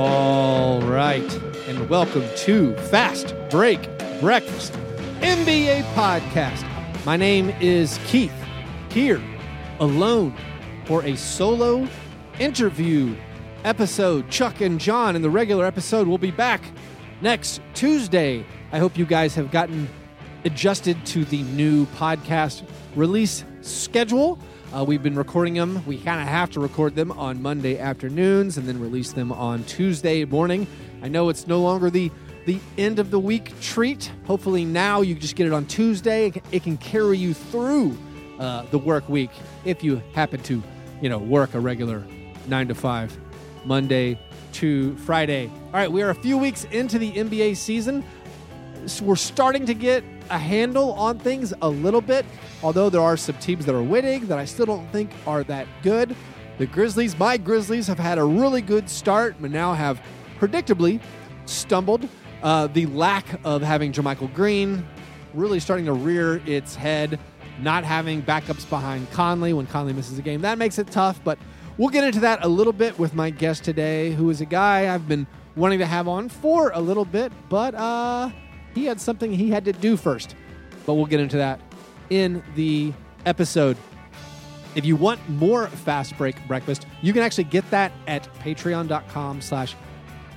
All 0.00 0.80
right, 0.82 1.28
and 1.66 1.90
welcome 1.90 2.22
to 2.36 2.72
Fast 2.84 3.34
Break 3.50 3.82
Breakfast 4.20 4.74
NBA 5.22 5.82
podcast. 5.94 6.64
My 7.04 7.16
name 7.16 7.50
is 7.60 7.98
Keith, 8.06 8.32
here 8.92 9.20
alone 9.80 10.36
for 10.84 11.02
a 11.02 11.16
solo 11.16 11.88
interview 12.38 13.16
episode. 13.64 14.30
Chuck 14.30 14.60
and 14.60 14.78
Jon 14.78 15.16
in 15.16 15.22
the 15.22 15.30
regular 15.30 15.66
episode 15.66 16.06
will 16.06 16.16
be 16.16 16.30
back 16.30 16.62
next 17.20 17.60
Tuesday. 17.74 18.46
I 18.70 18.78
hope 18.78 18.96
you 18.96 19.04
guys 19.04 19.34
have 19.34 19.50
gotten 19.50 19.88
adjusted 20.44 21.04
to 21.06 21.24
the 21.24 21.42
new 21.42 21.86
podcast 21.86 22.62
release 22.94 23.44
schedule. 23.62 24.38
Uh, 24.74 24.84
we've 24.84 25.02
been 25.02 25.16
recording 25.16 25.54
them. 25.54 25.82
We 25.86 25.98
kind 25.98 26.20
of 26.20 26.28
have 26.28 26.50
to 26.50 26.60
record 26.60 26.94
them 26.94 27.10
on 27.12 27.40
Monday 27.40 27.78
afternoons 27.78 28.58
and 28.58 28.68
then 28.68 28.78
release 28.78 29.12
them 29.12 29.32
on 29.32 29.64
Tuesday 29.64 30.26
morning. 30.26 30.66
I 31.02 31.08
know 31.08 31.30
it's 31.30 31.46
no 31.46 31.60
longer 31.60 31.88
the 31.88 32.10
the 32.44 32.60
end 32.76 32.98
of 32.98 33.10
the 33.10 33.18
week 33.18 33.58
treat. 33.60 34.10
Hopefully 34.26 34.64
now 34.64 35.02
you 35.02 35.14
just 35.14 35.36
get 35.36 35.46
it 35.46 35.52
on 35.52 35.66
Tuesday. 35.66 36.32
It 36.50 36.62
can, 36.62 36.78
carry 36.78 37.18
you 37.18 37.34
through 37.34 37.96
uh, 38.38 38.62
the 38.70 38.78
work 38.78 39.06
week 39.08 39.30
if 39.66 39.84
you 39.84 40.02
happen 40.14 40.42
to, 40.44 40.62
you 41.02 41.10
know, 41.10 41.18
work 41.18 41.52
a 41.52 41.60
regular 41.60 42.02
nine 42.46 42.68
to 42.68 42.74
five, 42.74 43.16
Monday 43.66 44.18
to 44.54 44.96
Friday. 44.98 45.50
All 45.66 45.72
right, 45.72 45.92
we 45.92 46.02
are 46.02 46.08
a 46.08 46.14
few 46.14 46.38
weeks 46.38 46.64
into 46.70 46.98
the 46.98 47.12
NBA 47.12 47.56
season. 47.56 48.02
So 48.86 49.04
we're 49.04 49.16
starting 49.16 49.66
to 49.66 49.74
get 49.74 50.02
a 50.30 50.38
handle 50.38 50.92
on 50.92 51.18
things 51.18 51.52
a 51.62 51.68
little 51.68 52.00
bit, 52.00 52.24
although 52.62 52.90
there 52.90 53.00
are 53.00 53.16
some 53.16 53.36
teams 53.36 53.66
that 53.66 53.74
are 53.74 53.82
winning 53.82 54.26
that 54.26 54.38
I 54.38 54.44
still 54.44 54.66
don't 54.66 54.90
think 54.92 55.10
are 55.26 55.44
that 55.44 55.66
good. 55.82 56.14
The 56.58 56.66
Grizzlies, 56.66 57.18
my 57.18 57.36
Grizzlies, 57.36 57.86
have 57.86 57.98
had 57.98 58.18
a 58.18 58.24
really 58.24 58.60
good 58.60 58.90
start, 58.90 59.36
but 59.40 59.50
now 59.50 59.74
have 59.74 60.00
predictably 60.40 61.00
stumbled. 61.46 62.08
Uh, 62.42 62.66
the 62.68 62.86
lack 62.86 63.26
of 63.44 63.62
having 63.62 63.92
JaMychal 63.92 64.32
Green 64.34 64.86
really 65.34 65.60
starting 65.60 65.86
to 65.86 65.92
rear 65.92 66.42
its 66.46 66.74
head, 66.74 67.18
not 67.60 67.84
having 67.84 68.22
backups 68.22 68.68
behind 68.68 69.10
Conley 69.10 69.52
when 69.52 69.66
Conley 69.66 69.92
misses 69.92 70.18
a 70.18 70.22
game. 70.22 70.40
That 70.40 70.58
makes 70.58 70.78
it 70.78 70.88
tough, 70.88 71.20
but 71.24 71.38
we'll 71.76 71.90
get 71.90 72.04
into 72.04 72.20
that 72.20 72.44
a 72.44 72.48
little 72.48 72.72
bit 72.72 72.98
with 72.98 73.14
my 73.14 73.30
guest 73.30 73.64
today, 73.64 74.12
who 74.12 74.30
is 74.30 74.40
a 74.40 74.46
guy 74.46 74.92
I've 74.92 75.08
been 75.08 75.26
wanting 75.56 75.80
to 75.80 75.86
have 75.86 76.08
on 76.08 76.28
for 76.28 76.70
a 76.70 76.80
little 76.80 77.04
bit, 77.04 77.32
but 77.48 77.74
uh, 77.74 78.30
he 78.74 78.84
had 78.84 79.00
something 79.00 79.32
he 79.32 79.50
had 79.50 79.64
to 79.64 79.72
do 79.72 79.96
first. 79.96 80.34
But 80.86 80.94
we'll 80.94 81.06
get 81.06 81.20
into 81.20 81.36
that 81.36 81.60
in 82.10 82.42
the 82.54 82.92
episode. 83.26 83.76
If 84.74 84.84
you 84.84 84.96
want 84.96 85.26
more 85.28 85.66
Fast 85.66 86.16
Break 86.16 86.36
Breakfast, 86.46 86.86
you 87.02 87.12
can 87.12 87.22
actually 87.22 87.44
get 87.44 87.68
that 87.70 87.92
at 88.06 88.22
patreon.com 88.40 89.40
slash 89.40 89.74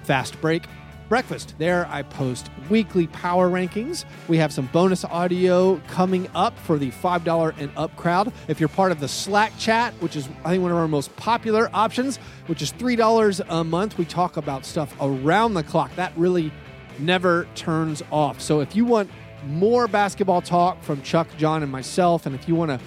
fast 0.04 0.40
break 0.42 0.64
breakfast. 1.12 1.56
There 1.58 1.86
I 1.90 2.04
post 2.04 2.50
weekly 2.70 3.08
power 3.08 3.50
rankings. 3.50 4.06
We 4.30 4.38
have 4.38 4.54
some 4.54 4.68
bonus 4.68 5.04
audio 5.04 5.76
coming 5.90 6.30
up 6.34 6.58
for 6.58 6.78
the 6.78 6.90
$5 6.90 7.54
and 7.60 7.70
up 7.76 7.94
crowd. 7.98 8.32
If 8.48 8.62
you're 8.62 8.70
part 8.70 8.94
of 8.94 9.02
the 9.02 9.10
Slack 9.10 9.52
chat, 9.60 9.94
which 9.96 10.16
is 10.16 10.30
I 10.46 10.52
think 10.52 10.64
one 10.64 10.72
of 10.72 10.78
our 10.78 10.88
most 10.88 11.14
popular 11.18 11.70
options, 11.74 12.16
which 12.48 12.62
is 12.62 12.72
$3 12.72 13.46
a 13.50 13.64
month, 13.66 13.98
we 13.98 14.06
talk 14.06 14.38
about 14.38 14.66
stuff 14.66 14.96
around 15.02 15.54
the 15.54 15.64
clock. 15.64 15.94
That 15.98 16.14
really 16.16 16.50
never 17.02 17.48
turns 17.56 18.04
off. 18.12 18.42
So 18.42 18.60
if 18.60 18.76
you 18.76 18.86
want 18.86 19.10
more 19.46 19.88
basketball 19.88 20.42
talk 20.42 20.82
from 20.84 21.02
Chuck, 21.02 21.28
Jon, 21.38 21.64
and 21.64 21.72
myself, 21.72 22.26
and 22.26 22.36
if 22.36 22.48
you 22.48 22.56
want 22.56 22.70
to 22.72 22.80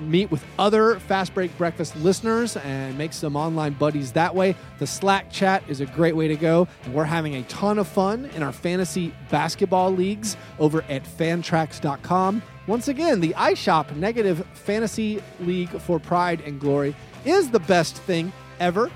meet 0.00 0.30
with 0.30 0.44
other 0.58 0.98
Fast 1.00 1.34
Break 1.34 1.56
Breakfast 1.56 1.96
listeners 1.96 2.56
and 2.58 2.96
make 2.98 3.12
some 3.12 3.36
online 3.36 3.74
buddies 3.74 4.12
that 4.12 4.34
way. 4.34 4.54
The 4.78 4.86
Slack 4.86 5.30
chat 5.30 5.62
is 5.68 5.80
a 5.80 5.86
great 5.86 6.16
way 6.16 6.28
to 6.28 6.36
go. 6.36 6.68
And 6.84 6.94
we're 6.94 7.04
having 7.04 7.36
a 7.36 7.42
ton 7.44 7.78
of 7.78 7.88
fun 7.88 8.26
in 8.36 8.42
our 8.42 8.52
fantasy 8.52 9.14
basketball 9.30 9.90
leagues 9.90 10.36
over 10.58 10.82
at 10.88 11.04
fantrax.com. 11.04 12.42
Once 12.66 12.88
again, 12.88 13.20
the 13.20 13.32
iShop 13.34 13.94
Negative 13.96 14.44
Fantasy 14.54 15.22
League 15.40 15.70
for 15.80 16.00
Pride 16.00 16.40
and 16.42 16.60
Glory 16.60 16.94
is 17.24 17.50
the 17.50 17.60
best 17.60 17.96
thing 17.96 18.32
ever. 18.58 18.90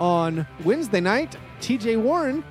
On 0.00 0.46
Wednesday 0.64 1.00
night, 1.00 1.36
TJ 1.60 2.00
Warren 2.02 2.44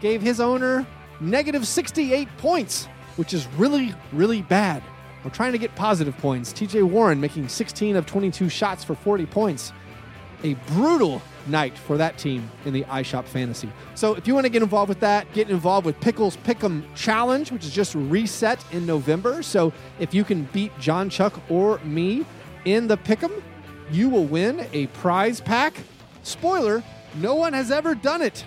gave 0.00 0.22
his 0.22 0.40
owner 0.40 0.86
negative 1.20 1.66
68 1.66 2.28
points, 2.38 2.86
which 3.16 3.34
is 3.34 3.46
really, 3.56 3.94
really 4.12 4.42
bad. 4.42 4.82
We're 5.24 5.30
trying 5.30 5.52
to 5.52 5.58
get 5.58 5.74
positive 5.74 6.16
points. 6.18 6.52
TJ 6.52 6.88
Warren 6.88 7.20
making 7.20 7.48
16 7.48 7.96
of 7.96 8.06
22 8.06 8.48
shots 8.48 8.84
for 8.84 8.94
40 8.94 9.26
points. 9.26 9.72
A 10.44 10.54
brutal 10.68 11.22
night 11.48 11.76
for 11.76 11.96
that 11.96 12.18
team 12.18 12.48
in 12.64 12.72
the 12.72 12.84
iShop 12.84 13.24
Fantasy. 13.24 13.70
So 13.94 14.14
if 14.14 14.28
you 14.28 14.34
want 14.34 14.44
to 14.44 14.50
get 14.50 14.62
involved 14.62 14.88
with 14.88 15.00
that, 15.00 15.32
get 15.32 15.50
involved 15.50 15.86
with 15.86 15.98
Pickles 16.00 16.36
Pick'em 16.38 16.84
Challenge, 16.94 17.50
which 17.50 17.64
is 17.64 17.72
just 17.72 17.94
reset 17.94 18.64
in 18.72 18.86
November. 18.86 19.42
So 19.42 19.72
if 19.98 20.14
you 20.14 20.24
can 20.24 20.44
beat 20.52 20.78
Jon 20.78 21.08
Chuck 21.10 21.40
or 21.48 21.78
me 21.80 22.24
in 22.64 22.86
the 22.86 22.96
Pick'em, 22.96 23.42
you 23.90 24.08
will 24.08 24.24
win 24.24 24.66
a 24.72 24.86
prize 24.88 25.40
pack. 25.40 25.74
Spoiler, 26.22 26.82
no 27.16 27.34
one 27.34 27.52
has 27.52 27.70
ever 27.70 27.94
done 27.94 28.20
it, 28.22 28.44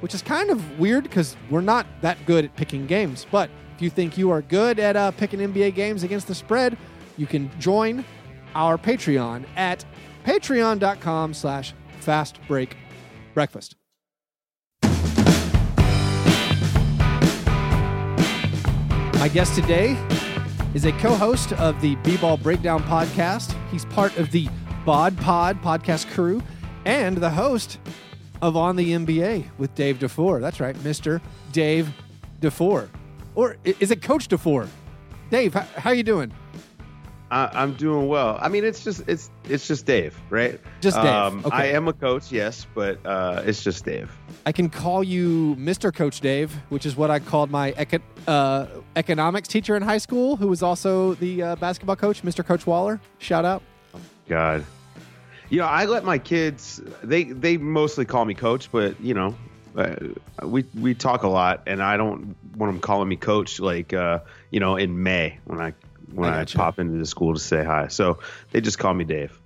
which 0.00 0.14
is 0.14 0.22
kind 0.22 0.50
of 0.50 0.78
weird 0.78 1.04
because 1.04 1.36
we're 1.50 1.60
not 1.60 1.86
that 2.00 2.18
good 2.26 2.44
at 2.44 2.56
picking 2.56 2.86
games. 2.86 3.26
But 3.30 3.50
if 3.76 3.82
you 3.82 3.90
think 3.90 4.18
you 4.18 4.30
are 4.30 4.42
good 4.42 4.78
at 4.78 4.96
uh, 4.96 5.10
picking 5.12 5.40
NBA 5.40 5.74
games 5.74 6.02
against 6.02 6.26
the 6.26 6.34
spread, 6.34 6.76
you 7.16 7.26
can 7.26 7.50
join 7.58 8.04
our 8.54 8.76
Patreon 8.76 9.44
at 9.56 9.84
patreon.com 10.24 11.34
slash 11.34 11.74
fast 12.00 12.38
break 12.48 12.76
breakfast. 13.34 13.76
My 19.20 19.28
guest 19.28 19.54
today 19.54 19.98
is 20.72 20.86
a 20.86 20.92
co-host 20.92 21.52
of 21.54 21.78
the 21.82 21.94
B-Ball 21.96 22.38
Breakdown 22.38 22.82
podcast. 22.84 23.54
He's 23.70 23.84
part 23.84 24.16
of 24.16 24.30
the 24.30 24.48
Bod 24.86 25.16
Pod 25.18 25.60
podcast 25.62 26.10
crew 26.10 26.42
and 26.86 27.18
the 27.18 27.28
host 27.28 27.78
of 28.42 28.56
On 28.56 28.76
the 28.76 28.92
NBA 28.92 29.44
with 29.58 29.74
Dave 29.74 29.98
DuFour. 29.98 30.40
That's 30.40 30.60
right, 30.60 30.76
Mr. 30.76 31.20
Dave 31.52 31.92
DuFour. 32.40 32.88
Or 33.34 33.56
is 33.64 33.90
it 33.90 34.02
Coach 34.02 34.28
DuFour? 34.28 34.68
Dave, 35.30 35.54
how, 35.54 35.66
how 35.76 35.90
you 35.90 36.02
doing? 36.02 36.32
I, 37.30 37.48
I'm 37.52 37.74
doing 37.74 38.08
well. 38.08 38.38
I 38.42 38.48
mean, 38.48 38.64
it's 38.64 38.82
just 38.82 39.08
it's 39.08 39.30
it's 39.48 39.68
just 39.68 39.86
Dave, 39.86 40.18
right? 40.30 40.58
Just 40.80 40.96
Dave. 40.96 41.06
Um, 41.06 41.42
Okay. 41.44 41.56
I 41.56 41.66
am 41.66 41.86
a 41.86 41.92
coach, 41.92 42.32
yes, 42.32 42.66
but 42.74 42.98
uh, 43.06 43.42
it's 43.46 43.62
just 43.62 43.84
Dave. 43.84 44.10
I 44.46 44.50
can 44.52 44.68
call 44.68 45.04
you 45.04 45.54
Mr. 45.56 45.94
Coach 45.94 46.20
Dave, 46.20 46.52
which 46.70 46.84
is 46.84 46.96
what 46.96 47.08
I 47.08 47.20
called 47.20 47.48
my 47.48 47.70
eco- 47.76 48.00
uh, 48.26 48.66
economics 48.96 49.46
teacher 49.46 49.76
in 49.76 49.82
high 49.82 49.98
school, 49.98 50.34
who 50.34 50.48
was 50.48 50.60
also 50.60 51.14
the 51.14 51.40
uh, 51.42 51.56
basketball 51.56 51.94
coach, 51.94 52.22
Mr. 52.22 52.44
Coach 52.44 52.66
Waller. 52.66 53.00
Shout 53.18 53.44
out. 53.44 53.62
God, 54.28 54.64
you 55.50 55.58
know, 55.58 55.66
I 55.66 55.84
let 55.84 56.04
my 56.04 56.18
kids. 56.18 56.80
They 57.02 57.24
they 57.24 57.56
mostly 57.56 58.04
call 58.04 58.24
me 58.24 58.34
coach, 58.34 58.70
but 58.72 58.98
you 59.00 59.14
know, 59.14 59.34
uh, 59.76 59.96
we 60.42 60.64
we 60.80 60.94
talk 60.94 61.24
a 61.24 61.28
lot, 61.28 61.62
and 61.66 61.82
I 61.82 61.96
don't 61.96 62.36
want 62.56 62.72
them 62.72 62.80
calling 62.80 63.08
me 63.08 63.16
coach 63.16 63.60
like 63.60 63.92
uh, 63.92 64.20
you 64.50 64.60
know 64.60 64.76
in 64.76 65.02
May 65.02 65.38
when 65.44 65.60
I 65.60 65.74
when 66.14 66.32
I 66.32 66.42
I, 66.42 66.44
pop 66.44 66.78
into 66.78 66.98
the 66.98 67.06
school 67.06 67.34
to 67.34 67.40
say 67.40 67.64
hi. 67.64 67.88
So 67.88 68.20
they 68.52 68.60
just 68.60 68.78
call 68.78 68.94
me 68.94 69.04
Dave. 69.04 69.38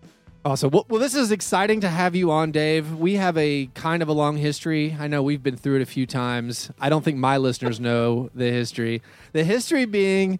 Awesome. 0.47 0.71
Well, 0.71 0.85
well, 0.91 1.01
this 1.01 1.15
is 1.15 1.31
exciting 1.31 1.81
to 1.81 1.89
have 1.89 2.15
you 2.15 2.31
on, 2.31 2.53
Dave. 2.53 2.97
We 2.97 3.15
have 3.15 3.39
a 3.39 3.71
kind 3.73 4.03
of 4.03 4.09
a 4.09 4.13
long 4.13 4.37
history. 4.37 4.95
I 5.01 5.07
know 5.07 5.23
we've 5.23 5.43
been 5.43 5.57
through 5.57 5.77
it 5.77 5.83
a 5.83 5.87
few 5.87 6.07
times. 6.07 6.71
I 6.79 6.91
don't 6.91 7.03
think 7.03 7.17
my 7.17 7.39
listeners 7.39 7.81
know 7.81 8.29
the 8.35 8.51
history. 8.51 9.01
The 9.33 9.43
history 9.43 9.87
being 9.87 10.39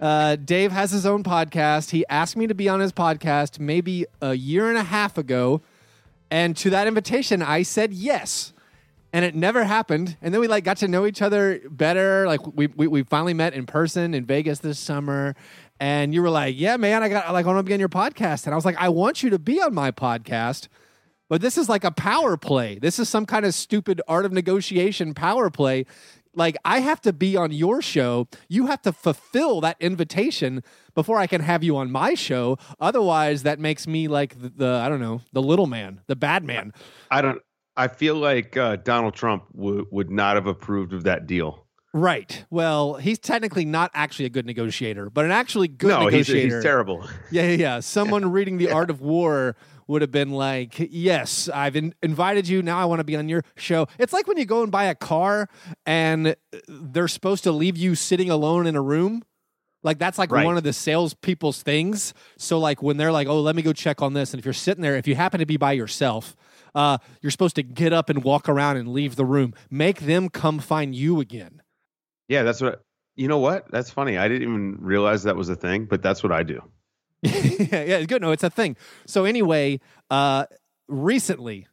uh, 0.00 0.36
Dave 0.36 0.72
has 0.72 0.90
his 0.90 1.06
own 1.06 1.22
podcast. 1.22 1.90
He 1.90 2.06
asked 2.08 2.36
me 2.36 2.46
to 2.46 2.54
be 2.54 2.68
on 2.68 2.80
his 2.80 2.92
podcast 2.92 3.58
maybe 3.58 4.06
a 4.20 4.34
year 4.34 4.68
and 4.68 4.76
a 4.76 4.82
half 4.82 5.16
ago. 5.16 5.62
And 6.30 6.56
to 6.58 6.70
that 6.70 6.86
invitation, 6.86 7.42
I 7.42 7.62
said 7.62 7.92
yes. 7.92 8.52
And 9.12 9.24
it 9.24 9.34
never 9.34 9.64
happened. 9.64 10.16
And 10.20 10.34
then 10.34 10.40
we 10.40 10.48
like 10.48 10.64
got 10.64 10.76
to 10.78 10.88
know 10.88 11.06
each 11.06 11.22
other 11.22 11.60
better. 11.70 12.26
Like 12.26 12.40
we, 12.46 12.66
we, 12.66 12.86
we 12.86 13.02
finally 13.04 13.32
met 13.32 13.54
in 13.54 13.64
person 13.64 14.12
in 14.12 14.26
Vegas 14.26 14.58
this 14.58 14.78
summer. 14.78 15.34
And 15.80 16.12
you 16.12 16.22
were 16.22 16.30
like, 16.30 16.54
yeah, 16.58 16.76
man, 16.76 17.02
I 17.02 17.08
got 17.08 17.32
like 17.32 17.46
I 17.46 17.48
want 17.48 17.60
to 17.60 17.62
be 17.62 17.72
on 17.72 17.80
your 17.80 17.88
podcast. 17.88 18.44
And 18.44 18.52
I 18.52 18.56
was 18.56 18.64
like, 18.64 18.76
I 18.78 18.88
want 18.88 19.22
you 19.22 19.30
to 19.30 19.38
be 19.38 19.60
on 19.62 19.72
my 19.72 19.90
podcast. 19.90 20.68
But 21.28 21.40
this 21.40 21.58
is 21.58 21.68
like 21.68 21.84
a 21.84 21.90
power 21.90 22.36
play. 22.36 22.78
This 22.78 22.98
is 22.98 23.08
some 23.08 23.26
kind 23.26 23.44
of 23.44 23.54
stupid 23.54 24.00
art 24.06 24.24
of 24.24 24.32
negotiation 24.32 25.12
power 25.14 25.50
play. 25.50 25.86
Like 26.36 26.56
I 26.64 26.80
have 26.80 27.00
to 27.00 27.12
be 27.12 27.36
on 27.36 27.50
your 27.50 27.82
show. 27.82 28.28
You 28.48 28.66
have 28.66 28.82
to 28.82 28.92
fulfill 28.92 29.60
that 29.62 29.76
invitation 29.80 30.62
before 30.94 31.18
I 31.18 31.26
can 31.26 31.40
have 31.40 31.64
you 31.64 31.76
on 31.76 31.90
my 31.90 32.14
show. 32.14 32.58
Otherwise, 32.78 33.42
that 33.42 33.58
makes 33.58 33.86
me 33.86 34.06
like 34.06 34.40
the, 34.40 34.50
the 34.50 34.68
I 34.68 34.88
don't 34.88 35.00
know, 35.00 35.22
the 35.32 35.42
little 35.42 35.66
man, 35.66 36.02
the 36.06 36.16
bad 36.16 36.44
man. 36.44 36.72
I 37.10 37.22
don't. 37.22 37.40
I 37.78 37.88
feel 37.88 38.14
like 38.14 38.56
uh, 38.56 38.76
Donald 38.76 39.14
Trump 39.14 39.44
w- 39.54 39.86
would 39.90 40.10
not 40.10 40.36
have 40.36 40.46
approved 40.46 40.94
of 40.94 41.04
that 41.04 41.26
deal. 41.26 41.66
Right. 41.92 42.44
Well, 42.50 42.94
he's 42.94 43.18
technically 43.18 43.64
not 43.64 43.90
actually 43.94 44.26
a 44.26 44.30
good 44.30 44.44
negotiator, 44.44 45.08
but 45.08 45.24
an 45.24 45.30
actually 45.30 45.68
good 45.68 45.88
no, 45.88 46.08
he's, 46.08 46.28
negotiator. 46.28 46.56
he's 46.56 46.62
terrible. 46.62 47.08
Yeah, 47.30 47.44
yeah, 47.44 47.56
yeah. 47.56 47.80
Someone 47.80 48.30
reading 48.32 48.58
The 48.58 48.70
Art 48.72 48.90
of 48.90 49.00
War 49.00 49.56
would 49.88 50.02
have 50.02 50.10
been 50.10 50.30
like, 50.30 50.74
"Yes, 50.90 51.48
I've 51.48 51.76
in- 51.76 51.94
invited 52.02 52.48
you. 52.48 52.62
Now 52.62 52.78
I 52.78 52.84
want 52.84 53.00
to 53.00 53.04
be 53.04 53.16
on 53.16 53.28
your 53.28 53.42
show." 53.56 53.86
It's 53.98 54.12
like 54.12 54.26
when 54.26 54.36
you 54.38 54.44
go 54.46 54.62
and 54.62 54.70
buy 54.72 54.84
a 54.84 54.94
car 54.94 55.48
and 55.84 56.34
they're 56.68 57.08
supposed 57.08 57.44
to 57.44 57.52
leave 57.52 57.76
you 57.76 57.94
sitting 57.94 58.30
alone 58.30 58.66
in 58.66 58.76
a 58.76 58.82
room. 58.82 59.22
Like 59.82 59.98
that's 59.98 60.18
like 60.18 60.32
Right. 60.32 60.44
one 60.44 60.56
of 60.56 60.64
the 60.64 60.72
salespeople's 60.72 61.62
things. 61.62 62.12
So 62.38 62.58
like 62.58 62.82
when 62.82 62.96
they're 62.96 63.12
like, 63.12 63.28
"Oh, 63.28 63.40
let 63.40 63.54
me 63.54 63.62
go 63.62 63.72
check 63.72 64.02
on 64.02 64.14
this," 64.14 64.32
and 64.32 64.38
if 64.40 64.44
you're 64.44 64.52
sitting 64.54 64.82
there, 64.82 64.96
if 64.96 65.06
you 65.06 65.14
happen 65.14 65.38
to 65.38 65.46
be 65.46 65.56
by 65.56 65.72
yourself, 65.72 66.34
uh, 66.74 66.98
you're 67.22 67.30
supposed 67.30 67.54
to 67.56 67.62
get 67.62 67.92
up 67.92 68.10
and 68.10 68.24
walk 68.24 68.48
around 68.48 68.78
and 68.78 68.88
leave 68.88 69.14
the 69.14 69.24
room. 69.24 69.54
Make 69.70 70.00
them 70.00 70.28
come 70.28 70.58
find 70.58 70.94
you 70.94 71.20
again. 71.20 71.62
Yeah, 72.28 72.42
that's 72.42 72.60
what. 72.60 72.82
You 73.14 73.28
know 73.28 73.38
what? 73.38 73.70
That's 73.70 73.88
funny. 73.88 74.18
I 74.18 74.26
didn't 74.28 74.42
even 74.42 74.76
realize 74.80 75.22
that 75.22 75.36
was 75.36 75.48
a 75.48 75.56
thing, 75.56 75.84
but 75.86 76.02
that's 76.02 76.22
what 76.22 76.32
I 76.32 76.42
do. 76.42 76.60
yeah, 77.22 77.32
yeah, 77.70 77.96
it's 77.98 78.06
good. 78.06 78.22
No, 78.22 78.30
it's 78.30 78.44
a 78.44 78.50
thing. 78.50 78.76
So 79.06 79.24
anyway, 79.24 79.80
uh, 80.10 80.46
recently, 80.88 81.66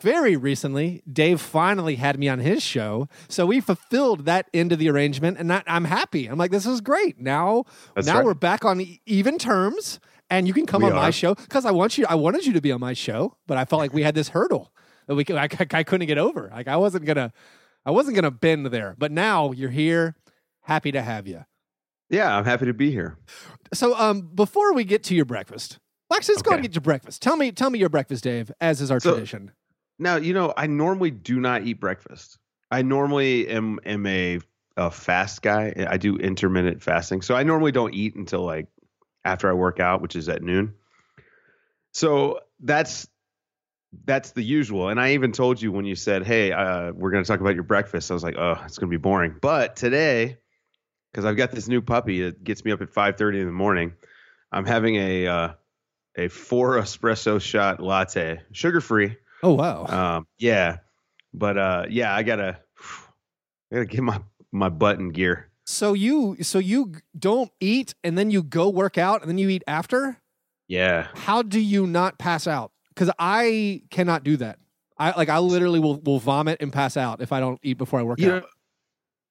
very 0.00 0.36
recently, 0.36 1.02
Dave 1.10 1.40
finally 1.40 1.96
had 1.96 2.18
me 2.18 2.28
on 2.28 2.38
his 2.38 2.62
show. 2.62 3.08
So 3.28 3.46
we 3.46 3.60
fulfilled 3.60 4.26
that 4.26 4.48
end 4.52 4.72
of 4.72 4.78
the 4.78 4.90
arrangement, 4.90 5.38
and 5.38 5.50
that, 5.50 5.64
I'm 5.66 5.84
happy. 5.84 6.26
I'm 6.26 6.38
like, 6.38 6.50
this 6.50 6.66
is 6.66 6.80
great. 6.80 7.18
Now, 7.18 7.64
That's 7.94 8.06
now 8.06 8.16
right. 8.16 8.24
we're 8.24 8.34
back 8.34 8.64
on 8.64 8.84
even 9.06 9.38
terms, 9.38 10.00
and 10.28 10.46
you 10.46 10.52
can 10.52 10.66
come 10.66 10.82
We 10.82 10.90
on 10.90 10.96
my 10.96 11.10
show 11.10 11.34
because 11.34 11.64
I 11.64 11.70
want 11.70 11.96
you. 11.96 12.04
I 12.08 12.14
wanted 12.14 12.44
you 12.44 12.52
to 12.52 12.60
be 12.60 12.72
on 12.72 12.80
my 12.80 12.92
show, 12.92 13.36
but 13.46 13.56
I 13.56 13.64
felt 13.64 13.80
like 13.80 13.94
we 13.94 14.02
had 14.02 14.14
this 14.14 14.28
hurdle 14.28 14.72
that 15.06 15.14
we 15.14 15.24
I, 15.30 15.48
I 15.72 15.82
couldn't 15.82 16.06
get 16.06 16.18
over. 16.18 16.50
Like 16.52 16.68
I 16.68 16.76
wasn't 16.76 17.04
gonna, 17.04 17.32
I 17.84 17.90
wasn't 17.90 18.16
gonna 18.16 18.30
bend 18.30 18.66
there. 18.66 18.94
But 18.98 19.12
now 19.12 19.52
you're 19.52 19.70
here. 19.70 20.16
Happy 20.62 20.90
to 20.92 21.00
have 21.00 21.26
you. 21.28 21.44
Yeah, 22.10 22.36
I'm 22.36 22.44
happy 22.44 22.66
to 22.66 22.74
be 22.74 22.90
here. 22.90 23.18
So, 23.74 23.96
um, 23.96 24.30
before 24.34 24.72
we 24.74 24.84
get 24.84 25.02
to 25.04 25.14
your 25.14 25.24
breakfast, 25.24 25.78
Lex, 26.08 26.28
let's 26.28 26.40
go 26.42 26.50
Okay. 26.50 26.56
and 26.58 26.62
get 26.62 26.74
your 26.74 26.82
breakfast. 26.82 27.20
Tell 27.20 27.36
me, 27.36 27.50
tell 27.50 27.68
me 27.70 27.78
your 27.80 27.88
breakfast, 27.88 28.22
Dave, 28.22 28.52
as 28.60 28.80
is 28.80 28.90
our 28.92 29.00
So- 29.00 29.12
tradition. 29.14 29.50
Now, 29.98 30.16
you 30.16 30.34
know, 30.34 30.52
I 30.56 30.66
normally 30.66 31.10
do 31.10 31.40
not 31.40 31.62
eat 31.64 31.80
breakfast. 31.80 32.38
I 32.70 32.82
normally 32.82 33.48
am 33.48 33.80
am 33.86 34.06
a, 34.06 34.40
a 34.76 34.90
fast 34.90 35.40
guy. 35.42 35.72
I 35.88 35.96
do 35.96 36.16
intermittent 36.16 36.82
fasting. 36.82 37.22
So 37.22 37.34
I 37.34 37.42
normally 37.44 37.72
don't 37.72 37.94
eat 37.94 38.14
until 38.14 38.42
like 38.44 38.66
after 39.24 39.48
I 39.48 39.54
work 39.54 39.80
out, 39.80 40.02
which 40.02 40.14
is 40.14 40.28
at 40.28 40.42
noon. 40.42 40.74
So 41.94 42.40
that's 42.60 43.08
that's 44.04 44.32
the 44.32 44.42
usual. 44.42 44.90
And 44.90 45.00
I 45.00 45.14
even 45.14 45.32
told 45.32 45.62
you 45.62 45.72
when 45.72 45.86
you 45.86 45.94
said, 45.94 46.26
"Hey, 46.26 46.52
uh, 46.52 46.92
we're 46.92 47.10
going 47.10 47.24
to 47.24 47.28
talk 47.28 47.40
about 47.40 47.54
your 47.54 47.62
breakfast." 47.64 48.10
I 48.10 48.14
was 48.14 48.22
like, 48.22 48.36
"Oh, 48.36 48.60
it's 48.66 48.76
going 48.78 48.90
to 48.90 48.96
be 48.98 49.00
boring." 49.00 49.36
But 49.40 49.76
today, 49.76 50.36
because 51.16 51.24
I've 51.24 51.36
got 51.38 51.50
this 51.50 51.66
new 51.66 51.80
puppy 51.80 52.24
that 52.24 52.44
gets 52.44 52.62
me 52.62 52.72
up 52.72 52.82
at 52.82 52.90
five 52.90 53.16
thirty 53.16 53.40
in 53.40 53.46
the 53.46 53.52
morning, 53.52 53.94
I'm 54.52 54.66
having 54.66 54.96
a 54.96 55.26
uh, 55.26 55.52
a 56.14 56.28
four 56.28 56.76
espresso 56.76 57.40
shot 57.40 57.80
latte, 57.80 58.42
sugar 58.52 58.82
free. 58.82 59.16
Oh 59.42 59.54
wow! 59.54 59.86
Um, 59.86 60.26
yeah, 60.36 60.78
but 61.32 61.56
uh, 61.56 61.86
yeah, 61.88 62.14
I 62.14 62.22
gotta, 62.22 62.58
I 63.72 63.76
gotta 63.76 63.86
get 63.86 64.02
my 64.02 64.20
my 64.52 64.68
butt 64.68 64.98
in 64.98 65.08
gear. 65.08 65.48
so 65.64 65.94
you, 65.94 66.36
so 66.42 66.58
you 66.58 66.92
don't 67.18 67.50
eat 67.60 67.94
and 68.04 68.18
then 68.18 68.30
you 68.30 68.42
go 68.42 68.68
work 68.68 68.98
out 68.98 69.22
and 69.22 69.30
then 69.30 69.38
you 69.38 69.48
eat 69.48 69.64
after. 69.66 70.18
Yeah, 70.68 71.06
How 71.14 71.40
do 71.40 71.60
you 71.60 71.86
not 71.86 72.18
pass 72.18 72.46
out? 72.46 72.72
Because 72.90 73.10
I 73.18 73.82
cannot 73.90 74.22
do 74.22 74.36
that. 74.36 74.58
I 74.98 75.16
like 75.16 75.30
I 75.30 75.38
literally 75.38 75.80
will 75.80 75.98
will 76.00 76.18
vomit 76.18 76.58
and 76.60 76.70
pass 76.70 76.98
out 76.98 77.22
if 77.22 77.32
I 77.32 77.40
don't 77.40 77.58
eat 77.62 77.78
before 77.78 78.00
I 78.00 78.02
work 78.02 78.20
you 78.20 78.32
out. 78.32 78.42
know, 78.42 78.48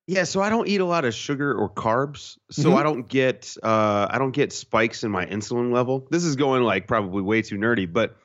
yeah. 0.08 0.24
So 0.24 0.42
I 0.42 0.50
don't 0.50 0.68
eat 0.68 0.82
a 0.82 0.86
lot 0.86 1.06
of 1.06 1.14
sugar 1.14 1.54
or 1.54 1.70
carbs, 1.70 2.38
so 2.52 2.72
Mhm. 2.72 2.76
I 2.78 2.84
don't 2.84 3.08
get 3.08 3.56
uh, 3.64 4.08
I 4.10 4.18
don't 4.18 4.32
get 4.32 4.54
spikes 4.54 5.04
in 5.04 5.12
my 5.12 5.26
insulin 5.26 5.72
level. 5.74 6.08
This 6.12 6.24
is 6.24 6.36
going 6.36 6.64
like 6.64 6.88
probably 6.88 7.22
way 7.22 7.42
too 7.42 7.58
nerdy, 7.58 7.92
but 7.92 8.16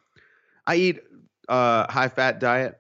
I 0.66 0.76
eat 0.76 1.00
uh, 1.48 1.90
high 1.90 2.08
fat 2.08 2.38
diet. 2.40 2.78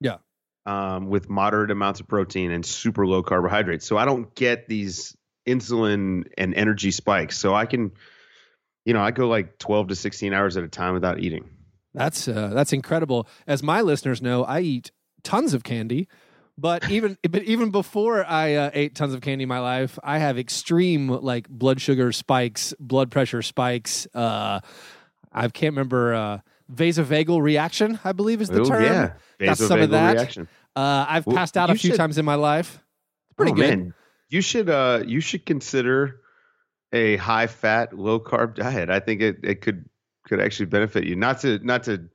Yeah. 0.00 0.18
Um, 0.66 1.08
with 1.08 1.28
moderate 1.28 1.70
amounts 1.72 2.00
of 2.00 2.06
protein 2.08 2.50
and 2.52 2.64
super 2.64 3.06
low 3.06 3.22
carbohydrates, 3.22 3.84
so 3.86 3.96
I 3.96 4.04
don't 4.04 4.32
get 4.34 4.68
these 4.68 5.16
insulin 5.44 6.24
and 6.38 6.54
energy 6.54 6.92
spikes. 6.92 7.36
So 7.36 7.52
I 7.52 7.66
can, 7.66 7.90
you 8.84 8.94
know, 8.94 9.00
I 9.00 9.10
go 9.10 9.26
like 9.28 9.58
twelve 9.58 9.88
to 9.88 9.96
sixteen 9.96 10.32
hours 10.32 10.56
at 10.56 10.62
a 10.62 10.68
time 10.68 10.94
without 10.94 11.18
eating. 11.18 11.50
That's 11.94 12.28
uh, 12.28 12.52
that's 12.54 12.72
incredible. 12.72 13.26
As 13.46 13.62
my 13.62 13.80
listeners 13.80 14.22
know, 14.22 14.44
I 14.44 14.60
eat 14.60 14.92
tons 15.24 15.52
of 15.52 15.64
candy, 15.64 16.06
but 16.58 16.88
even 16.90 17.16
but 17.28 17.42
even 17.44 17.70
before 17.70 18.24
I 18.24 18.54
uh, 18.54 18.70
ate 18.74 18.94
tons 18.94 19.14
of 19.14 19.20
candy 19.20 19.44
in 19.44 19.48
my 19.48 19.58
life, 19.60 19.98
I 20.02 20.18
have 20.18 20.38
extreme 20.38 21.08
like 21.08 21.48
blood 21.48 21.80
sugar 21.80 22.12
spikes, 22.12 22.74
blood 22.78 23.10
pressure 23.10 23.42
spikes. 23.42 24.06
Uh, 24.14 24.60
I 25.32 25.48
can't 25.48 25.72
remember 25.72 26.14
uh, 26.14 26.38
vasovagal 26.72 27.40
reaction. 27.42 27.98
I 28.04 28.12
believe 28.12 28.40
is 28.40 28.48
the 28.48 28.60
Oh, 28.60 28.64
term. 28.64 28.82
yeah. 28.82 29.12
Got 29.40 29.58
some 29.58 29.80
of 29.80 29.90
that. 29.90 30.14
reaction. 30.16 30.48
Uh, 30.76 31.06
I've 31.08 31.26
Well, 31.26 31.36
passed 31.36 31.56
out 31.56 31.70
a 31.70 31.74
few 31.74 31.90
should- 31.90 31.96
times 31.96 32.18
in 32.18 32.24
my 32.24 32.34
life. 32.36 32.78
It's 33.30 33.36
pretty 33.36 33.52
Oh, 33.52 33.56
good. 33.56 33.78
Man, 33.78 33.94
you 34.28 34.40
should 34.40 34.68
uh 34.70 35.02
you 35.06 35.20
should 35.20 35.46
consider 35.46 36.20
a 36.92 37.16
high 37.16 37.46
fat, 37.46 37.96
low 37.96 38.20
carb 38.20 38.54
diet. 38.56 38.90
I 38.90 39.00
think 39.00 39.22
it, 39.22 39.38
it 39.42 39.60
could 39.62 39.86
could 40.26 40.40
actually 40.40 40.66
benefit 40.66 41.04
you. 41.04 41.16
Not 41.16 41.40
to 41.40 41.58
not 41.64 41.84
to 41.84 42.08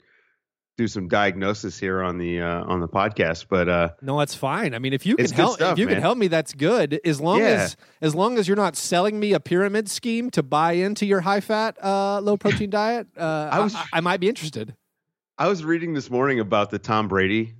do 0.78 0.88
some 0.88 1.08
diagnosis 1.08 1.80
here 1.80 2.04
on 2.04 2.18
the 2.20 2.40
uh, 2.40 2.64
on 2.66 2.80
the 2.80 2.88
podcast, 2.88 3.48
but 3.50 3.68
uh 3.68 3.90
No, 4.02 4.20
that's 4.20 4.36
fine. 4.36 4.76
I 4.76 4.80
mean, 4.80 4.94
if 4.94 5.06
you 5.06 5.16
can 5.16 5.30
help, 5.32 5.56
stuff, 5.56 5.72
if 5.74 5.80
you 5.80 5.88
can 5.88 6.00
help 6.00 6.18
me, 6.18 6.28
that's 6.28 6.54
good. 6.54 7.00
As 7.04 7.20
long 7.20 7.40
Yeah. 7.40 7.46
as 7.48 7.78
as 8.00 8.14
long 8.16 8.38
as 8.38 8.48
you're 8.48 8.56
not 8.58 8.76
selling 8.76 9.20
me 9.20 9.34
a 9.34 9.40
pyramid 9.40 9.90
scheme 9.90 10.30
to 10.32 10.44
buy 10.44 10.74
into 10.74 11.06
your 11.08 11.22
high 11.22 11.40
fat, 11.42 11.84
uh, 11.84 12.22
low 12.22 12.38
protein 12.38 12.70
diet, 12.82 13.08
uh, 13.18 13.50
I, 13.52 13.60
was- 13.60 13.76
I, 13.76 13.86
I 13.94 14.00
might 14.02 14.20
be 14.20 14.30
interested. 14.30 14.76
I 15.40 15.48
was 15.48 15.64
reading 15.64 15.94
this 15.94 16.10
morning 16.10 16.40
about 16.40 16.70
the 16.70 16.80
Tom 16.80 17.08
Brady 17.08 17.56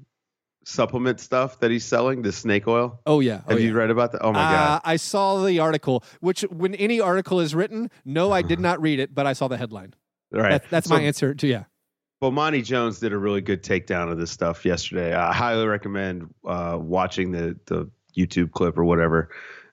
supplement 0.64 1.20
stuff 1.20 1.60
that 1.62 1.72
he's 1.72 1.86
selling, 1.86 2.22
the 2.22 2.32
snake 2.32 2.68
oil. 2.68 3.00
Oh 3.06 3.20
yeah. 3.20 3.42
Oh, 3.48 3.52
Have 3.52 3.60
yeah. 3.60 3.68
you 3.68 3.74
read 3.74 3.90
about 3.90 4.12
that? 4.12 4.22
Oh 4.24 4.32
my 4.32 4.40
Uh, 4.46 4.52
god. 4.52 4.82
I 4.86 4.96
saw 4.98 5.44
the 5.44 5.60
article. 5.60 6.04
Which, 6.20 6.42
when 6.52 6.76
any 6.76 7.00
article 7.00 7.40
is 7.40 7.56
written, 7.56 7.90
no, 8.06 8.32
I 8.32 8.42
did 8.42 8.60
not 8.68 8.82
read 8.82 9.00
it, 9.00 9.16
but 9.16 9.26
I 9.26 9.34
saw 9.34 9.48
the 9.48 9.58
headline. 9.58 9.94
Right. 10.32 10.52
That, 10.62 10.70
that's 10.70 10.88
So- 10.90 10.96
my 10.96 11.02
answer 11.02 11.34
to 11.34 11.48
yeah. 11.48 11.64
Bomani 12.22 12.64
Jones 12.64 13.00
did 13.00 13.14
a 13.14 13.18
really 13.18 13.42
good 13.42 13.64
takedown 13.64 14.12
of 14.12 14.18
this 14.18 14.32
stuff 14.32 14.66
yesterday. 14.66 15.14
I 15.14 15.34
highly 15.34 15.68
recommend 15.68 16.34
uh, 16.46 16.78
watching 16.80 17.32
the 17.32 17.58
the 17.66 17.90
YouTube 18.18 18.52
clip 18.52 18.78
or 18.78 18.86
whatever. 18.86 19.30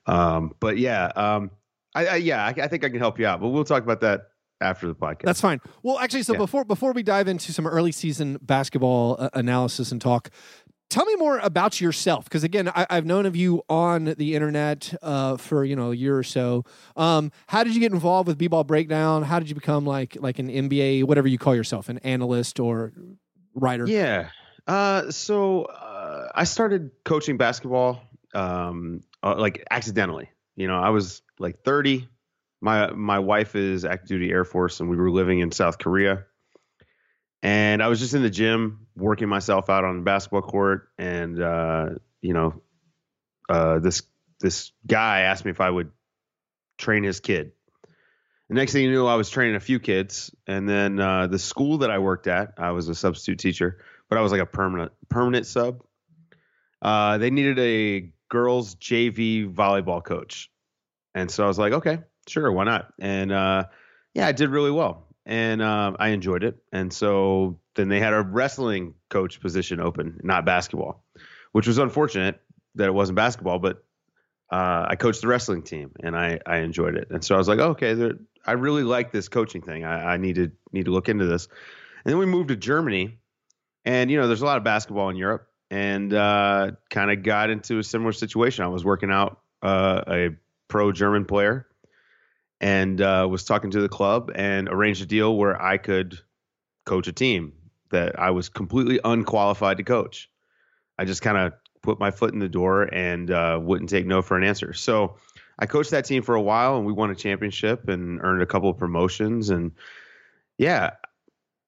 Um, 0.06 0.54
but 0.60 0.76
yeah, 0.76 1.06
um, 1.16 1.50
I, 1.94 2.06
I 2.06 2.16
yeah, 2.16 2.44
I, 2.44 2.48
I 2.50 2.68
think 2.68 2.84
I 2.84 2.90
can 2.90 2.98
help 2.98 3.18
you 3.18 3.26
out. 3.26 3.40
But 3.40 3.48
we'll 3.48 3.64
talk 3.64 3.82
about 3.82 4.02
that 4.02 4.28
after 4.60 4.86
the 4.86 4.94
podcast. 4.94 5.22
That's 5.24 5.40
fine. 5.40 5.60
Well, 5.82 5.98
actually, 5.98 6.22
so 6.22 6.34
Yeah. 6.34 6.38
before 6.40 6.64
before 6.64 6.92
we 6.92 7.02
dive 7.02 7.28
into 7.28 7.52
some 7.52 7.66
early 7.66 7.92
season 7.92 8.38
basketball 8.42 9.16
uh, 9.18 9.30
analysis 9.32 9.90
and 9.90 10.00
talk, 10.00 10.30
tell 10.90 11.04
me 11.04 11.16
more 11.16 11.38
about 11.38 11.80
yourself. 11.80 12.24
Because 12.24 12.44
again, 12.44 12.68
I, 12.68 12.86
I've 12.90 13.06
known 13.06 13.26
of 13.26 13.36
you 13.36 13.62
on 13.68 14.14
the 14.16 14.34
internet 14.34 14.94
uh, 15.02 15.36
for 15.36 15.64
you 15.64 15.76
know 15.76 15.92
a 15.92 15.94
year 15.94 16.16
or 16.16 16.22
so. 16.22 16.64
Um, 16.96 17.32
how 17.46 17.64
did 17.64 17.74
you 17.74 17.80
get 17.80 17.92
involved 17.92 18.28
with 18.28 18.38
b-ball 18.38 18.64
breakdown? 18.64 19.22
How 19.22 19.38
did 19.38 19.48
you 19.48 19.54
become 19.54 19.86
like 19.86 20.16
like 20.20 20.38
an 20.38 20.48
NBA, 20.48 21.04
whatever 21.04 21.28
you 21.28 21.38
call 21.38 21.54
yourself, 21.54 21.88
an 21.88 21.98
analyst 21.98 22.60
or 22.60 22.92
writer? 23.54 23.86
Yeah. 23.86 24.30
Uh, 24.66 25.10
so 25.10 25.64
uh, 25.64 26.28
I 26.34 26.44
started 26.44 26.90
coaching 27.04 27.36
basketball 27.36 28.00
um, 28.34 29.00
uh, 29.22 29.34
like 29.36 29.64
accidentally. 29.70 30.30
You 30.56 30.68
know, 30.68 30.78
I 30.78 30.90
was 30.90 31.22
like 31.38 31.64
30. 31.64 32.08
My 32.60 32.90
my 32.92 33.18
wife 33.18 33.56
is 33.56 33.84
active 33.84 34.08
duty 34.08 34.30
Air 34.30 34.44
Force, 34.44 34.80
and 34.80 34.88
we 34.88 34.96
were 34.96 35.10
living 35.10 35.40
in 35.40 35.50
South 35.50 35.78
Korea. 35.78 36.24
And 37.44 37.82
I 37.82 37.88
was 37.88 38.00
just 38.00 38.14
in 38.14 38.22
the 38.22 38.30
gym 38.30 38.86
working 38.96 39.28
myself 39.28 39.68
out 39.68 39.84
on 39.84 39.98
the 39.98 40.02
basketball 40.02 40.40
court, 40.40 40.88
and 40.96 41.40
uh, 41.40 41.90
you 42.22 42.32
know, 42.32 42.62
uh, 43.50 43.80
this 43.80 44.02
this 44.40 44.72
guy 44.86 45.20
asked 45.20 45.44
me 45.44 45.50
if 45.50 45.60
I 45.60 45.68
would 45.68 45.90
train 46.78 47.04
his 47.04 47.20
kid. 47.20 47.52
The 48.48 48.54
next 48.54 48.72
thing 48.72 48.84
you 48.84 48.90
knew, 48.90 49.06
I 49.06 49.16
was 49.16 49.28
training 49.28 49.56
a 49.56 49.60
few 49.60 49.78
kids, 49.78 50.34
and 50.46 50.66
then 50.66 50.98
uh, 50.98 51.26
the 51.26 51.38
school 51.38 51.78
that 51.78 51.90
I 51.90 51.98
worked 51.98 52.28
at, 52.28 52.54
I 52.56 52.70
was 52.70 52.88
a 52.88 52.94
substitute 52.94 53.38
teacher, 53.40 53.84
but 54.08 54.18
I 54.18 54.22
was 54.22 54.32
like 54.32 54.40
a 54.40 54.46
permanent 54.46 54.92
permanent 55.10 55.46
sub. 55.46 55.84
Uh, 56.80 57.18
they 57.18 57.28
needed 57.28 57.58
a 57.58 58.10
girls 58.30 58.74
JV 58.76 59.52
volleyball 59.52 60.02
coach, 60.02 60.50
and 61.14 61.30
so 61.30 61.44
I 61.44 61.46
was 61.46 61.58
like, 61.58 61.74
okay, 61.74 61.98
sure, 62.26 62.50
why 62.50 62.64
not? 62.64 62.90
And 62.98 63.30
uh, 63.30 63.64
yeah, 64.14 64.26
I 64.26 64.32
did 64.32 64.48
really 64.48 64.70
well, 64.70 65.03
and 65.26 65.62
uh, 65.62 65.92
I 65.98 66.08
enjoyed 66.08 66.44
it. 66.44 66.58
And 66.72 66.92
so 66.92 67.58
then 67.74 67.88
they 67.88 68.00
had 68.00 68.12
a 68.12 68.22
wrestling 68.22 68.94
coach 69.08 69.40
position 69.40 69.80
open, 69.80 70.20
not 70.22 70.44
basketball, 70.44 71.04
which 71.52 71.66
was 71.66 71.78
unfortunate 71.78 72.40
that 72.74 72.86
it 72.86 72.94
wasn't 72.94 73.16
basketball, 73.16 73.58
but 73.58 73.84
uh, 74.50 74.86
I 74.88 74.96
coached 74.96 75.22
the 75.22 75.28
wrestling 75.28 75.62
team 75.62 75.92
and 76.02 76.16
I, 76.16 76.40
I 76.46 76.58
enjoyed 76.58 76.96
it. 76.96 77.08
And 77.10 77.24
so 77.24 77.34
I 77.34 77.38
was 77.38 77.48
like, 77.48 77.58
okay, 77.58 78.12
I 78.46 78.52
really 78.52 78.82
like 78.82 79.10
this 79.10 79.28
coaching 79.28 79.62
thing. 79.62 79.84
I, 79.84 80.14
I 80.14 80.16
need 80.16 80.36
to 80.36 80.52
need 80.72 80.84
to 80.84 80.90
look 80.90 81.08
into 81.08 81.26
this. 81.26 81.48
And 82.04 82.12
then 82.12 82.18
we 82.18 82.26
moved 82.26 82.48
to 82.48 82.56
Germany, 82.56 83.18
and 83.84 84.10
you 84.10 84.20
know, 84.20 84.26
there's 84.26 84.42
a 84.42 84.46
lot 84.46 84.58
of 84.58 84.64
basketball 84.64 85.08
in 85.08 85.16
Europe, 85.16 85.48
and 85.70 86.12
uh, 86.12 86.72
kind 86.90 87.10
of 87.10 87.22
got 87.22 87.48
into 87.48 87.78
a 87.78 87.82
similar 87.82 88.12
situation. 88.12 88.64
I 88.64 88.68
was 88.68 88.84
working 88.84 89.10
out 89.10 89.40
uh, 89.62 90.02
a 90.06 90.30
pro 90.68 90.92
German 90.92 91.24
player, 91.24 91.66
and 92.64 93.02
uh, 93.02 93.28
was 93.30 93.44
talking 93.44 93.70
to 93.72 93.82
the 93.82 93.90
club 93.90 94.32
and 94.34 94.70
arranged 94.70 95.02
a 95.02 95.06
deal 95.06 95.36
where 95.36 95.60
I 95.60 95.76
could 95.76 96.18
coach 96.86 97.06
a 97.08 97.12
team 97.12 97.52
that 97.90 98.18
I 98.18 98.30
was 98.30 98.48
completely 98.48 98.98
unqualified 99.04 99.76
to 99.76 99.82
coach. 99.82 100.30
I 100.98 101.04
just 101.04 101.20
kind 101.20 101.36
of 101.36 101.52
put 101.82 102.00
my 102.00 102.10
foot 102.10 102.32
in 102.32 102.38
the 102.38 102.48
door 102.48 102.84
and 102.84 103.30
uh, 103.30 103.60
wouldn't 103.62 103.90
take 103.90 104.06
no 104.06 104.22
for 104.22 104.38
an 104.38 104.44
answer. 104.44 104.72
So 104.72 105.16
I 105.58 105.66
coached 105.66 105.90
that 105.90 106.06
team 106.06 106.22
for 106.22 106.36
a 106.36 106.40
while, 106.40 106.78
and 106.78 106.86
we 106.86 106.94
won 106.94 107.10
a 107.10 107.14
championship 107.14 107.86
and 107.90 108.18
earned 108.22 108.40
a 108.40 108.46
couple 108.46 108.70
of 108.70 108.78
promotions. 108.78 109.50
And 109.50 109.72
yeah, 110.56 110.92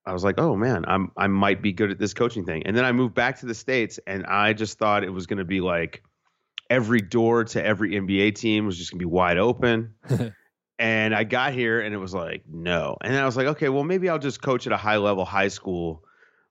I 0.07 0.15
was 0.15 0.25
like, 0.25 0.41
oh 0.41 0.57
man, 0.57 0.87
I'm 0.89 1.13
I 1.15 1.27
might 1.27 1.61
be 1.61 1.73
good 1.75 1.91
at 1.91 1.99
this 1.99 2.15
coaching 2.15 2.47
thing. 2.47 2.63
And 2.65 2.75
then 2.75 2.87
I 2.87 2.93
moved 2.93 3.15
back 3.15 3.41
to 3.41 3.47
the 3.47 3.55
states, 3.55 4.01
and 4.07 4.25
I 4.25 4.55
just 4.55 4.79
thought 4.79 5.05
it 5.05 5.11
was 5.11 5.27
going 5.27 5.41
to 5.41 5.45
be 5.45 5.61
like 5.61 6.03
every 6.71 7.03
door 7.03 7.45
to 7.45 7.63
every 7.63 7.91
NBA 7.91 8.37
team 8.37 8.65
was 8.65 8.79
just 8.79 8.93
going 8.93 8.99
to 8.99 9.05
be 9.05 9.11
wide 9.11 9.37
open. 9.37 9.93
and 10.79 11.15
I 11.15 11.25
got 11.25 11.53
here, 11.53 11.81
and 11.81 11.95
it 11.95 11.99
was 11.99 12.15
like 12.15 12.45
no. 12.49 12.97
And 13.01 13.17
I 13.17 13.25
was 13.25 13.37
like, 13.37 13.47
okay, 13.49 13.69
well 13.69 13.85
maybe 13.85 14.09
I'll 14.09 14.19
just 14.19 14.43
coach 14.43 14.67
at 14.67 14.73
a 14.73 14.77
high 14.77 14.99
level 14.99 15.25
high 15.25 15.49
school 15.49 16.05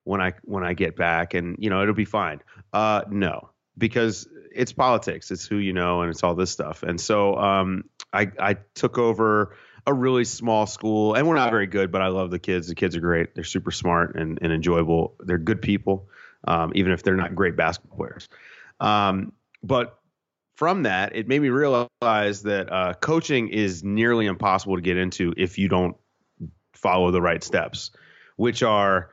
when 0.04 0.22
I 0.22 0.34
when 0.44 0.64
I 0.64 0.74
get 0.74 0.96
back, 0.96 1.34
and 1.34 1.56
you 1.60 1.70
know 1.70 1.82
it'll 1.82 1.94
be 1.94 2.06
fine. 2.06 2.42
Uh, 2.74 3.04
no, 3.10 3.50
because 3.78 4.28
it's 4.54 4.74
politics. 4.74 5.32
It's 5.32 5.46
who 5.46 5.58
you 5.58 5.74
know, 5.74 6.02
and 6.02 6.10
it's 6.10 6.24
all 6.24 6.36
this 6.36 6.52
stuff. 6.52 6.84
And 6.84 7.00
so 7.00 7.36
um, 7.36 7.84
I 8.14 8.32
I 8.40 8.58
took 8.74 8.98
over 8.98 9.56
a 9.88 9.94
really 9.94 10.26
small 10.26 10.66
school, 10.66 11.14
and 11.14 11.28
we're 11.28 11.36
not 11.36 11.52
very 11.52 11.68
good, 11.68 11.92
but 11.92 12.02
I 12.02 12.08
love 12.08 12.32
the 12.32 12.40
kids. 12.40 12.68
The 12.68 12.76
kids 12.76 12.96
are 12.96 13.02
great. 13.02 13.36
They're 13.36 13.44
super 13.44 13.72
smart 13.72 14.16
and, 14.16 14.40
and 14.42 14.52
enjoyable. 14.52 15.16
They're 15.20 15.38
good 15.38 15.62
people, 15.62 16.10
um, 16.48 16.72
even 16.76 16.92
if 16.92 17.04
they're 17.04 17.16
not 17.16 17.36
great 17.36 17.56
basketball 17.56 17.98
players. 17.98 18.28
Um, 18.80 19.34
but 19.62 20.00
from 20.56 20.84
that, 20.84 21.16
it 21.16 21.28
made 21.28 21.42
me 21.42 21.50
realize 21.50 21.90
that 22.44 22.72
uh, 22.72 22.94
coaching 22.94 23.50
is 23.50 23.84
nearly 23.84 24.26
impossible 24.26 24.76
to 24.76 24.82
get 24.82 24.98
into 24.98 25.34
if 25.38 25.58
you 25.58 25.68
don't 25.68 25.98
follow 26.74 27.12
the 27.12 27.22
right 27.22 27.44
steps, 27.44 27.92
which 28.38 28.64
are 28.64 29.10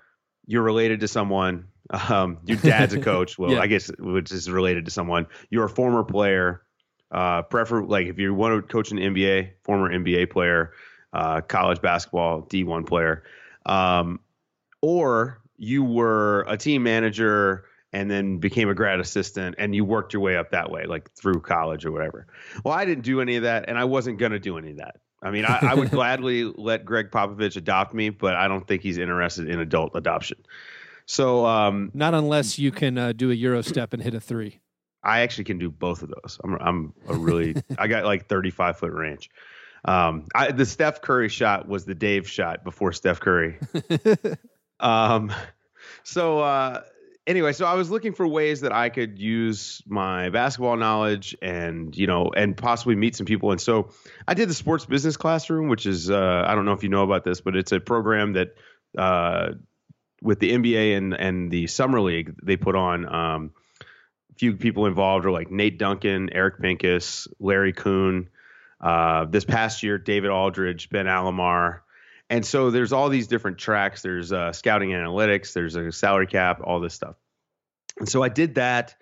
you're 0.47 0.63
related 0.63 1.01
to 1.01 1.09
someone. 1.09 1.67
Um, 1.91 2.39
your 2.45 2.59
dad's 2.59 2.95
a 2.95 3.01
coach. 3.13 3.39
Well, 3.39 3.53
yeah. 3.53 3.61
I 3.61 3.67
guess 3.67 3.91
which 3.99 4.31
is 4.31 4.51
related 4.51 4.85
to 4.85 4.91
someone. 4.91 5.27
You're 5.51 5.65
a 5.65 5.71
former 5.71 6.05
player. 6.05 6.63
Uh, 7.11 7.43
prefer 7.43 7.83
like 7.83 8.07
if 8.07 8.19
you 8.19 8.33
want 8.33 8.57
to 8.57 8.73
coach 8.73 8.91
an 8.91 8.99
NBA, 8.99 9.53
former 9.65 9.91
NBA 9.91 10.31
player, 10.31 10.73
uh, 11.13 11.43
college 11.43 11.83
basketball 11.83 12.43
D1 12.43 12.87
player, 12.87 13.25
um, 13.67 14.21
or 14.81 15.43
you 15.57 15.85
were 15.85 16.45
a 16.49 16.57
team 16.57 16.85
manager 16.85 17.65
and 17.93 18.11
then 18.11 18.39
became 18.39 18.69
a 18.69 18.75
grad 18.75 19.01
assistant 19.01 19.57
and 19.59 19.75
you 19.75 19.85
worked 19.85 20.13
your 20.13 20.23
way 20.23 20.37
up 20.37 20.51
that 20.51 20.71
way, 20.71 20.85
like 20.87 21.11
through 21.13 21.41
college 21.41 21.85
or 21.85 21.93
whatever. 21.93 22.27
Well, 22.65 22.75
I 22.75 22.85
didn't 22.85 23.05
do 23.05 23.21
any 23.21 23.37
of 23.37 23.43
that, 23.43 23.69
and 23.69 23.79
I 23.79 23.85
wasn't 23.85 24.19
gonna 24.19 24.39
do 24.39 24.59
any 24.59 24.71
of 24.71 24.79
that. 24.79 24.97
I 25.23 25.31
mean, 25.31 25.45
I, 25.45 25.59
I 25.63 25.75
would 25.75 25.91
gladly 25.93 26.45
let 26.45 26.85
Gregg 26.85 27.11
Popovich 27.11 27.57
adopt 27.57 27.95
me, 27.95 28.11
but 28.11 28.35
I 28.35 28.49
don't 28.49 28.67
think 28.67 28.83
he's 28.83 28.99
interested 28.99 29.49
in 29.49 29.61
adult 29.61 29.93
adoption. 29.95 30.39
So, 31.07 31.47
um, 31.47 31.91
not 31.95 32.15
unless 32.15 32.59
you 32.59 32.71
can 32.71 32.99
uh, 32.99 33.13
do 33.13 33.31
a 33.31 33.35
euro 33.35 33.63
step 33.63 33.93
and 33.93 34.03
hit 34.03 34.15
a 34.15 34.21
three. 34.21 34.61
I 35.03 35.21
actually 35.21 35.45
can 35.45 35.59
do 35.59 35.71
both 35.71 36.03
of 36.03 36.11
those. 36.11 36.39
I'm, 36.43 36.55
I'm 36.61 36.95
a 37.09 37.15
really, 37.15 37.57
I 37.77 37.89
got 37.89 38.05
like 38.05 38.29
35 38.29 38.79
foot 38.79 38.93
range. 38.93 39.31
Um, 39.85 40.27
I, 40.35 40.53
the 40.53 40.65
Steph 40.65 41.03
Curry 41.03 41.29
shot 41.29 41.67
was 41.67 41.85
the 41.85 41.95
Dave 41.95 42.29
shot 42.29 42.63
before 42.63 42.93
Steph 42.93 43.19
Curry. 43.19 43.59
um, 44.81 45.33
so, 46.05 46.39
uh, 46.39 46.83
anyway, 47.27 47.53
so 47.53 47.67
I 47.67 47.75
was 47.75 47.91
looking 47.91 48.13
for 48.13 48.27
ways 48.27 48.63
that 48.63 48.73
I 48.73 48.89
could 48.89 49.19
use 49.19 49.83
my 49.87 50.31
basketball 50.31 50.77
knowledge 50.77 51.37
and 51.41 51.97
you 51.97 52.07
know 52.07 52.31
and 52.35 52.57
possibly 52.57 52.95
meet 52.95 53.17
some 53.17 53.27
people. 53.27 53.53
And 53.53 53.61
so 53.61 53.91
I 54.27 54.35
did 54.35 54.49
the 54.49 54.55
sports 54.55 54.85
business 54.85 55.17
classroom, 55.17 55.69
which 55.69 55.87
is 55.87 56.11
uh, 56.11 56.45
I 56.47 56.55
don't 56.55 56.65
know 56.65 56.73
if 56.73 56.83
you 56.83 56.89
know 56.89 57.03
about 57.03 57.25
this, 57.25 57.41
but 57.41 57.57
it's 57.57 57.73
a 57.73 57.81
program 57.81 58.35
that 58.35 58.55
uh, 58.97 59.53
with 60.21 60.39
the 60.39 60.53
NBA 60.53 60.97
and 60.97 61.15
and 61.15 61.51
the 61.51 61.67
summer 61.67 62.01
league 62.01 62.35
they 62.43 62.57
put 62.57 62.77
on. 62.77 63.13
Um, 63.13 63.51
a 64.31 64.35
few 64.37 64.57
people 64.57 64.87
involved 64.87 65.27
are 65.27 65.31
like 65.31 65.51
Nate 65.51 65.79
Duncan, 65.79 66.31
Eric 66.33 66.61
Pincus, 66.61 67.29
Larry 67.39 67.73
Coon. 67.73 68.31
Uh, 68.81 69.27
this 69.27 69.45
past 69.45 69.85
year, 69.85 69.99
David 69.99 70.31
Aldridge, 70.31 70.91
Ben 70.91 71.07
Alamar, 71.07 71.82
and 72.33 72.47
so 72.47 72.71
there's 72.71 72.95
all 72.95 73.11
these 73.11 73.27
different 73.27 73.59
tracks. 73.59 74.01
There's 74.01 74.33
uh, 74.33 74.55
scouting 74.55 74.89
analytics. 74.89 75.53
There's 75.53 75.77
a 75.77 75.93
salary 75.93 76.27
cap. 76.27 76.63
All 76.65 76.81
this 76.81 76.95
stuff. 76.95 77.17
And 77.99 78.09
so 78.09 78.23
I 78.23 78.31
did 78.31 78.55
that 78.55 78.95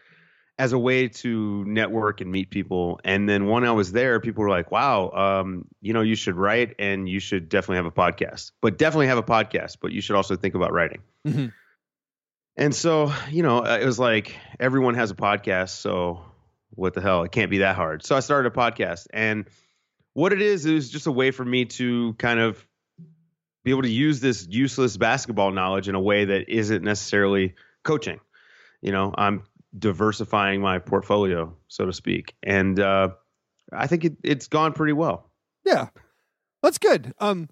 as 0.59 0.73
a 0.73 0.79
way 0.79 1.07
to 1.07 1.65
network 1.65 2.21
and 2.21 2.33
meet 2.33 2.51
people. 2.51 2.99
And 3.05 3.29
then 3.29 3.47
when 3.47 3.63
I 3.63 3.71
was 3.71 3.93
there, 3.93 4.19
people 4.19 4.43
were 4.43 4.51
like, 4.51 4.73
"Wow, 4.73 5.11
um, 5.11 5.67
you 5.81 5.93
know, 5.93 6.01
you 6.01 6.17
should 6.17 6.35
write 6.35 6.75
and 6.81 7.09
you 7.09 7.21
should 7.21 7.49
definitely 7.49 7.77
have 7.77 7.87
a 7.87 7.93
podcast. 7.93 8.51
But 8.61 8.79
definitely 8.79 9.07
have 9.07 9.19
a 9.19 9.23
podcast. 9.23 9.77
But 9.81 9.93
you 9.93 10.01
should 10.01 10.17
also 10.17 10.35
think 10.35 10.57
about 10.57 10.73
writing." 10.73 11.03
Mm-hmm. 11.25 11.47
And 12.57 12.75
so, 12.75 13.13
you 13.31 13.45
know, 13.45 13.63
it 13.63 13.87
was 13.87 14.01
like 14.01 14.37
everyone 14.59 14.97
has 14.97 15.13
a 15.13 15.15
podcast, 15.15 15.69
so 15.69 16.25
what 16.71 16.95
the 16.95 17.01
hell? 17.01 17.23
It 17.23 17.31
can't 17.31 17.51
be 17.51 17.59
that 17.59 17.77
hard. 17.77 18.05
So 18.05 18.17
I 18.17 18.21
started 18.21 18.53
a 18.53 18.57
podcast, 18.57 19.07
and 19.13 19.47
what 20.15 20.33
it 20.33 20.43
is 20.43 20.67
is 20.67 20.91
just 20.91 21.07
a 21.07 21.13
way 21.13 21.31
for 21.31 21.45
me 21.45 21.67
to 21.67 22.15
kind 22.15 22.41
of 22.41 22.67
be 23.65 23.71
able 23.71 23.83
to 23.83 23.91
use 23.91 24.21
this 24.21 24.47
useless 24.49 24.97
basketball 24.97 25.51
knowledge 25.51 25.89
in 25.89 25.95
a 25.95 26.01
way 26.01 26.25
that 26.25 26.49
isn't 26.49 26.83
necessarily 26.83 27.55
coaching. 27.85 28.21
You 28.81 28.93
know, 28.93 29.15
I'm 29.17 29.45
diversifying 29.79 30.61
my 30.61 30.79
portfolio, 30.79 31.57
so 31.69 31.87
to 31.87 31.93
speak, 31.93 32.35
and 32.43 32.79
uh, 32.81 33.11
I 33.73 33.87
think 33.87 34.05
it, 34.05 34.17
it's 34.25 34.49
gone 34.49 34.73
pretty 34.73 34.95
well. 34.95 35.31
Yeah, 35.65 35.89
that's 36.63 36.79
good. 36.79 37.13
Um, 37.19 37.49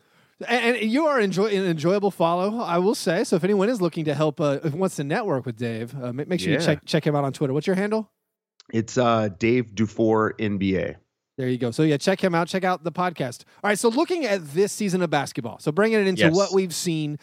and, 0.47 0.77
and 0.77 0.91
you 0.91 1.07
are 1.07 1.21
enjoy, 1.21 1.47
an 1.47 1.65
enjoyable 1.65 2.11
follow, 2.11 2.61
I 2.61 2.79
will 2.79 2.95
say. 2.95 3.25
So 3.25 3.37
if 3.37 3.45
anyone 3.45 3.69
is 3.69 3.81
looking 3.81 4.05
to 4.05 4.15
help, 4.15 4.41
uh, 4.41 4.59
if 4.63 4.73
wants 4.73 4.97
to 4.97 5.05
network 5.05 5.47
with 5.47 5.57
Dave, 5.57 5.95
uh, 6.01 6.13
make 6.13 6.41
sure 6.41 6.53
yeah. 6.53 6.61
you 6.61 6.65
check 6.65 6.85
check 6.85 7.07
him 7.07 7.17
out 7.17 7.25
on 7.25 7.33
Twitter. 7.33 7.53
What's 7.53 7.67
your 7.67 7.77
handle? 7.77 8.11
It's 8.73 8.99
uh, 8.99 9.29
Dave 9.39 9.75
DuFour 9.75 10.33
NBA. 10.39 10.97
There 11.39 11.49
you 11.49 11.57
go. 11.57 11.71
So 11.71 11.85
yeah, 11.85 11.97
check 11.97 12.23
him 12.23 12.35
out. 12.35 12.49
Check 12.49 12.65
out 12.65 12.83
the 12.83 12.91
podcast. 12.91 13.45
All 13.63 13.69
right. 13.71 13.79
So 13.79 13.89
looking 13.89 14.27
at 14.27 14.45
this 14.55 14.73
season 14.73 15.03
of 15.03 15.09
basketball, 15.09 15.61
so 15.61 15.71
bringing 15.71 16.01
it 16.01 16.09
into 16.09 16.25
yes. 16.25 16.35
what 16.35 16.53
we've 16.53 16.75
seen 16.75 17.17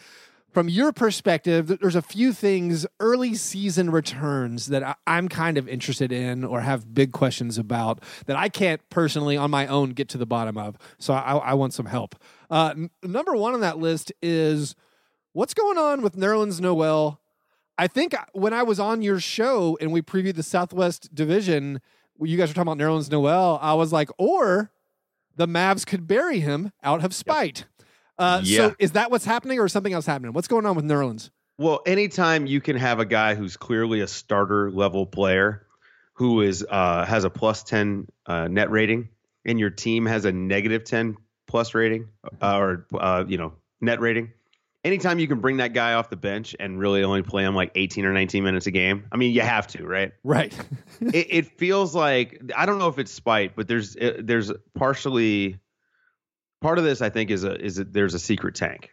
from 0.56 0.70
your 0.70 0.90
perspective, 0.90 1.78
there's 1.82 1.96
a 1.96 2.00
few 2.00 2.32
things 2.32 2.86
early 2.98 3.34
season 3.34 3.90
returns 3.90 4.68
that 4.68 4.96
I'm 5.06 5.28
kind 5.28 5.58
of 5.58 5.68
interested 5.68 6.12
in 6.12 6.44
or 6.44 6.62
have 6.62 6.94
big 6.94 7.12
questions 7.12 7.58
about 7.58 8.02
that 8.24 8.36
I 8.36 8.48
can't 8.48 8.80
personally 8.88 9.36
on 9.36 9.50
my 9.50 9.66
own 9.66 9.90
get 9.90 10.08
to 10.08 10.18
the 10.18 10.24
bottom 10.24 10.56
of. 10.56 10.78
So 10.98 11.12
I, 11.12 11.36
I 11.36 11.52
want 11.52 11.74
some 11.74 11.84
help. 11.84 12.16
Uh, 12.50 12.72
n- 12.74 12.90
number 13.02 13.36
one 13.36 13.52
on 13.52 13.60
that 13.60 13.76
list 13.76 14.12
is 14.22 14.74
what's 15.34 15.52
going 15.52 15.76
on 15.76 16.00
with 16.00 16.16
Nerlens 16.16 16.58
Noel. 16.58 17.20
I 17.76 17.86
think 17.86 18.14
when 18.32 18.54
I 18.54 18.62
was 18.62 18.80
on 18.80 19.02
your 19.02 19.20
show 19.20 19.76
and 19.78 19.92
we 19.92 20.00
previewed 20.00 20.36
the 20.36 20.42
Southwest 20.42 21.14
Division, 21.14 21.82
you 22.20 22.36
guys 22.36 22.48
were 22.48 22.54
talking 22.54 22.72
about 22.72 22.78
Nerlens 22.78 23.10
Noel, 23.10 23.58
I 23.60 23.74
was 23.74 23.92
like, 23.92 24.10
or 24.18 24.70
the 25.36 25.46
Mavs 25.46 25.86
could 25.86 26.06
bury 26.06 26.40
him 26.40 26.72
out 26.82 27.04
of 27.04 27.14
spite. 27.14 27.58
Yep. 27.58 27.86
Uh, 28.18 28.40
yeah. 28.44 28.56
So 28.56 28.74
is 28.78 28.92
that 28.92 29.10
what's 29.10 29.24
happening 29.24 29.58
or 29.58 29.68
something 29.68 29.92
else 29.92 30.06
happening? 30.06 30.32
What's 30.32 30.48
going 30.48 30.66
on 30.66 30.74
with 30.74 30.84
Nerlens? 30.84 31.30
Well, 31.58 31.80
anytime 31.86 32.46
you 32.46 32.60
can 32.60 32.76
have 32.76 32.98
a 32.98 33.04
guy 33.04 33.34
who's 33.34 33.56
clearly 33.56 34.00
a 34.00 34.06
starter 34.06 34.70
level 34.70 35.06
player 35.06 35.66
who 36.14 36.40
is 36.40 36.66
uh, 36.68 37.04
has 37.04 37.24
a 37.24 37.30
plus 37.30 37.62
10 37.62 38.08
uh, 38.26 38.48
net 38.48 38.70
rating 38.70 39.08
and 39.44 39.58
your 39.58 39.70
team 39.70 40.06
has 40.06 40.24
a 40.24 40.32
negative 40.32 40.84
10 40.84 41.16
plus 41.46 41.74
rating 41.74 42.08
uh, 42.42 42.58
or, 42.58 42.86
uh, 42.94 43.24
you 43.26 43.38
know, 43.38 43.52
net 43.80 44.00
rating, 44.00 44.32
anytime 44.86 45.18
you 45.18 45.26
can 45.26 45.40
bring 45.40 45.56
that 45.56 45.72
guy 45.72 45.94
off 45.94 46.10
the 46.10 46.16
bench 46.16 46.54
and 46.60 46.78
really 46.78 47.02
only 47.02 47.22
play 47.22 47.42
him 47.42 47.56
like 47.56 47.72
18 47.74 48.04
or 48.04 48.12
19 48.12 48.44
minutes 48.44 48.66
a 48.66 48.70
game, 48.70 49.04
I 49.10 49.16
mean, 49.16 49.34
you 49.34 49.40
have 49.40 49.66
to, 49.68 49.84
right? 49.84 50.12
Right. 50.22 50.56
it, 51.00 51.26
it, 51.30 51.58
feels 51.58 51.94
like 51.94 52.40
I 52.56 52.66
don't 52.66 52.78
know 52.78 52.86
if 52.86 52.98
it's 52.98 53.10
spite, 53.10 53.56
but 53.56 53.66
there's 53.66 53.96
it, 53.96 54.26
there's 54.26 54.52
partially 54.74 55.58
part 56.60 56.78
of 56.78 56.84
this. 56.84 57.02
I 57.02 57.10
think 57.10 57.30
is 57.30 57.42
a 57.42 57.60
is 57.60 57.78
a, 57.80 57.84
there's 57.84 58.14
a 58.14 58.20
secret 58.20 58.54
tank, 58.54 58.92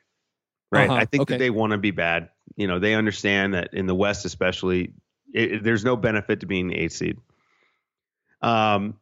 right? 0.71 0.89
Uh-huh. 0.89 0.99
I 0.99 1.05
think 1.05 1.21
okay. 1.21 1.35
that 1.35 1.39
they 1.39 1.51
want 1.51 1.71
to 1.71 1.77
be 1.77 1.91
bad. 1.91 2.29
You 2.55 2.67
know, 2.67 2.79
they 2.79 2.95
understand 2.95 3.53
that 3.53 3.73
in 3.73 3.85
the 3.85 3.95
West, 3.95 4.25
especially, 4.25 4.93
it, 5.31 5.63
there's 5.63 5.85
no 5.85 5.95
benefit 5.95 6.39
to 6.39 6.47
being 6.47 6.67
the 6.67 6.75
eighth 6.75 6.93
seed. 6.93 7.17
Um, 8.41 8.97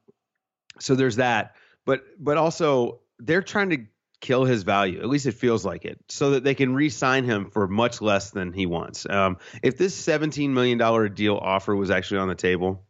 so 0.80 0.96
there's 0.96 1.16
that, 1.16 1.56
but 1.86 2.04
but 2.20 2.38
also 2.38 3.00
they're 3.20 3.42
trying 3.42 3.70
to 3.70 3.86
kill 4.22 4.46
his 4.46 4.64
value. 4.64 5.00
At 5.02 5.10
least 5.10 5.26
it 5.26 5.34
feels 5.34 5.66
like 5.66 5.84
it, 5.84 6.00
so 6.08 6.32
that 6.32 6.44
they 6.44 6.56
can 6.56 6.74
re-sign 6.74 7.26
him 7.26 7.50
for 7.50 7.68
much 7.68 8.02
less 8.02 8.30
than 8.30 8.54
he 8.54 8.66
wants. 8.66 9.06
Um, 9.10 9.38
if 9.62 9.78
this 9.78 9.96
seventeen 9.96 10.54
million 10.54 10.78
dollar 10.78 11.10
deal 11.10 11.36
offer 11.36 11.76
was 11.76 11.92
actually 11.92 12.20
on 12.20 12.30
the 12.30 12.36
table, 12.36 12.86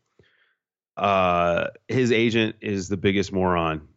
uh, 0.97 1.67
his 1.87 2.11
agent 2.11 2.57
is 2.61 2.89
the 2.89 2.97
biggest 2.97 3.31
moron 3.31 3.87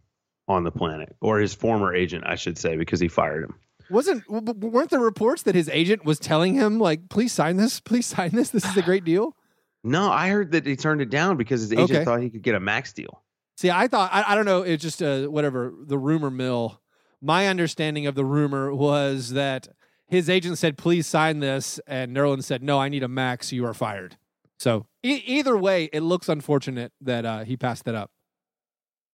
on 0.49 0.65
the 0.65 0.71
planet, 0.71 1.15
or 1.21 1.39
his 1.39 1.55
former 1.55 1.95
agent, 1.95 2.25
I 2.27 2.37
should 2.37 2.57
say, 2.57 2.77
because 2.77 3.01
he 3.01 3.09
fired 3.09 3.45
him. 3.45 3.55
Wasn't 3.91 4.29
weren't 4.31 4.91
there 4.91 5.01
reports 5.01 5.43
that 5.43 5.55
his 5.55 5.69
agent 5.69 6.05
was 6.05 6.19
telling 6.19 6.55
him 6.55 6.79
like, 6.79 7.09
"Please 7.11 7.33
sign 7.33 7.57
this, 7.57 7.81
please 7.81 8.07
sign 8.07 8.31
this. 8.31 8.51
This 8.51 8.65
is 8.65 8.77
a 8.77 8.83
great 8.83 9.05
deal." 9.05 9.37
No, 9.87 10.11
I 10.11 10.31
heard 10.31 10.53
that 10.53 10.65
he 10.65 10.77
turned 10.77 11.03
it 11.03 11.11
down 11.11 11.37
because 11.37 11.61
his 11.61 11.71
agent 11.71 11.91
okay. 11.91 12.05
thought 12.07 12.23
he 12.23 12.31
could 12.31 12.41
get 12.41 12.55
a 12.55 12.61
max 12.61 12.95
deal. 12.95 13.23
See, 13.59 13.71
I 13.71 13.87
thought 13.87 14.09
I, 14.15 14.25
I 14.29 14.35
don't 14.35 14.47
know. 14.47 14.63
It's 14.63 14.83
just 14.83 15.03
uh, 15.03 15.27
whatever 15.27 15.75
the 15.79 15.99
rumor 15.99 16.31
mill 16.31 16.81
my 17.25 17.49
understanding 17.49 18.07
of 18.07 18.15
the 18.15 18.25
rumor 18.25 18.73
was 18.75 19.31
that 19.31 19.69
his 20.07 20.29
agent 20.29 20.59
said, 20.59 20.77
"Please 20.77 21.07
sign 21.07 21.41
this," 21.41 21.81
and 21.87 22.15
Nerlens 22.15 22.45
said, 22.45 22.63
"No, 22.63 22.79
I 22.79 22.89
need 22.89 23.03
a 23.03 23.09
max. 23.09 23.51
You 23.53 23.65
are 23.65 23.75
fired." 23.75 24.17
So 24.59 24.87
e- 25.03 25.23
either 25.27 25.57
way, 25.57 25.89
it 25.93 26.03
looks 26.03 26.29
unfortunate 26.29 26.93
that 27.01 27.25
uh, 27.25 27.45
he 27.45 27.57
passed 27.57 27.87
that 27.87 27.95
up. 27.95 28.11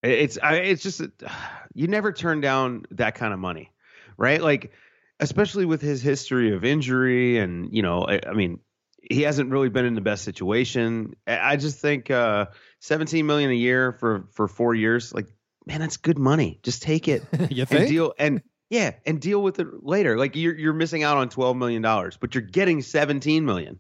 It's 0.03 0.39
it's 0.43 0.83
just 0.83 1.03
you 1.75 1.87
never 1.87 2.13
turn 2.13 2.41
down 2.41 2.85
that 2.93 3.15
kind 3.15 3.33
of 3.33 3.39
money, 3.39 3.73
right? 4.17 4.43
Like 4.43 4.73
especially 5.21 5.65
with 5.65 5.81
his 5.81 6.03
history 6.03 6.55
of 6.55 6.65
injury 6.65 7.39
and 7.39 7.69
you 7.73 7.83
know, 7.83 8.03
I, 8.03 8.21
I 8.27 8.33
mean, 8.33 8.59
he 9.09 9.23
hasn't 9.23 9.51
really 9.51 9.69
been 9.69 9.85
in 9.85 9.95
the 9.95 10.01
best 10.01 10.25
situation. 10.25 11.15
I 11.27 11.57
just 11.57 11.79
think 11.79 12.11
uh, 12.11 12.47
17 12.81 13.25
million 13.27 13.51
a 13.51 13.55
year 13.55 13.93
for 13.93 14.27
for 14.33 14.49
4 14.49 14.75
years 14.75 15.15
like 15.15 15.29
man, 15.71 15.81
that's 15.81 15.97
good 15.99 16.19
money. 16.19 16.59
Just 16.65 16.83
take 16.83 17.07
it 17.07 17.23
you 17.51 17.65
and 17.71 17.89
deal 17.89 18.13
and 18.19 18.43
yeah, 18.71 18.93
and 19.07 19.21
deal 19.21 19.41
with 19.43 19.59
it 19.61 19.67
later. 19.83 20.19
Like 20.19 20.35
you're 20.37 20.57
you're 20.57 20.73
missing 20.73 21.03
out 21.05 21.17
on 21.17 21.29
12 21.29 21.57
million 21.57 21.81
dollars, 21.83 22.17
but 22.21 22.35
you're 22.35 22.43
getting 22.43 22.83
17 22.83 23.45
million. 23.45 23.79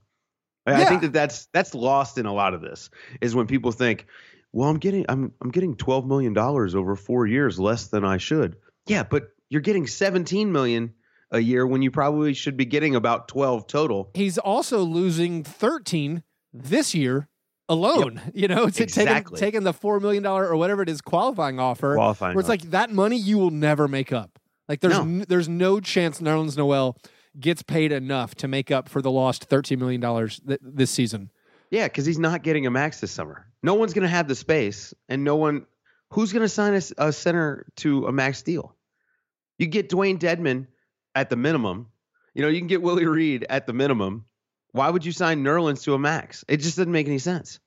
I- 0.66 0.82
I 0.82 0.85
think 0.85 1.02
that 1.02 1.12
that's 1.12 1.47
that's 1.52 1.75
lost 1.75 2.16
in 2.18 2.26
a 2.26 2.32
lot 2.32 2.54
of 2.54 2.61
this 2.61 2.90
is 3.20 3.35
when 3.35 3.47
people 3.49 3.73
think, 3.73 4.06
well, 4.52 4.68
I'm 4.68 4.78
getting 4.78 5.04
I'm 5.09 5.32
I'm 5.40 5.50
getting 5.50 5.75
12 5.75 6.06
million 6.06 6.32
dollars 6.32 6.75
over 6.76 6.94
4 6.97 7.26
years 7.26 7.59
less 7.59 7.88
than 7.88 8.04
I 8.04 8.18
should. 8.18 8.56
Yeah, 8.87 9.02
but 9.02 9.30
you're 9.49 9.61
getting 9.62 9.87
17 9.88 10.52
million 10.52 10.94
a 11.32 11.40
year 11.40 11.66
when 11.66 11.82
you 11.82 11.90
probably 11.90 12.35
should 12.35 12.56
be 12.56 12.64
getting 12.66 12.94
about 12.94 13.26
12 13.28 13.66
total. 13.66 14.11
He's 14.14 14.38
also 14.38 14.80
losing 14.82 15.42
13 15.44 16.23
this 16.52 16.94
year 16.94 17.28
alone. 17.70 18.20
You 18.34 18.48
know, 18.48 18.66
to 18.66 18.72
taking 18.72 19.02
Exactly. 19.02 19.38
taking 19.38 19.62
the 19.62 19.72
four 19.72 19.98
million 20.00 20.22
dollar 20.22 20.46
or 20.46 20.56
whatever 20.56 20.82
it 20.82 20.88
is 20.90 21.00
qualifying 21.00 21.58
offer. 21.58 21.94
Qualifying. 21.94 22.34
where 22.34 22.40
it's 22.40 22.48
like 22.48 22.62
that 22.72 22.90
money 22.90 23.16
you 23.16 23.38
will 23.38 23.50
never 23.50 23.88
make 23.88 24.12
up. 24.12 24.38
Like 24.68 24.80
there's 24.80 24.94
No. 24.94 25.00
n- 25.02 25.24
there's 25.28 25.48
no 25.48 25.80
chance 25.80 26.20
Nerlens 26.20 26.56
Noel 26.58 26.96
gets 27.38 27.62
paid 27.62 27.92
enough 27.92 28.34
to 28.36 28.48
make 28.48 28.70
up 28.70 28.88
for 28.88 29.00
the 29.00 29.10
lost 29.10 29.44
13 29.44 29.78
million 29.78 30.00
dollars 30.00 30.40
th- 30.46 30.60
this 30.62 30.90
season. 30.90 31.30
Yeah, 31.70 31.86
because 31.86 32.04
he's 32.06 32.18
not 32.18 32.42
getting 32.42 32.66
a 32.66 32.70
max 32.70 33.00
this 33.00 33.12
summer. 33.12 33.46
No 33.62 33.74
one's 33.74 33.92
going 33.94 34.02
to 34.02 34.08
have 34.08 34.26
the 34.26 34.34
space, 34.34 34.92
and 35.08 35.22
no 35.22 35.36
one 35.36 35.66
who's 36.10 36.32
going 36.32 36.42
to 36.42 36.48
sign 36.48 36.74
a 36.98 37.12
center 37.12 37.66
to 37.76 38.06
a 38.06 38.12
max 38.12 38.42
deal. 38.42 38.74
You 39.58 39.66
get 39.66 39.88
Dewayne 39.88 40.18
Dedmon 40.18 40.66
at 41.14 41.30
the 41.30 41.36
minimum. 41.36 41.86
You 42.34 42.42
know, 42.42 42.48
you 42.48 42.58
can 42.58 42.66
get 42.68 42.82
Willie 42.82 43.06
Reed 43.06 43.46
at 43.48 43.66
the 43.66 43.72
minimum. 43.72 44.24
Why 44.72 44.90
would 44.90 45.04
you 45.04 45.12
sign 45.12 45.42
Nerlens 45.42 45.82
to 45.84 45.94
a 45.94 45.98
max? 45.98 46.44
It 46.48 46.58
just 46.58 46.76
doesn't 46.76 46.92
make 46.92 47.06
any 47.06 47.18
sense. 47.18 47.58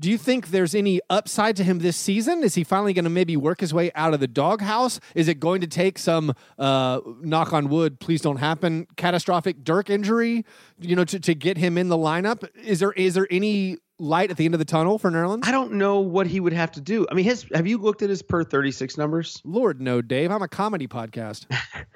Do 0.00 0.10
you 0.10 0.18
think 0.18 0.48
there's 0.48 0.74
any 0.74 1.00
upside 1.08 1.54
to 1.56 1.64
him 1.64 1.78
this 1.78 1.96
season? 1.96 2.42
Is 2.42 2.56
he 2.56 2.64
finally 2.64 2.92
going 2.92 3.04
to 3.04 3.10
maybe 3.10 3.36
work 3.36 3.60
his 3.60 3.72
way 3.72 3.92
out 3.94 4.12
of 4.12 4.18
the 4.18 4.26
doghouse? 4.26 4.98
Is 5.14 5.28
it 5.28 5.38
going 5.38 5.60
to 5.60 5.68
take 5.68 5.98
some 5.98 6.34
uh, 6.58 7.00
knock 7.20 7.52
on 7.52 7.68
wood, 7.68 8.00
please 8.00 8.20
don't 8.20 8.38
happen, 8.38 8.88
catastrophic 8.96 9.62
Dirk 9.62 9.90
injury, 9.90 10.44
you 10.80 10.96
know, 10.96 11.04
to, 11.04 11.20
to 11.20 11.34
get 11.34 11.58
him 11.58 11.78
in 11.78 11.90
the 11.90 11.96
lineup? 11.96 12.48
Is 12.56 12.80
there 12.80 12.90
is 12.92 13.14
there 13.14 13.28
any 13.30 13.78
light 13.98 14.30
at 14.30 14.36
the 14.36 14.44
end 14.44 14.54
of 14.54 14.58
the 14.58 14.64
tunnel 14.64 14.98
for 14.98 15.10
Nerlens? 15.10 15.46
I 15.46 15.50
don't 15.52 15.74
know 15.74 16.00
what 16.00 16.26
he 16.26 16.40
would 16.40 16.52
have 16.52 16.72
to 16.72 16.80
do. 16.80 17.06
I 17.10 17.14
mean, 17.14 17.24
his 17.24 17.46
have 17.54 17.66
you 17.66 17.78
looked 17.78 18.02
at 18.02 18.10
his 18.10 18.22
per 18.22 18.42
36 18.44 18.96
numbers? 18.98 19.40
Lord 19.44 19.80
no, 19.80 20.02
Dave. 20.02 20.30
I'm 20.30 20.42
a 20.42 20.48
comedy 20.48 20.86
podcast. 20.88 21.46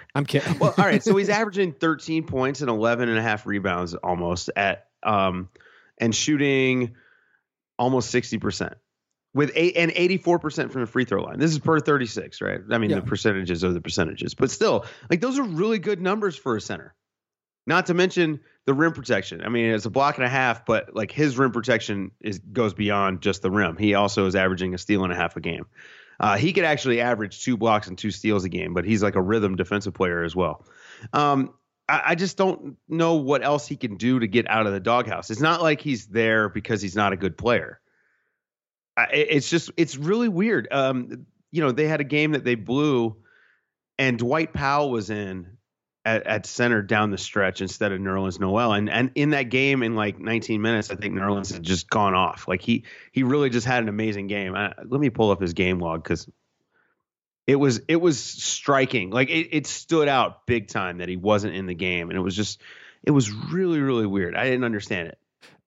I'm 0.14 0.24
kidding. 0.24 0.58
Well, 0.58 0.74
all 0.78 0.84
right. 0.84 1.02
So 1.02 1.16
he's 1.16 1.28
averaging 1.28 1.72
13 1.72 2.24
points 2.24 2.60
and 2.60 2.70
11 2.70 3.08
and 3.08 3.18
a 3.18 3.22
half 3.22 3.46
rebounds 3.46 3.94
almost 3.94 4.50
at 4.56 4.86
um 5.02 5.48
and 6.00 6.14
shooting 6.14 6.94
almost 7.78 8.12
60% 8.14 8.74
with 9.34 9.52
eight 9.54 9.76
and 9.76 9.90
84% 9.92 10.72
from 10.72 10.80
the 10.80 10.86
free 10.86 11.04
throw 11.04 11.22
line. 11.22 11.38
This 11.38 11.52
is 11.52 11.58
per 11.58 11.78
36, 11.80 12.40
right? 12.40 12.60
I 12.70 12.78
mean, 12.78 12.90
Yeah. 12.90 12.96
the 12.96 13.02
percentages 13.02 13.62
are 13.64 13.72
the 13.72 13.80
percentages, 13.80 14.34
but 14.34 14.50
still, 14.50 14.84
like 15.10 15.20
those 15.20 15.38
are 15.38 15.42
really 15.44 15.78
good 15.78 16.00
numbers 16.00 16.36
for 16.36 16.56
a 16.56 16.60
center. 16.60 16.94
Not 17.68 17.84
to 17.86 17.94
mention 17.94 18.40
the 18.64 18.72
rim 18.72 18.94
protection. 18.94 19.42
I 19.44 19.50
mean, 19.50 19.66
it's 19.66 19.84
a 19.84 19.90
block 19.90 20.16
and 20.16 20.24
a 20.24 20.28
half, 20.28 20.64
but 20.64 20.96
like 20.96 21.12
his 21.12 21.36
rim 21.36 21.52
protection 21.52 22.12
is 22.18 22.38
goes 22.38 22.72
beyond 22.72 23.20
just 23.20 23.42
the 23.42 23.50
rim. 23.50 23.76
He 23.76 23.92
also 23.92 24.24
is 24.24 24.34
averaging 24.34 24.72
a 24.72 24.78
steal 24.78 25.04
and 25.04 25.12
a 25.12 25.16
half 25.16 25.36
a 25.36 25.40
game. 25.40 25.66
Uh, 26.18 26.38
he 26.38 26.54
could 26.54 26.64
actually 26.64 27.02
average 27.02 27.44
two 27.44 27.58
blocks 27.58 27.86
and 27.86 27.98
two 27.98 28.10
steals 28.10 28.44
a 28.44 28.48
game, 28.48 28.72
but 28.72 28.86
he's 28.86 29.02
like 29.02 29.16
a 29.16 29.20
rhythm 29.20 29.54
defensive 29.54 29.92
player 29.92 30.24
as 30.24 30.34
well. 30.34 30.64
Um, 31.12 31.52
I, 31.86 32.02
I 32.06 32.14
just 32.14 32.38
don't 32.38 32.78
know 32.88 33.16
what 33.16 33.44
else 33.44 33.66
he 33.66 33.76
can 33.76 33.98
do 33.98 34.18
to 34.18 34.26
get 34.26 34.48
out 34.48 34.66
of 34.66 34.72
the 34.72 34.80
doghouse. 34.80 35.28
It's 35.28 35.42
not 35.42 35.60
like 35.60 35.82
he's 35.82 36.06
there 36.06 36.48
because 36.48 36.80
he's 36.80 36.96
not 36.96 37.12
a 37.12 37.18
good 37.18 37.36
player. 37.36 37.80
I, 38.96 39.08
it's 39.12 39.50
just 39.50 39.72
it's 39.76 39.98
really 39.98 40.28
weird. 40.28 40.68
Um, 40.70 41.26
you 41.50 41.60
know, 41.60 41.70
they 41.70 41.86
had 41.86 42.00
a 42.00 42.04
game 42.04 42.32
that 42.32 42.44
they 42.44 42.54
blew, 42.54 43.18
and 43.98 44.18
Dwight 44.18 44.54
Powell 44.54 44.90
was 44.90 45.10
in 45.10 45.57
at, 46.08 46.26
at 46.26 46.46
center 46.46 46.80
down 46.80 47.10
the 47.10 47.18
stretch 47.18 47.60
instead 47.60 47.92
of 47.92 48.00
Nerlens 48.00 48.40
Noel, 48.40 48.72
and 48.72 48.88
and 48.88 49.10
in 49.14 49.30
that 49.30 49.44
game 49.44 49.82
in 49.82 49.94
like 49.94 50.18
19 50.18 50.62
minutes, 50.62 50.90
I 50.90 50.94
think 50.94 51.14
Nerlens 51.14 51.52
had 51.52 51.62
just 51.62 51.90
gone 51.90 52.14
off. 52.14 52.48
Like 52.48 52.62
he 52.62 52.84
he 53.12 53.22
really 53.22 53.50
just 53.50 53.66
had 53.66 53.82
an 53.82 53.88
amazing 53.88 54.26
game. 54.26 54.54
I, 54.54 54.72
let 54.84 55.00
me 55.00 55.10
pull 55.10 55.30
up 55.30 55.40
his 55.40 55.52
game 55.52 55.78
log 55.78 56.02
because 56.02 56.28
it 57.46 57.56
was 57.56 57.80
it 57.88 57.96
was 57.96 58.18
striking. 58.18 59.10
Like 59.10 59.28
it, 59.28 59.48
it 59.52 59.66
stood 59.66 60.08
out 60.08 60.46
big 60.46 60.68
time 60.68 60.98
that 60.98 61.08
he 61.08 61.16
wasn't 61.16 61.54
in 61.54 61.66
the 61.66 61.74
game, 61.74 62.08
and 62.08 62.18
it 62.18 62.22
was 62.22 62.34
just 62.34 62.62
it 63.02 63.10
was 63.10 63.30
really 63.30 63.80
really 63.80 64.06
weird. 64.06 64.34
I 64.34 64.44
didn't 64.44 64.64
understand 64.64 65.08
it. 65.08 65.18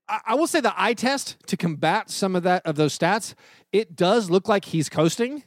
I, 0.10 0.21
I 0.27 0.36
will 0.36 0.47
say 0.47 0.60
the 0.60 0.73
eye 0.75 0.95
test 0.95 1.38
to 1.47 1.58
combat 1.58 2.10
some 2.10 2.36
of 2.36 2.41
that 2.43 2.65
of 2.65 2.77
those 2.77 2.97
stats, 2.97 3.36
it 3.71 3.95
does 3.95 4.32
look 4.32 4.49
like 4.49 4.65
he's 4.65 4.89
coasting 4.89 5.43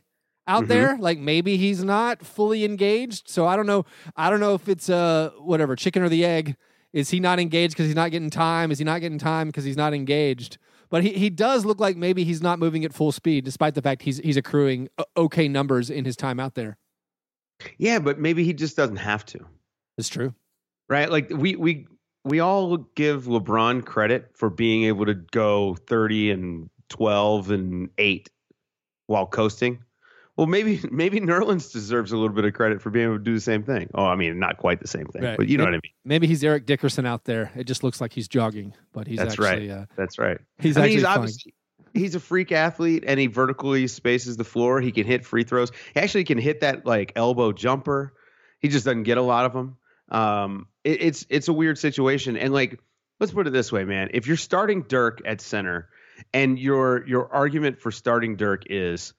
out 0.47 0.65
Mhm. 0.65 0.69
there. 0.69 0.97
Like 0.99 1.19
maybe 1.19 1.57
he's 1.57 1.83
not 1.85 2.25
fully 2.25 2.65
engaged. 2.65 3.29
So 3.29 3.47
I 3.47 3.57
don't 3.57 3.67
know. 3.67 3.85
I 4.17 4.31
don't 4.31 4.41
know 4.41 4.55
if 4.55 4.69
it's 4.69 4.89
uh 4.91 5.31
whatever 5.39 5.77
chicken 5.77 6.03
or 6.03 6.09
the 6.09 6.25
egg. 6.25 6.57
Is 6.93 7.11
he 7.11 7.19
not 7.19 7.41
engaged 7.41 7.75
because 7.75 7.87
he's 7.87 7.97
not 7.97 8.11
getting 8.13 8.31
time? 8.31 8.71
Is 8.71 8.79
he 8.79 8.85
not 8.85 9.01
getting 9.01 9.19
time 9.19 9.49
because 9.49 9.65
he's 9.65 9.77
not 9.77 9.93
engaged? 9.95 10.59
But 10.91 11.03
he, 11.03 11.11
he 11.15 11.29
does 11.29 11.65
look 11.65 11.81
like 11.81 11.97
maybe 11.97 12.23
he's 12.23 12.41
not 12.41 12.61
moving 12.61 12.85
at 12.85 12.93
full 12.93 13.11
speed, 13.11 13.45
despite 13.45 13.75
the 13.75 13.83
fact 13.83 14.03
he's 14.03 14.19
he's 14.19 14.37
accruing 14.37 14.89
okay 15.17 15.49
numbers 15.49 15.91
in 15.91 16.05
his 16.05 16.15
time 16.17 16.39
out 16.39 16.55
there. 16.55 16.77
Yeah, 17.79 17.99
but 17.99 18.19
maybe 18.19 18.45
he 18.45 18.53
just 18.53 18.77
doesn't 18.77 18.97
have 18.97 19.25
to. 19.27 19.41
It's 19.99 20.09
true. 20.09 20.35
right? 20.89 21.11
Like 21.11 21.31
we 21.31 21.57
we 21.57 21.87
we 22.25 22.41
all 22.41 22.77
give 22.95 23.25
LeBron 23.25 23.85
credit 23.85 24.31
for 24.35 24.51
being 24.51 24.85
able 24.85 25.07
to 25.07 25.15
go 25.15 25.75
30 25.87 26.31
and 26.31 26.71
12 26.91 27.51
and 27.51 27.91
8 27.99 28.31
while 29.09 29.27
coasting. 29.27 29.83
Well, 30.37 30.47
maybe 30.47 30.81
maybe 30.91 31.21
Nerlens 31.21 31.73
deserves 31.73 32.13
a 32.13 32.17
little 32.17 32.35
bit 32.35 32.45
of 32.45 32.55
credit 32.55 32.83
for 32.83 32.91
being 32.91 33.07
able 33.07 33.19
to 33.19 33.25
do 33.25 33.35
the 33.35 33.41
same 33.41 33.63
thing. 33.63 33.91
Oh, 33.95 34.05
I 34.05 34.17
mean, 34.17 34.39
not 34.39 34.59
quite 34.59 34.81
the 34.81 34.89
same 34.89 35.07
thing, 35.07 35.23
Right. 35.23 35.37
but 35.37 35.49
you 35.49 35.59
know 35.59 35.65
what 35.65 35.75
I 35.75 35.77
mean. 35.77 35.93
Maybe 36.05 36.27
he's 36.27 36.43
Eric 36.43 36.67
Dickerson 36.67 37.07
out 37.07 37.25
there. 37.25 37.53
It 37.57 37.65
just 37.65 37.83
looks 37.85 38.01
like 38.01 38.13
he's 38.13 38.29
jogging, 38.29 38.75
but 38.93 39.07
he's 39.07 39.19
That's 39.19 39.39
actually 39.39 39.71
uh, 39.71 39.87
That's 39.97 40.19
right. 40.19 40.39
he's 40.59 40.77
I 40.77 40.81
mean, 40.81 40.85
actually 40.85 40.95
he's 40.97 41.05
obviously 41.05 41.55
he's 41.95 42.15
a 42.15 42.21
freak 42.21 42.53
athlete 42.53 43.05
and 43.07 43.19
he 43.19 43.27
vertically 43.29 43.87
spaces 43.87 44.37
the 44.37 44.45
floor. 44.45 44.81
He 44.81 44.93
can 44.93 45.07
hit 45.07 45.25
free 45.25 45.45
throws. 45.45 45.71
He 45.95 46.01
actually 46.01 46.25
can 46.25 46.39
hit 46.39 46.61
that 46.61 46.85
like 46.85 47.13
elbow 47.17 47.53
jumper. 47.53 48.13
He 48.59 48.69
just 48.69 48.85
doesn't 48.85 49.05
get 49.05 49.19
a 49.19 49.23
lot 49.23 49.45
of 49.47 49.53
them. 49.53 49.77
Um, 50.11 50.67
it, 50.83 51.03
it's 51.03 51.27
it's 51.31 51.49
a 51.49 51.53
weird 51.53 51.79
situation. 51.79 52.37
And 52.37 52.53
like, 52.53 52.81
let's 53.21 53.33
put 53.33 53.47
it 53.47 53.53
this 53.53 53.71
way, 53.71 53.85
man. 53.85 54.11
If 54.13 54.27
you're 54.27 54.37
starting 54.37 54.83
Dirk 54.83 55.23
at 55.25 55.41
center, 55.41 55.89
and 56.33 56.59
your 56.59 57.07
your 57.07 57.33
argument 57.33 57.79
for 57.81 57.91
starting 57.91 58.37
Dirk 58.37 58.65
is, 58.69 59.15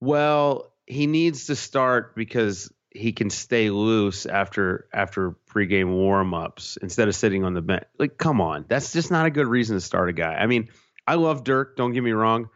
well, 0.00 0.72
he 0.86 1.06
needs 1.06 1.46
to 1.46 1.56
start 1.56 2.14
because 2.16 2.72
he 2.90 3.12
can 3.12 3.30
stay 3.30 3.70
loose 3.70 4.26
after 4.26 4.88
after 4.92 5.36
pregame 5.50 5.94
warmups 5.94 6.78
instead 6.82 7.08
of 7.08 7.14
sitting 7.14 7.44
on 7.44 7.54
the 7.54 7.62
bench. 7.62 7.84
Like, 7.98 8.16
come 8.18 8.40
on, 8.40 8.64
that's 8.68 8.92
just 8.92 9.10
not 9.10 9.26
a 9.26 9.30
good 9.30 9.46
reason 9.46 9.76
to 9.76 9.80
start 9.80 10.08
a 10.08 10.12
guy. 10.12 10.34
I 10.34 10.46
mean, 10.46 10.68
I 11.06 11.14
love 11.14 11.44
Dirk. 11.44 11.76
Don't 11.76 11.92
get 11.92 12.02
me 12.02 12.12
wrong, 12.12 12.48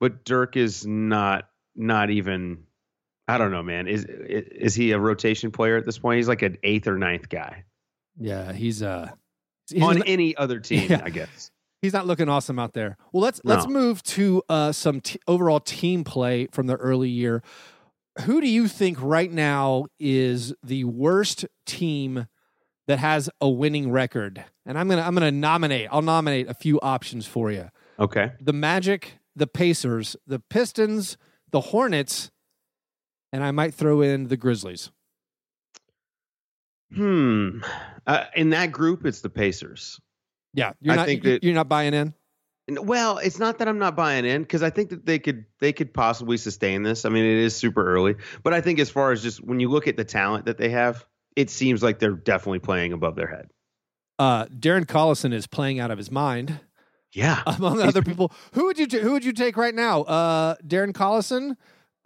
but 0.00 0.24
Dirk 0.24 0.56
is 0.56 0.86
not 0.86 1.48
not 1.74 2.10
even. 2.10 2.64
I 3.26 3.36
don't 3.36 3.50
know, 3.50 3.62
man. 3.62 3.88
Is 3.88 4.06
is 4.06 4.74
he 4.74 4.92
a 4.92 4.98
rotation 4.98 5.50
player 5.50 5.76
at 5.76 5.84
this 5.84 5.98
point? 5.98 6.16
He's 6.16 6.28
like 6.28 6.42
an 6.42 6.56
eighth 6.62 6.86
or 6.86 6.96
ninth 6.96 7.28
guy 7.28 7.64
Yeah, 8.18 8.52
he's 8.52 8.82
uh 8.82 9.10
he's 9.70 9.82
on 9.82 10.02
any 10.04 10.34
other 10.34 10.60
team, 10.60 10.86
Yeah. 10.90 11.02
I 11.04 11.10
guess. 11.10 11.50
He's 11.82 11.92
not 11.92 12.06
looking 12.06 12.28
awesome 12.28 12.58
out 12.58 12.74
there. 12.74 12.96
Well, 13.12 13.22
let's 13.22 13.40
let's 13.44 13.66
move 13.66 14.02
to 14.04 14.42
uh 14.48 14.72
some 14.72 15.00
t- 15.00 15.20
overall 15.26 15.60
team 15.60 16.04
play 16.04 16.48
from 16.52 16.66
the 16.66 16.76
early 16.76 17.10
year. 17.10 17.42
Who 18.22 18.40
do 18.40 18.48
you 18.48 18.66
think 18.66 19.00
right 19.00 19.30
now 19.30 19.86
is 20.00 20.52
the 20.62 20.84
worst 20.84 21.46
team 21.66 22.26
that 22.88 22.98
has 22.98 23.30
a 23.40 23.48
winning 23.48 23.92
record? 23.92 24.44
And 24.66 24.76
I'm 24.76 24.88
going 24.88 24.98
to 24.98 25.06
I'm 25.06 25.14
to 25.14 25.30
nominate. 25.30 25.88
I'll 25.92 26.02
nominate 26.02 26.48
a 26.48 26.54
few 26.54 26.80
options 26.80 27.26
for 27.26 27.52
you. 27.52 27.70
Okay. 27.98 28.32
The 28.40 28.52
Magic, 28.52 29.18
the 29.36 29.46
Pacers, 29.46 30.16
the 30.26 30.40
Pistons, 30.40 31.16
the 31.50 31.60
Hornets, 31.60 32.30
and 33.32 33.44
I 33.44 33.50
might 33.50 33.74
throw 33.74 34.00
in 34.00 34.28
the 34.28 34.36
Grizzlies. 34.36 34.90
Hmm. 36.94 37.60
Uh, 38.06 38.24
in 38.34 38.50
that 38.50 38.72
group, 38.72 39.04
it's 39.04 39.20
the 39.20 39.30
Pacers. 39.30 40.00
Yeah, 40.54 40.72
you're 40.80 40.92
I 40.92 40.96
not 40.96 41.06
think 41.06 41.22
that- 41.24 41.44
you're 41.44 41.54
not 41.54 41.68
buying 41.68 41.94
in. 41.94 42.14
Well, 42.70 43.16
it's 43.16 43.38
not 43.38 43.58
that 43.58 43.68
I'm 43.68 43.78
not 43.78 43.96
buying 43.96 44.26
in 44.26 44.42
because 44.42 44.62
I 44.62 44.68
think 44.68 44.90
that 44.90 45.06
they 45.06 45.18
could 45.18 45.46
they 45.58 45.72
could 45.72 45.94
possibly 45.94 46.36
sustain 46.36 46.82
this. 46.82 47.06
I 47.06 47.08
mean, 47.08 47.24
it 47.24 47.38
is 47.38 47.56
super 47.56 47.82
early, 47.94 48.16
but 48.42 48.52
I 48.52 48.60
think 48.60 48.78
as 48.78 48.90
far 48.90 49.10
as 49.10 49.22
just 49.22 49.42
when 49.42 49.58
you 49.58 49.70
look 49.70 49.88
at 49.88 49.96
the 49.96 50.04
talent 50.04 50.44
that 50.44 50.58
they 50.58 50.68
have, 50.68 51.06
it 51.34 51.48
seems 51.48 51.82
like 51.82 51.98
they're 51.98 52.12
definitely 52.12 52.58
playing 52.58 52.92
above 52.92 53.16
their 53.16 53.26
head. 53.28 53.48
Uh, 54.18 54.44
Darren 54.46 54.84
Collison 54.84 55.32
is 55.32 55.46
playing 55.46 55.80
out 55.80 55.90
of 55.90 55.96
his 55.96 56.10
mind. 56.10 56.60
Yeah, 57.14 57.42
among 57.46 57.80
other 57.80 58.02
people. 58.02 58.32
Who 58.52 58.66
would 58.66 58.78
you 58.78 58.86
t- 58.86 58.98
who 59.00 59.12
would 59.12 59.24
you 59.24 59.32
take 59.32 59.56
right 59.56 59.74
now? 59.74 60.02
Uh, 60.02 60.56
Darren 60.66 60.92
Collison. 60.92 61.56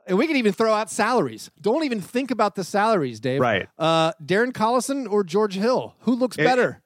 And 0.05 0.19
we 0.19 0.27
can 0.27 0.35
even 0.35 0.53
throw 0.53 0.73
out 0.75 0.91
salaries. 0.91 1.49
Don't 1.61 1.85
even 1.85 2.01
think 2.01 2.33
about 2.33 2.57
the 2.57 2.65
salaries, 2.65 3.21
Dave. 3.21 3.41
Right. 3.41 3.69
Uh, 3.79 4.11
Darren 4.25 4.51
Collison 4.53 5.09
or 5.09 5.23
George 5.23 5.55
Hill? 5.55 5.95
Who 6.01 6.17
looks 6.17 6.37
If- 6.37 6.45
better? 6.45 6.82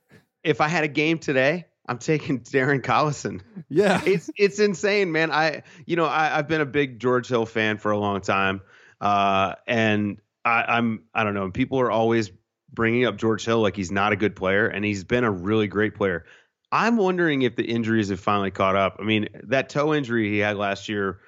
If 0.46 0.60
I 0.60 0.68
had 0.68 0.84
a 0.84 0.88
game 0.88 1.18
today, 1.18 1.66
I'm 1.88 1.98
taking 1.98 2.40
Darren 2.42 2.82
Collison. 2.82 3.40
Yeah. 3.68 4.00
it's 4.06 4.30
it's 4.36 4.58
insane, 4.58 5.12
man. 5.12 5.30
I 5.30 5.62
you 5.86 5.96
know 5.96 6.06
I, 6.06 6.38
I've 6.38 6.48
been 6.48 6.60
a 6.60 6.66
big 6.66 7.00
George 7.00 7.28
Hill 7.28 7.46
fan 7.46 7.78
for 7.78 7.90
a 7.90 7.98
long 7.98 8.20
time, 8.20 8.60
uh, 9.00 9.54
and 9.66 10.18
I, 10.44 10.64
I'm 10.68 11.04
I 11.12 11.24
don't 11.24 11.34
know. 11.34 11.50
People 11.50 11.80
are 11.80 11.90
always 11.90 12.30
bringing 12.72 13.04
up 13.06 13.16
George 13.16 13.44
Hill 13.44 13.60
like 13.60 13.76
he's 13.76 13.90
not 13.90 14.12
a 14.12 14.16
good 14.16 14.36
player, 14.36 14.66
and 14.66 14.84
he's 14.84 15.04
been 15.04 15.24
a 15.24 15.30
really 15.30 15.66
great 15.66 15.94
player. 15.94 16.24
I'm 16.72 16.96
wondering 16.96 17.42
if 17.42 17.56
the 17.56 17.64
injuries 17.64 18.08
have 18.10 18.20
finally 18.20 18.50
caught 18.50 18.76
up. 18.76 18.96
I 18.98 19.04
mean, 19.04 19.28
that 19.44 19.68
toe 19.68 19.94
injury 19.94 20.30
he 20.30 20.38
had 20.38 20.56
last 20.56 20.88
year 20.88 21.20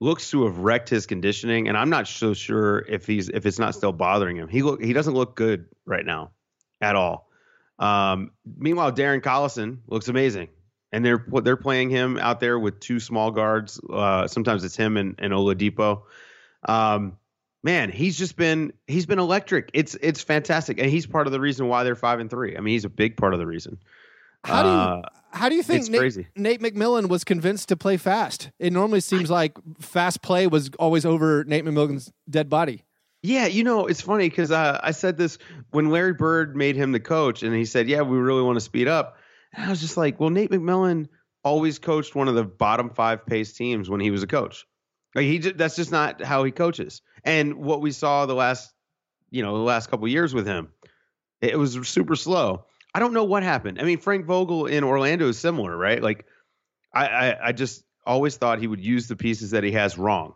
looks 0.00 0.30
to 0.30 0.44
have 0.44 0.58
wrecked 0.58 0.88
his 0.88 1.06
conditioning, 1.06 1.68
and 1.68 1.76
I'm 1.76 1.90
not 1.90 2.08
so 2.08 2.34
sure 2.34 2.84
if 2.88 3.06
he's 3.06 3.28
if 3.28 3.46
it's 3.46 3.58
not 3.58 3.74
still 3.74 3.92
bothering 3.92 4.36
him. 4.36 4.48
He 4.48 4.62
look 4.62 4.82
he 4.82 4.92
doesn't 4.92 5.14
look 5.14 5.36
good 5.36 5.66
right 5.84 6.04
now 6.04 6.32
at 6.80 6.96
all. 6.96 7.25
Um, 7.78 8.30
meanwhile, 8.56 8.92
Darren 8.92 9.20
Collison 9.20 9.78
looks 9.86 10.08
amazing, 10.08 10.48
and 10.92 11.04
they're 11.04 11.24
they're 11.42 11.56
playing 11.56 11.90
him 11.90 12.18
out 12.18 12.40
there 12.40 12.58
with 12.58 12.80
two 12.80 13.00
small 13.00 13.30
guards. 13.30 13.80
Uh, 13.90 14.26
sometimes 14.28 14.64
it's 14.64 14.76
him 14.76 14.96
and, 14.96 15.14
and 15.18 15.32
Oladipo. 15.32 16.02
Um, 16.66 17.18
man, 17.62 17.90
he's 17.90 18.16
just 18.16 18.36
been 18.36 18.72
he's 18.86 19.06
been 19.06 19.18
electric. 19.18 19.70
It's 19.74 19.94
it's 20.00 20.22
fantastic, 20.22 20.78
and 20.80 20.88
he's 20.88 21.06
part 21.06 21.26
of 21.26 21.32
the 21.32 21.40
reason 21.40 21.68
why 21.68 21.84
they're 21.84 21.94
five 21.94 22.20
and 22.20 22.30
three. 22.30 22.56
I 22.56 22.60
mean, 22.60 22.72
he's 22.72 22.84
a 22.84 22.90
big 22.90 23.16
part 23.16 23.34
of 23.34 23.38
the 23.38 23.46
reason. 23.46 23.78
How 24.44 24.62
do 24.62 24.68
you 24.68 24.74
Uh, 24.74 25.02
how 25.32 25.48
do 25.50 25.54
you 25.54 25.62
think 25.62 25.90
Nate, 25.90 26.00
crazy. 26.00 26.28
Nate 26.34 26.60
McMillan 26.62 27.08
was 27.08 27.24
convinced 27.24 27.68
to 27.68 27.76
play 27.76 27.98
fast? 27.98 28.50
It 28.58 28.72
normally 28.72 29.00
seems 29.00 29.28
like 29.28 29.58
fast 29.80 30.22
play 30.22 30.46
was 30.46 30.70
always 30.78 31.04
over 31.04 31.44
Nate 31.44 31.64
McMillan's 31.64 32.10
dead 32.30 32.48
body. 32.48 32.84
Yeah, 33.26 33.46
you 33.46 33.64
know, 33.64 33.88
it's 33.88 34.00
funny 34.00 34.28
because 34.28 34.52
uh, 34.52 34.78
I 34.80 34.92
said 34.92 35.16
this 35.16 35.38
when 35.70 35.90
Larry 35.90 36.12
Bird 36.12 36.54
made 36.54 36.76
him 36.76 36.92
the 36.92 37.00
coach, 37.00 37.42
and 37.42 37.52
he 37.52 37.64
said, 37.64 37.88
"Yeah, 37.88 38.02
we 38.02 38.16
really 38.18 38.42
want 38.42 38.54
to 38.54 38.60
speed 38.60 38.86
up." 38.86 39.16
And 39.52 39.64
I 39.64 39.68
was 39.68 39.80
just 39.80 39.96
like, 39.96 40.20
"Well, 40.20 40.30
Nate 40.30 40.52
McMillan 40.52 41.08
always 41.42 41.80
coached 41.80 42.14
one 42.14 42.28
of 42.28 42.36
the 42.36 42.44
bottom 42.44 42.88
five 42.88 43.26
pace 43.26 43.52
teams 43.52 43.90
when 43.90 43.98
he 43.98 44.12
was 44.12 44.22
a 44.22 44.28
coach. 44.28 44.64
Like 45.16 45.24
he, 45.24 45.40
ju- 45.40 45.54
that's 45.54 45.74
just 45.74 45.90
not 45.90 46.22
how 46.22 46.44
he 46.44 46.52
coaches. 46.52 47.02
And 47.24 47.56
what 47.56 47.80
we 47.80 47.90
saw 47.90 48.26
the 48.26 48.34
last, 48.34 48.72
you 49.30 49.42
know, 49.42 49.56
the 49.56 49.64
last 49.64 49.90
couple 49.90 50.06
years 50.06 50.32
with 50.32 50.46
him, 50.46 50.68
it 51.40 51.58
was 51.58 51.88
super 51.88 52.14
slow. 52.14 52.66
I 52.94 53.00
don't 53.00 53.12
know 53.12 53.24
what 53.24 53.42
happened. 53.42 53.80
I 53.80 53.84
mean, 53.84 53.98
Frank 53.98 54.26
Vogel 54.26 54.66
in 54.66 54.84
Orlando 54.84 55.28
is 55.28 55.38
similar, 55.38 55.76
right? 55.76 56.00
Like, 56.00 56.26
I, 56.94 57.06
I, 57.06 57.48
I 57.48 57.52
just 57.52 57.82
always 58.06 58.36
thought 58.36 58.60
he 58.60 58.68
would 58.68 58.84
use 58.84 59.08
the 59.08 59.16
pieces 59.16 59.50
that 59.50 59.64
he 59.64 59.72
has 59.72 59.98
wrong. 59.98 60.34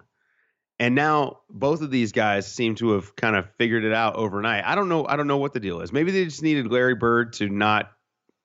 And 0.81 0.95
now 0.95 1.41
both 1.51 1.83
of 1.83 1.91
these 1.91 2.11
guys 2.11 2.51
seem 2.51 2.75
to 2.77 2.93
have 2.93 3.15
kind 3.15 3.37
of 3.37 3.47
figured 3.59 3.85
it 3.85 3.93
out 3.93 4.17
overnight. 4.17 4.65
I 4.65 4.75
don't 4.75 4.89
know. 4.89 5.07
I 5.07 5.15
don't 5.17 5.27
know 5.27 5.37
what 5.37 5.53
the 5.53 5.61
deal 5.61 5.83
is. 5.83 5.93
Maybe 5.93 6.11
they 6.11 6.25
just 6.25 6.43
needed 6.43 6.73
Larry 6.73 6.95
Bird 6.95 7.35
to 7.35 7.49
not 7.49 7.93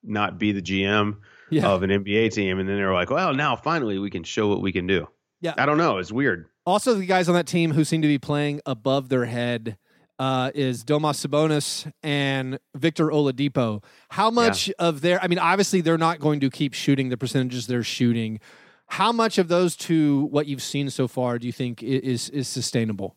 not 0.03 0.37
be 0.37 0.51
the 0.51 0.61
GM 0.61 1.17
Yeah. 1.49 1.67
of 1.69 1.81
an 1.81 1.89
NBA 1.89 2.29
team, 2.33 2.59
and 2.59 2.69
then 2.69 2.75
they 2.77 2.83
were 2.83 2.93
like, 2.93 3.09
"Well, 3.09 3.33
now 3.33 3.55
finally 3.55 3.97
we 3.97 4.09
can 4.11 4.23
show 4.23 4.47
what 4.49 4.61
we 4.61 4.71
can 4.71 4.85
do." 4.85 5.07
Yeah. 5.41 5.53
I 5.57 5.65
don't 5.65 5.77
know. 5.77 5.97
It's 5.97 6.11
weird. 6.11 6.45
Also, 6.65 6.93
the 6.93 7.05
guys 7.05 7.27
on 7.29 7.35
that 7.35 7.47
team 7.47 7.71
who 7.71 7.83
seem 7.83 8.01
to 8.01 8.07
be 8.07 8.17
playing 8.19 8.59
above 8.65 9.09
their 9.09 9.25
head 9.25 9.77
uh, 10.19 10.51
is 10.55 10.83
Domas 10.83 11.25
Sabonis 11.25 11.91
and 12.03 12.59
Victor 12.75 13.07
Oladipo. 13.07 13.83
How 14.09 14.29
much 14.29 14.69
of 14.79 15.01
their? 15.01 15.21
I 15.23 15.27
mean, 15.27 15.39
obviously 15.39 15.81
they're 15.81 15.97
not 15.97 16.19
going 16.19 16.39
to 16.41 16.49
keep 16.49 16.73
shooting 16.73 17.09
the 17.09 17.17
percentages 17.17 17.67
they're 17.67 17.83
shooting. 17.83 18.39
How 18.87 19.11
much 19.11 19.37
of 19.37 19.47
those 19.47 19.75
two, 19.75 20.25
what 20.31 20.47
you've 20.47 20.61
seen 20.61 20.89
so 20.89 21.07
far, 21.07 21.39
do 21.39 21.47
you 21.47 21.53
think 21.53 21.81
is 21.83 22.29
is 22.29 22.47
sustainable? 22.47 23.15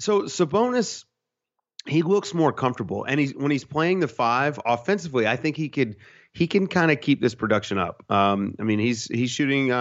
So 0.00 0.22
Sabonis, 0.22 1.04
he 1.86 2.02
looks 2.02 2.34
more 2.34 2.52
comfortable, 2.52 3.04
and 3.04 3.18
he's 3.18 3.34
when 3.34 3.50
he's 3.50 3.64
playing 3.64 4.00
the 4.00 4.08
five 4.08 4.58
offensively. 4.66 5.26
I 5.26 5.36
think 5.36 5.56
he 5.56 5.68
could 5.68 5.96
he 6.32 6.46
can 6.46 6.66
kind 6.66 6.90
of 6.90 7.00
keep 7.00 7.20
this 7.20 7.34
production 7.34 7.78
up. 7.78 8.04
Um, 8.10 8.54
I 8.60 8.64
mean, 8.64 8.78
he's 8.78 9.06
he's 9.06 9.30
shooting 9.30 9.72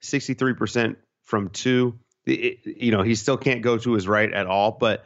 sixty 0.00 0.34
three 0.34 0.54
percent 0.54 0.98
from 1.22 1.50
two. 1.50 1.98
It- 2.26 2.60
you 2.64 2.90
know, 2.90 3.02
he 3.02 3.14
still 3.14 3.36
can't 3.36 3.62
go 3.62 3.78
to 3.78 3.92
his 3.92 4.08
right 4.08 4.32
at 4.32 4.46
all, 4.46 4.72
but 4.72 5.04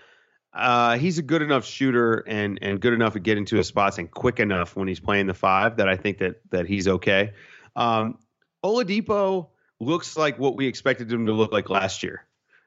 uh, 0.55 0.97
he's 0.97 1.19
a 1.19 1.23
good 1.23 1.43
enough 1.43 1.65
shooter 1.67 2.25
and 2.27 2.59
and 2.63 2.81
good 2.81 2.95
enough 2.95 3.15
at 3.15 3.23
getting 3.23 3.45
to 3.47 3.57
his 3.57 3.67
spots 3.67 3.99
and 3.99 4.11
quick 4.11 4.41
enough 4.41 4.75
when 4.75 4.89
he's 4.89 5.01
playing 5.01 5.27
the 5.27 5.35
five 5.35 5.77
that 5.77 5.89
I 5.89 5.97
think 5.97 6.19
that 6.19 6.41
that 6.51 6.67
he's 6.67 6.89
okay. 6.89 7.35
Um, 7.77 8.19
Oladipo 8.65 9.49
looks 9.81 10.17
like 10.17 10.39
what 10.39 10.57
we 10.57 10.67
expected 10.67 11.13
him 11.13 11.27
to 11.27 11.33
look 11.33 11.53
like 11.53 11.71
last 11.71 12.03
year. 12.03 12.27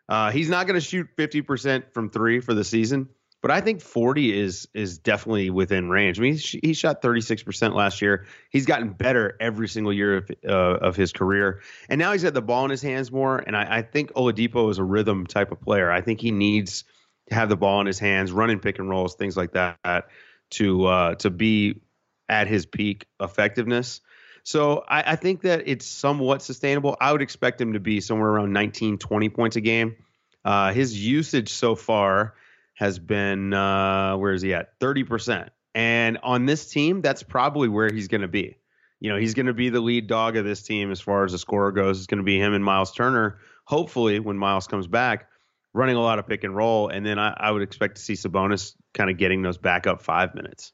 Uh, 0.09 0.31
he's 0.31 0.49
not 0.49 0.67
going 0.67 0.79
to 0.79 0.85
shoot 0.85 1.07
50% 1.17 1.93
from 1.93 2.09
three 2.09 2.39
for 2.39 2.53
the 2.53 2.63
season, 2.63 3.09
but 3.41 3.51
I 3.51 3.61
think 3.61 3.81
40 3.81 4.37
is 4.37 4.67
is 4.73 4.97
definitely 4.97 5.49
within 5.49 5.89
range. 5.89 6.19
I 6.19 6.23
mean, 6.23 6.37
he, 6.37 6.73
shot 6.73 7.01
36% 7.01 7.73
last 7.73 8.01
year. 8.01 8.25
He's 8.49 8.65
gotten 8.65 8.89
better 8.89 9.37
every 9.39 9.67
single 9.67 9.93
year 9.93 10.17
of, 10.17 10.31
uh, 10.47 10.51
of 10.51 10.95
his 10.95 11.13
career, 11.13 11.61
and 11.89 11.99
now 11.99 12.11
he's 12.11 12.23
got 12.23 12.33
the 12.33 12.41
ball 12.41 12.65
in 12.65 12.71
his 12.71 12.81
hands 12.81 13.11
more. 13.11 13.37
And 13.37 13.55
I, 13.55 13.77
I 13.77 13.81
think 13.81 14.11
Oladipo 14.13 14.69
is 14.69 14.77
a 14.77 14.83
rhythm 14.83 15.25
type 15.25 15.51
of 15.51 15.61
player. 15.61 15.91
I 15.91 16.01
think 16.01 16.19
he 16.19 16.31
needs 16.31 16.83
to 17.29 17.35
have 17.35 17.49
the 17.49 17.57
ball 17.57 17.79
in 17.79 17.87
his 17.87 17.99
hands, 17.99 18.31
running 18.31 18.59
pick 18.59 18.79
and 18.79 18.89
rolls, 18.89 19.15
things 19.15 19.37
like 19.37 19.53
that, 19.53 20.09
to 20.51 20.85
uh, 20.85 21.15
to 21.15 21.29
be 21.29 21.81
at 22.27 22.47
his 22.47 22.65
peak 22.65 23.07
effectiveness. 23.21 24.01
So 24.43 24.83
I, 24.87 25.13
I 25.13 25.15
think 25.15 25.41
that 25.41 25.63
it's 25.65 25.85
somewhat 25.85 26.41
sustainable. 26.41 26.97
I 26.99 27.11
would 27.11 27.21
expect 27.21 27.59
him 27.59 27.73
to 27.73 27.79
be 27.79 28.01
somewhere 28.01 28.29
around 28.29 28.53
19, 28.53 28.97
20 28.97 29.29
points 29.29 29.55
a 29.55 29.61
game. 29.61 29.95
Uh, 30.43 30.73
his 30.73 31.01
usage 31.01 31.49
so 31.49 31.75
far 31.75 32.35
has 32.75 32.99
been, 32.99 33.53
uh, 33.53 34.17
where 34.17 34.33
is 34.33 34.41
he 34.41 34.53
at? 34.53 34.77
30%. 34.79 35.49
And 35.73 36.19
on 36.21 36.45
this 36.45 36.69
team, 36.69 37.01
that's 37.01 37.23
probably 37.23 37.69
where 37.69 37.91
he's 37.91 38.09
going 38.09 38.21
to 38.21 38.27
be. 38.27 38.57
You 38.99 39.11
know, 39.11 39.17
he's 39.17 39.33
going 39.33 39.47
to 39.47 39.53
be 39.53 39.69
the 39.69 39.81
lead 39.81 40.07
dog 40.07 40.37
of 40.37 40.45
this 40.45 40.61
team 40.61 40.91
as 40.91 40.99
far 40.99 41.23
as 41.23 41.31
the 41.31 41.37
scorer 41.37 41.71
goes. 41.71 41.97
It's 41.97 42.07
going 42.07 42.19
to 42.19 42.23
be 42.23 42.39
him 42.39 42.53
and 42.53 42.63
Miles 42.63 42.91
Turner, 42.93 43.39
hopefully, 43.65 44.19
when 44.19 44.37
Miles 44.37 44.67
comes 44.67 44.87
back, 44.87 45.29
running 45.73 45.95
a 45.95 46.01
lot 46.01 46.19
of 46.19 46.27
pick 46.27 46.43
and 46.43 46.55
roll. 46.55 46.89
And 46.89 47.05
then 47.05 47.19
I, 47.19 47.35
I 47.35 47.51
would 47.51 47.63
expect 47.63 47.95
to 47.95 48.01
see 48.01 48.13
Sabonis 48.13 48.75
kind 48.93 49.09
of 49.09 49.17
getting 49.17 49.41
those 49.41 49.57
backup 49.57 50.01
five 50.01 50.35
minutes. 50.35 50.73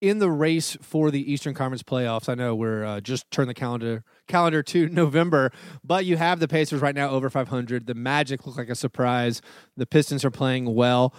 In 0.00 0.18
the 0.18 0.30
race 0.30 0.76
for 0.80 1.10
the 1.10 1.32
Eastern 1.32 1.54
Conference 1.54 1.82
playoffs. 1.82 2.28
I 2.28 2.34
know 2.34 2.54
we're 2.54 2.84
uh, 2.84 3.00
just 3.00 3.30
turned 3.30 3.50
the 3.50 3.54
calendar 3.54 4.04
calendar 4.26 4.62
to 4.62 4.88
November, 4.90 5.50
but 5.82 6.04
you 6.04 6.16
have 6.16 6.40
the 6.40 6.48
Pacers 6.48 6.80
right 6.80 6.94
now 6.94 7.10
over 7.10 7.28
500. 7.30 7.86
The 7.86 7.94
Magic 7.94 8.46
look 8.46 8.56
like 8.56 8.68
a 8.68 8.74
surprise. 8.74 9.42
The 9.76 9.86
Pistons 9.86 10.24
are 10.24 10.30
playing 10.30 10.74
well. 10.74 11.14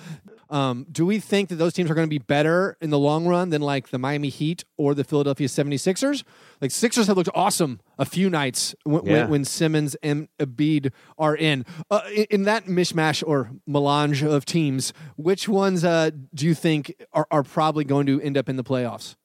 Um, 0.49 0.88
do 0.91 1.05
we 1.05 1.19
think 1.19 1.49
that 1.49 1.55
those 1.57 1.73
teams 1.73 1.91
are 1.91 1.93
going 1.93 2.07
to 2.07 2.09
be 2.09 2.17
better 2.17 2.75
in 2.81 2.89
the 2.89 2.97
long 2.97 3.27
run 3.27 3.49
than 3.51 3.62
like 3.62 3.89
the 3.89 3.99
Miami 3.99 4.29
Heat 4.29 4.63
or 4.77 4.95
the 4.95 5.03
Philadelphia 5.03 5.47
76ers? 5.47 6.23
Like 6.59 6.71
Sixers 6.71 7.05
have 7.07 7.17
looked 7.17 7.29
awesome 7.35 7.79
a 7.99 8.05
few 8.05 8.29
nights 8.31 8.73
when, 8.83 9.05
Yeah. 9.05 9.13
when, 9.21 9.29
when 9.29 9.45
Simmons 9.45 9.95
and 10.01 10.27
Embiid 10.39 10.91
are 11.17 11.35
in. 11.35 11.65
Uh, 11.91 12.01
in. 12.15 12.25
In 12.29 12.43
that 12.43 12.65
mishmash 12.65 13.23
or 13.27 13.51
melange 13.67 14.23
of 14.23 14.45
teams, 14.45 14.91
which 15.17 15.47
ones 15.47 15.83
uh, 15.83 16.09
do 16.33 16.45
you 16.47 16.55
think 16.55 16.95
are, 17.13 17.27
are 17.29 17.43
probably 17.43 17.83
going 17.83 18.05
to 18.07 18.19
end 18.21 18.38
up 18.38 18.49
in 18.49 18.55
the 18.55 18.63
playoffs? 18.63 19.15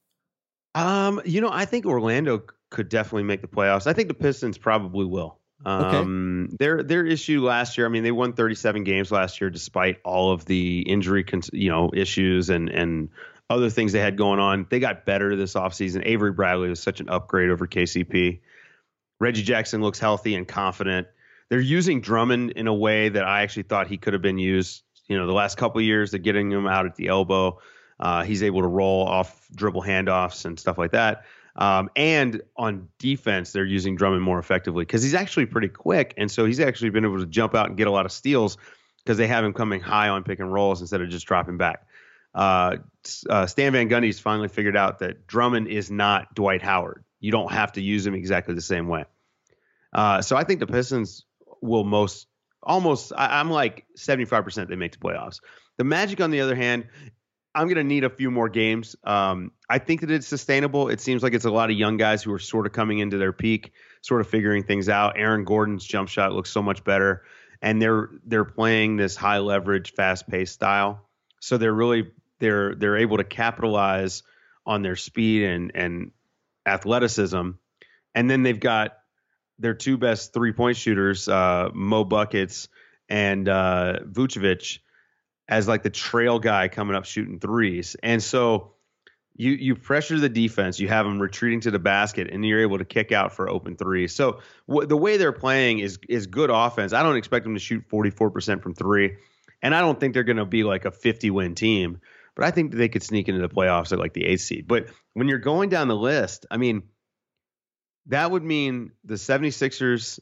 Um, 0.74 1.22
you 1.24 1.40
know, 1.40 1.50
I 1.52 1.64
think 1.64 1.86
Orlando 1.86 2.42
could 2.70 2.88
definitely 2.88 3.22
make 3.22 3.40
the 3.40 3.46
playoffs. 3.48 3.86
I 3.86 3.92
think 3.92 4.08
the 4.08 4.14
Pistons 4.14 4.58
probably 4.58 5.04
will. 5.04 5.38
Um, 5.66 6.48
their 6.58 6.82
their 6.82 7.06
issue 7.06 7.42
last 7.42 7.78
year. 7.78 7.86
I 7.86 7.90
mean, 7.90 8.02
they 8.02 8.12
won 8.12 8.34
37 8.34 8.84
games 8.84 9.10
last 9.10 9.40
year 9.40 9.50
despite 9.50 10.00
all 10.04 10.32
of 10.32 10.44
the 10.44 10.80
injury, 10.80 11.24
you 11.52 11.70
know, 11.70 11.90
issues 11.94 12.50
and 12.50 12.68
and 12.68 13.10
other 13.50 13.70
things 13.70 13.92
they 13.92 14.00
had 14.00 14.16
going 14.16 14.40
on. 14.40 14.66
They 14.68 14.80
got 14.80 15.04
better 15.04 15.36
this 15.36 15.54
offseason. 15.54 16.02
Avery 16.04 16.32
Bradley 16.32 16.68
was 16.68 16.80
such 16.80 17.00
an 17.00 17.08
upgrade 17.08 17.50
over 17.50 17.66
KCP. 17.66 18.40
Reggie 19.20 19.42
Jackson 19.42 19.80
looks 19.80 19.98
healthy 19.98 20.34
and 20.34 20.46
confident. 20.46 21.06
They're 21.48 21.60
using 21.60 22.00
Drummond 22.00 22.52
in 22.52 22.66
a 22.66 22.74
way 22.74 23.10
that 23.10 23.24
I 23.24 23.42
actually 23.42 23.64
thought 23.64 23.86
he 23.86 23.96
could 23.96 24.12
have 24.12 24.22
been 24.22 24.38
used. 24.38 24.82
You 25.08 25.18
know, 25.18 25.26
the 25.26 25.32
last 25.32 25.56
couple 25.56 25.80
years, 25.82 26.10
they're 26.10 26.20
getting 26.20 26.50
him 26.50 26.66
out 26.66 26.86
at 26.86 26.96
the 26.96 27.08
elbow. 27.08 27.60
Uh, 28.00 28.24
he's 28.24 28.42
able 28.42 28.62
to 28.62 28.66
roll 28.66 29.06
off 29.06 29.46
dribble 29.54 29.82
handoffs 29.82 30.46
and 30.46 30.58
stuff 30.58 30.78
like 30.78 30.92
that. 30.92 31.24
Um, 31.56 31.88
and 31.94 32.42
on 32.56 32.88
defense, 32.98 33.52
they're 33.52 33.64
using 33.64 33.94
Drummond 33.96 34.22
more 34.22 34.38
effectively 34.38 34.84
because 34.84 35.02
he's 35.02 35.14
actually 35.14 35.46
pretty 35.46 35.68
quick, 35.68 36.14
and 36.16 36.30
so 36.30 36.44
he's 36.44 36.60
actually 36.60 36.90
been 36.90 37.04
able 37.04 37.18
to 37.18 37.26
jump 37.26 37.54
out 37.54 37.68
and 37.68 37.76
get 37.76 37.86
a 37.86 37.90
lot 37.90 38.06
of 38.06 38.12
steals 38.12 38.58
because 39.04 39.18
they 39.18 39.26
have 39.26 39.44
him 39.44 39.52
coming 39.52 39.80
high 39.80 40.08
on 40.08 40.24
pick 40.24 40.40
and 40.40 40.52
rolls 40.52 40.80
instead 40.80 41.00
of 41.00 41.08
just 41.08 41.26
dropping 41.26 41.56
back. 41.56 41.86
Uh, 42.34 42.78
uh, 43.30 43.46
Stan 43.46 43.72
Van 43.72 43.88
Gundy's 43.88 44.18
finally 44.18 44.48
figured 44.48 44.76
out 44.76 44.98
that 44.98 45.26
Drummond 45.26 45.68
is 45.68 45.90
not 45.90 46.34
Dwight 46.34 46.62
Howard. 46.62 47.04
You 47.20 47.30
don't 47.30 47.52
have 47.52 47.72
to 47.72 47.80
use 47.80 48.04
him 48.06 48.14
exactly 48.14 48.54
the 48.54 48.60
same 48.60 48.88
way. 48.88 49.04
Uh, 49.92 50.20
so 50.20 50.36
I 50.36 50.42
think 50.42 50.58
the 50.60 50.66
Pistons 50.66 51.24
will 51.62 51.84
most 51.84 52.26
almost. 52.62 53.12
I, 53.16 53.38
I'm 53.38 53.50
like 53.50 53.86
75% 53.96 54.68
they 54.68 54.76
make 54.76 54.92
the 54.92 54.98
playoffs. 54.98 55.40
The 55.76 55.84
Magic, 55.84 56.20
on 56.20 56.30
the 56.30 56.40
other 56.40 56.56
hand, 56.56 56.86
I'm 57.54 57.66
going 57.66 57.76
to 57.76 57.84
need 57.84 58.04
a 58.04 58.10
few 58.10 58.30
more 58.30 58.48
games. 58.48 58.96
Um, 59.04 59.52
I 59.70 59.78
think 59.78 60.00
that 60.00 60.10
it's 60.10 60.26
sustainable. 60.26 60.88
It 60.88 61.00
seems 61.00 61.22
like 61.22 61.34
it's 61.34 61.44
a 61.44 61.50
lot 61.50 61.70
of 61.70 61.76
young 61.76 61.96
guys 61.96 62.22
who 62.22 62.32
are 62.32 62.38
sort 62.38 62.66
of 62.66 62.72
coming 62.72 62.98
into 62.98 63.16
their 63.16 63.32
peak, 63.32 63.72
sort 64.02 64.20
of 64.20 64.28
figuring 64.28 64.64
things 64.64 64.88
out. 64.88 65.16
Aaron 65.16 65.44
Gordon's 65.44 65.84
jump 65.84 66.08
shot 66.08 66.32
looks 66.32 66.50
so 66.50 66.62
much 66.62 66.82
better, 66.82 67.22
and 67.62 67.80
they're 67.80 68.10
they're 68.26 68.44
playing 68.44 68.96
this 68.96 69.14
high 69.14 69.38
leverage, 69.38 69.92
fast 69.92 70.28
paced 70.28 70.54
style. 70.54 71.08
So 71.40 71.56
they're 71.56 71.72
really 71.72 72.10
they're 72.40 72.74
they're 72.74 72.96
able 72.96 73.18
to 73.18 73.24
capitalize 73.24 74.24
on 74.66 74.82
their 74.82 74.96
speed 74.96 75.44
and 75.44 75.72
and 75.74 76.10
athleticism, 76.66 77.50
and 78.14 78.30
then 78.30 78.42
they've 78.42 78.58
got 78.58 78.96
their 79.60 79.74
two 79.74 79.96
best 79.96 80.34
three 80.34 80.52
point 80.52 80.76
shooters, 80.76 81.28
uh, 81.28 81.68
Mo 81.72 82.02
Buckets 82.04 82.68
and 83.08 83.48
uh, 83.48 83.98
Vucevic 84.04 84.78
as 85.48 85.68
like 85.68 85.82
the 85.82 85.90
trail 85.90 86.38
guy 86.38 86.68
coming 86.68 86.96
up 86.96 87.04
shooting 87.04 87.38
threes. 87.38 87.96
And 88.02 88.22
so 88.22 88.72
you 89.36 89.52
you 89.52 89.74
pressure 89.74 90.18
the 90.18 90.28
defense, 90.28 90.78
you 90.78 90.88
have 90.88 91.06
them 91.06 91.20
retreating 91.20 91.60
to 91.60 91.70
the 91.70 91.78
basket, 91.78 92.28
and 92.30 92.44
you're 92.44 92.60
able 92.60 92.78
to 92.78 92.84
kick 92.84 93.12
out 93.12 93.32
for 93.32 93.48
open 93.48 93.76
threes. 93.76 94.14
So 94.14 94.40
w- 94.68 94.86
the 94.86 94.96
way 94.96 95.16
they're 95.16 95.32
playing 95.32 95.80
is 95.80 95.98
is 96.08 96.26
good 96.26 96.50
offense. 96.50 96.92
I 96.92 97.02
don't 97.02 97.16
expect 97.16 97.44
them 97.44 97.54
to 97.54 97.60
shoot 97.60 97.88
44% 97.88 98.62
from 98.62 98.74
three, 98.74 99.16
and 99.60 99.74
I 99.74 99.80
don't 99.80 99.98
think 99.98 100.14
they're 100.14 100.22
going 100.22 100.36
to 100.36 100.44
be 100.44 100.62
like 100.62 100.84
a 100.84 100.92
50 100.92 101.30
win 101.30 101.54
team. 101.54 102.00
But 102.36 102.44
I 102.44 102.50
think 102.50 102.72
they 102.72 102.88
could 102.88 103.02
sneak 103.02 103.28
into 103.28 103.40
the 103.40 103.48
playoffs 103.48 103.92
at 103.92 103.98
like 103.98 104.12
the 104.12 104.24
eighth 104.24 104.40
seed. 104.40 104.66
But 104.66 104.88
when 105.12 105.28
you're 105.28 105.38
going 105.38 105.68
down 105.68 105.88
the 105.88 105.96
list, 105.96 106.46
I 106.50 106.56
mean, 106.56 106.82
that 108.06 108.30
would 108.30 108.42
mean 108.42 108.92
the 109.04 109.14
76ers 109.14 110.18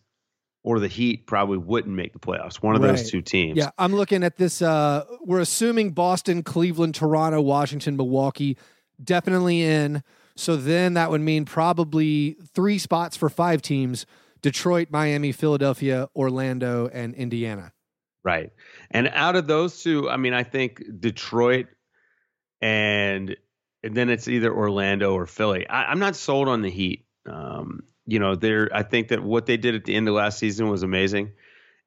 or 0.64 0.78
the 0.78 0.88
Heat 0.88 1.26
probably 1.26 1.58
wouldn't 1.58 1.94
make 1.94 2.12
the 2.12 2.18
playoffs. 2.18 2.56
One 2.56 2.76
of 2.76 2.82
right. 2.82 2.96
those 2.96 3.10
two 3.10 3.22
teams. 3.22 3.56
Yeah, 3.56 3.70
I'm 3.78 3.94
looking 3.94 4.22
at 4.22 4.36
this. 4.36 4.62
Uh, 4.62 5.04
we're 5.22 5.40
assuming 5.40 5.90
Boston, 5.90 6.42
Cleveland, 6.42 6.94
Toronto, 6.94 7.40
Washington, 7.40 7.96
Milwaukee, 7.96 8.56
definitely 9.02 9.62
in. 9.62 10.02
So 10.36 10.56
then 10.56 10.94
that 10.94 11.10
would 11.10 11.20
mean 11.20 11.44
probably 11.44 12.36
three 12.54 12.78
spots 12.78 13.16
for 13.16 13.28
five 13.28 13.62
teams: 13.62 14.06
Detroit, 14.40 14.88
Miami, 14.90 15.32
Philadelphia, 15.32 16.08
Orlando, 16.14 16.88
and 16.92 17.14
Indiana. 17.14 17.72
Right, 18.24 18.52
and 18.90 19.08
out 19.08 19.36
of 19.36 19.46
those 19.46 19.82
two, 19.82 20.08
I 20.08 20.16
mean, 20.16 20.32
I 20.32 20.44
think 20.44 20.82
Detroit 21.00 21.66
and 22.62 23.36
and 23.82 23.94
then 23.96 24.08
it's 24.08 24.28
either 24.28 24.54
Orlando 24.54 25.12
or 25.12 25.26
Philly. 25.26 25.68
I, 25.68 25.90
am 25.90 25.98
not 25.98 26.14
sold 26.14 26.48
on 26.48 26.62
the 26.62 26.70
Heat. 26.70 27.04
Um, 27.26 27.82
you 28.06 28.18
know, 28.18 28.34
they're 28.34 28.68
I 28.72 28.82
think 28.82 29.08
that 29.08 29.22
what 29.22 29.46
they 29.46 29.56
did 29.56 29.74
at 29.74 29.84
the 29.84 29.94
end 29.94 30.08
of 30.08 30.14
last 30.14 30.38
season 30.38 30.68
was 30.68 30.82
amazing. 30.82 31.32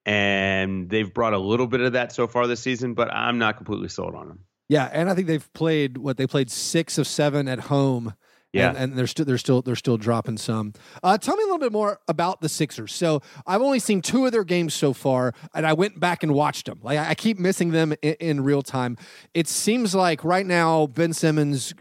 And 0.07 0.87
they've 0.87 1.11
brought 1.11 1.33
a 1.33 1.39
little 1.39 1.65
bit 1.65 1.81
of 1.81 1.93
that 1.93 2.11
so 2.11 2.27
far 2.27 2.45
this 2.45 2.61
season, 2.61 2.93
but 2.93 3.11
I'm 3.11 3.39
not 3.39 3.57
completely 3.57 3.89
sold 3.89 4.13
on 4.13 4.27
them. 4.27 4.39
Yeah, 4.69 4.89
and 4.91 5.09
I 5.09 5.15
think 5.15 5.27
they've 5.27 5.53
played 5.53 5.97
what 5.97 6.17
they 6.17 6.27
played 6.27 6.51
six 6.51 6.97
of 6.97 7.07
seven 7.07 7.47
at 7.47 7.59
home. 7.59 8.13
Yeah, 8.51 8.69
and, 8.69 8.77
and 8.77 8.97
they're 8.97 9.07
still 9.07 9.25
they're 9.25 9.37
still 9.37 9.61
they're 9.61 9.75
still 9.75 9.97
dropping 9.97 10.37
some. 10.37 10.73
Uh, 11.03 11.17
tell 11.17 11.35
me 11.35 11.43
a 11.43 11.45
little 11.45 11.59
bit 11.59 11.73
more 11.73 11.99
about 12.07 12.39
the 12.39 12.47
Sixers. 12.47 12.93
So 12.93 13.21
I've 13.45 13.61
only 13.61 13.79
seen 13.79 14.01
two 14.01 14.25
of 14.25 14.31
their 14.31 14.45
games 14.45 14.73
so 14.73 14.93
far, 14.93 15.33
and 15.53 15.67
I 15.67 15.73
went 15.73 15.99
back 15.99 16.23
and 16.23 16.33
watched 16.33 16.67
them. 16.67 16.79
Like 16.81 16.97
I 16.97 17.15
keep 17.15 17.37
missing 17.37 17.71
them 17.71 17.93
in, 18.01 18.13
in 18.13 18.43
real 18.43 18.61
time. 18.61 18.97
It 19.33 19.49
seems 19.49 19.93
like 19.93 20.23
right 20.23 20.45
now 20.45 20.87
Ben 20.87 21.11
Simmons 21.11 21.73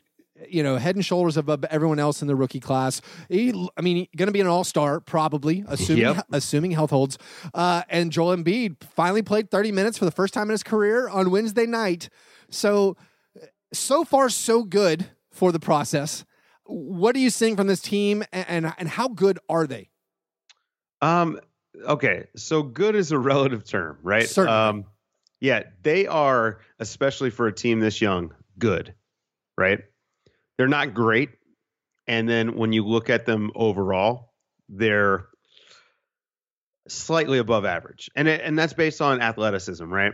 you 0.49 0.63
know, 0.63 0.77
head 0.77 0.97
and 0.97 1.05
shoulders 1.05 1.37
above 1.37 1.65
everyone 1.65 1.99
else 1.99 2.23
in 2.23 2.29
the 2.29 2.37
rookie 2.37 2.61
class. 2.61 3.01
He, 3.29 3.69
I 3.77 3.83
mean, 3.83 4.07
going 4.17 4.27
to 4.27 4.33
be 4.33 4.41
an 4.41 4.47
all 4.47 4.65
star 4.65 5.01
probably, 5.01 5.65
assuming 5.69 6.03
yep. 6.03 6.27
assuming 6.33 6.73
health 6.73 6.91
holds. 6.91 7.19
Uh, 7.53 7.83
and 7.89 8.11
Joel 8.11 8.37
Embiid 8.37 8.83
finally 8.83 9.23
played 9.23 9.51
30 9.51 9.73
minutes 9.73 9.99
for 9.99 10.05
the 10.05 10.11
first 10.11 10.35
time 10.35 10.45
in 10.45 10.53
his 10.53 10.63
career 10.63 11.09
on 11.09 11.31
Wednesday 11.31 11.67
night. 11.67 12.09
So, 12.51 12.97
so 13.73 14.05
far, 14.05 14.29
so 14.29 14.63
good 14.63 15.07
for 15.31 15.53
the 15.53 15.61
process. 15.61 16.25
What 16.65 17.15
are 17.17 17.21
you 17.21 17.31
seeing 17.31 17.57
from 17.57 17.67
this 17.67 17.81
team, 17.81 18.25
and 18.33 18.47
and, 18.49 18.75
and 18.79 18.89
how 18.89 19.09
good 19.09 19.39
are 19.49 19.67
they? 19.67 19.91
Um. 21.03 21.41
Okay, 21.87 22.27
so 22.37 22.63
good 22.63 22.95
is 22.95 23.11
a 23.11 23.19
relative 23.19 23.65
term, 23.65 23.99
right? 24.03 24.29
Certainly. 24.29 24.59
Um, 24.59 24.85
yeah, 25.41 25.65
they 25.83 26.07
are, 26.07 26.61
especially 26.79 27.29
for 27.29 27.47
a 27.47 27.53
team 27.53 27.81
this 27.81 28.01
young, 28.01 28.33
good, 28.59 28.95
right? 29.59 29.81
They're 30.57 30.69
not 30.69 30.95
great. 30.95 31.31
And 32.07 32.29
then 32.29 32.57
when 32.57 32.73
you 32.73 32.87
look 32.87 33.11
at 33.11 33.27
them 33.27 33.51
overall, 33.55 34.33
they're 34.69 35.29
slightly 36.89 37.39
above 37.39 37.65
average. 37.65 38.11
And 38.15 38.29
it, 38.29 38.41
and 38.43 38.59
that's 38.59 38.75
based 38.75 39.01
on 39.01 39.21
athleticism, 39.21 39.85
right? 39.85 40.13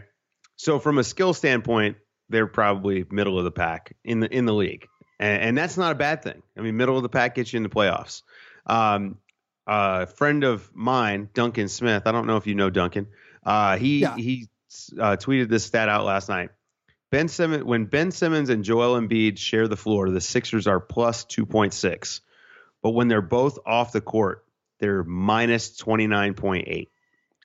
So 0.57 0.79
from 0.79 0.99
a 0.99 1.05
skill 1.05 1.35
standpoint, 1.35 1.97
they're 2.29 2.47
probably 2.47 3.05
middle 3.11 3.39
of 3.39 3.45
the 3.45 3.51
pack 3.51 3.95
in 4.05 4.21
the 4.21 4.33
in 4.33 4.47
the 4.47 4.55
league. 4.55 4.87
And, 5.19 5.43
and 5.43 5.59
that's 5.59 5.77
not 5.77 5.93
a 5.93 5.97
bad 5.97 6.23
thing. 6.23 6.43
I 6.57 6.61
mean, 6.61 6.77
middle 6.77 6.97
of 6.97 7.03
the 7.03 7.09
pack 7.09 7.35
gets 7.35 7.53
you 7.53 7.57
in 7.57 7.63
the 7.63 7.69
playoffs. 7.69 8.23
Um, 8.67 9.19
a 9.67 10.07
friend 10.07 10.45
of 10.45 10.71
mine, 10.75 11.29
Duncan 11.35 11.69
Smith, 11.69 12.05
I 12.07 12.13
don't 12.13 12.27
know 12.27 12.37
if 12.37 12.47
you 12.47 12.55
know 12.55 12.71
Duncan. 12.71 13.09
Uh, 13.45 13.77
he 13.77 14.01
yeah. 14.01 14.17
he 14.17 14.49
uh, 14.99 15.17
tweeted 15.17 15.49
this 15.49 15.65
stat 15.65 15.89
out 15.89 16.05
last 16.05 16.29
night. 16.29 16.51
Ben 17.11 17.29
Simmons 17.29 17.65
when 17.65 17.87
Ben 17.87 18.11
Simmons 18.11 18.51
and 18.51 18.65
Joel 18.65 19.01
Embiid 19.01 19.39
share 19.39 19.69
the 19.69 19.77
floor, 19.77 20.11
the 20.11 20.21
Sixers 20.21 20.67
are 20.67 20.81
plus 20.81 21.25
2.6. 21.25 22.21
But 22.83 22.91
when 22.91 23.09
they're 23.09 23.21
both 23.21 23.59
off 23.67 23.93
the 23.93 24.01
court, 24.01 24.45
they're 24.79 25.05
minus 25.05 25.77
29.8. 25.81 26.89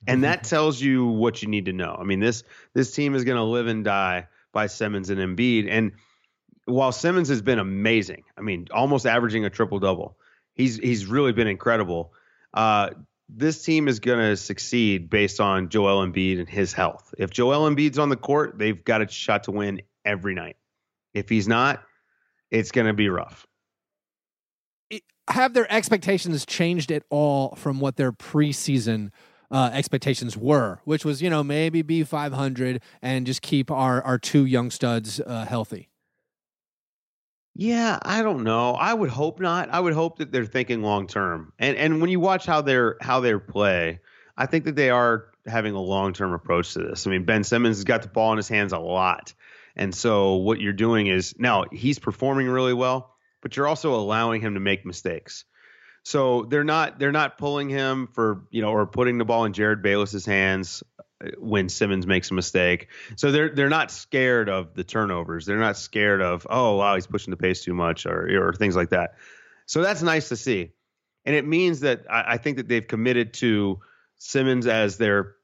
And 0.08 0.24
that 0.24 0.44
tells 0.44 0.80
you 0.80 1.06
what 1.06 1.42
you 1.42 1.48
need 1.48 1.66
to 1.66 1.74
know. 1.74 1.98
I 2.00 2.04
mean, 2.04 2.20
this 2.20 2.44
this 2.74 2.92
team 2.92 3.16
is 3.16 3.24
going 3.24 3.38
to 3.38 3.44
live 3.44 3.68
and 3.68 3.84
die 3.84 4.28
by 4.52 4.68
Simmons 4.68 5.10
and 5.10 5.20
Embiid. 5.20 5.68
And 5.70 5.94
while 6.66 6.92
Simmons 6.92 7.30
has 7.30 7.42
been 7.42 7.60
amazing, 7.60 8.24
I 8.38 8.42
mean, 8.42 8.68
almost 8.72 9.08
averaging 9.08 9.46
a 9.46 9.50
triple 9.50 9.80
double, 9.80 10.18
he's 10.54 10.78
he's 10.78 11.08
really 11.08 11.34
been 11.34 11.48
incredible. 11.48 12.14
Uh, 12.54 12.92
this 13.30 13.64
team 13.64 13.88
is 13.88 14.00
going 14.00 14.20
to 14.20 14.38
succeed 14.38 15.10
based 15.10 15.40
on 15.40 15.70
Joel 15.70 16.06
Embiid 16.06 16.40
and 16.40 16.50
his 16.50 16.74
health. 16.74 17.14
If 17.18 17.32
Joel 17.32 17.70
Embiid's 17.70 17.98
on 17.98 18.10
the 18.10 18.16
court, 18.16 18.58
they've 18.58 18.84
got 18.84 19.02
a 19.02 19.08
shot 19.08 19.44
to 19.46 19.52
win 19.52 19.82
every 20.04 20.36
night. 20.36 20.58
If 21.14 21.30
he's 21.30 21.48
not, 21.48 21.84
it's 22.52 22.72
going 22.72 22.88
to 22.88 22.94
be 22.94 23.10
rough. 23.10 23.48
Have 25.30 25.54
their 25.54 25.72
expectations 25.74 26.46
changed 26.46 26.92
at 26.92 27.04
all 27.10 27.56
from 27.56 27.80
what 27.80 27.96
their 27.96 28.12
preseason 28.12 29.10
uh, 29.50 29.72
expectations 29.74 30.38
were, 30.38 30.80
which 30.84 31.04
was, 31.04 31.22
you 31.22 31.30
know, 31.30 31.44
maybe 31.44 31.82
be 31.82 32.04
500 32.04 32.82
and 33.02 33.26
just 33.26 33.42
keep 33.42 33.72
our, 33.72 34.02
our 34.04 34.20
two 34.20 34.46
young 34.46 34.70
studs 34.70 35.20
uh, 35.20 35.46
healthy? 35.46 35.90
Yeah, 37.58 37.98
I 38.02 38.22
don't 38.22 38.44
know. 38.44 38.74
I 38.74 38.94
would 38.94 39.10
hope 39.10 39.40
not. 39.40 39.70
I 39.70 39.80
would 39.80 39.94
hope 39.94 40.18
that 40.18 40.32
they're 40.32 40.46
thinking 40.46 40.82
long 40.82 41.08
term. 41.08 41.54
And 41.58 41.78
and 41.78 42.02
when 42.02 42.10
you 42.10 42.20
watch 42.20 42.46
how 42.46 42.62
they're 42.62 42.98
how 43.00 43.22
they 43.22 43.36
play, 43.38 44.02
I 44.38 44.46
think 44.46 44.66
that 44.66 44.76
they 44.76 44.90
are 44.90 45.28
having 45.46 45.74
a 45.74 45.82
long 45.82 46.12
term 46.12 46.34
approach 46.34 46.74
to 46.74 46.80
this. 46.80 47.08
I 47.08 47.12
mean, 47.12 47.24
Ben 47.24 47.46
Simmons 47.46 47.78
has 47.78 47.86
got 47.86 48.02
the 48.02 48.10
ball 48.10 48.32
in 48.34 48.38
his 48.38 48.50
hands 48.50 48.74
a 48.74 48.80
lot. 48.80 49.34
And 49.78 49.96
so 49.96 50.36
what 50.36 50.60
you're 50.60 50.74
doing 50.74 51.08
is 51.08 51.36
now 51.38 51.66
he's 51.72 52.00
performing 52.00 52.48
really 52.48 52.74
well, 52.74 53.16
but 53.42 53.56
you're 53.56 53.68
also 53.68 53.96
allowing 53.96 54.42
him 54.42 54.56
to 54.56 54.60
make 54.60 54.86
mistakes. 54.86 55.46
So 56.04 56.44
they're 56.44 56.64
not 56.66 57.00
they're 57.00 57.14
not 57.14 57.38
pulling 57.38 57.70
him 57.70 58.08
for, 58.08 58.44
you 58.52 58.62
know, 58.62 58.72
or 58.72 58.86
putting 58.86 59.18
the 59.18 59.26
ball 59.26 59.46
in 59.46 59.54
Jerryd 59.54 59.82
Bayless's 59.82 60.26
hands 60.26 60.84
when 61.38 61.70
Simmons 61.70 62.06
makes 62.06 62.32
a 62.32 62.34
mistake. 62.34 62.90
So 63.16 63.32
they're 63.32 63.50
they're 63.50 63.70
not 63.70 63.92
scared 63.92 64.50
of 64.50 64.74
the 64.74 64.84
turnovers. 64.84 65.46
They're 65.46 65.60
not 65.60 65.78
scared 65.78 66.22
of 66.22 66.46
oh 66.50 66.76
wow 66.78 66.96
he's 66.96 67.08
pushing 67.08 67.32
the 67.32 67.38
pace 67.38 67.64
too 67.64 67.74
much 67.74 68.06
or 68.06 68.48
or 68.48 68.54
things 68.54 68.76
like 68.76 68.90
that. 68.90 69.16
So 69.66 69.82
that's 69.82 70.02
nice 70.02 70.30
to 70.30 70.36
see, 70.36 70.74
and 71.26 71.36
it 71.36 71.46
means 71.46 71.82
that 71.82 72.06
I, 72.10 72.34
I 72.34 72.38
think 72.38 72.58
that 72.58 72.68
they've 72.68 72.86
committed 72.86 73.34
to 73.36 73.80
Simmons 74.18 74.68
as 74.68 74.98
their 74.98 75.36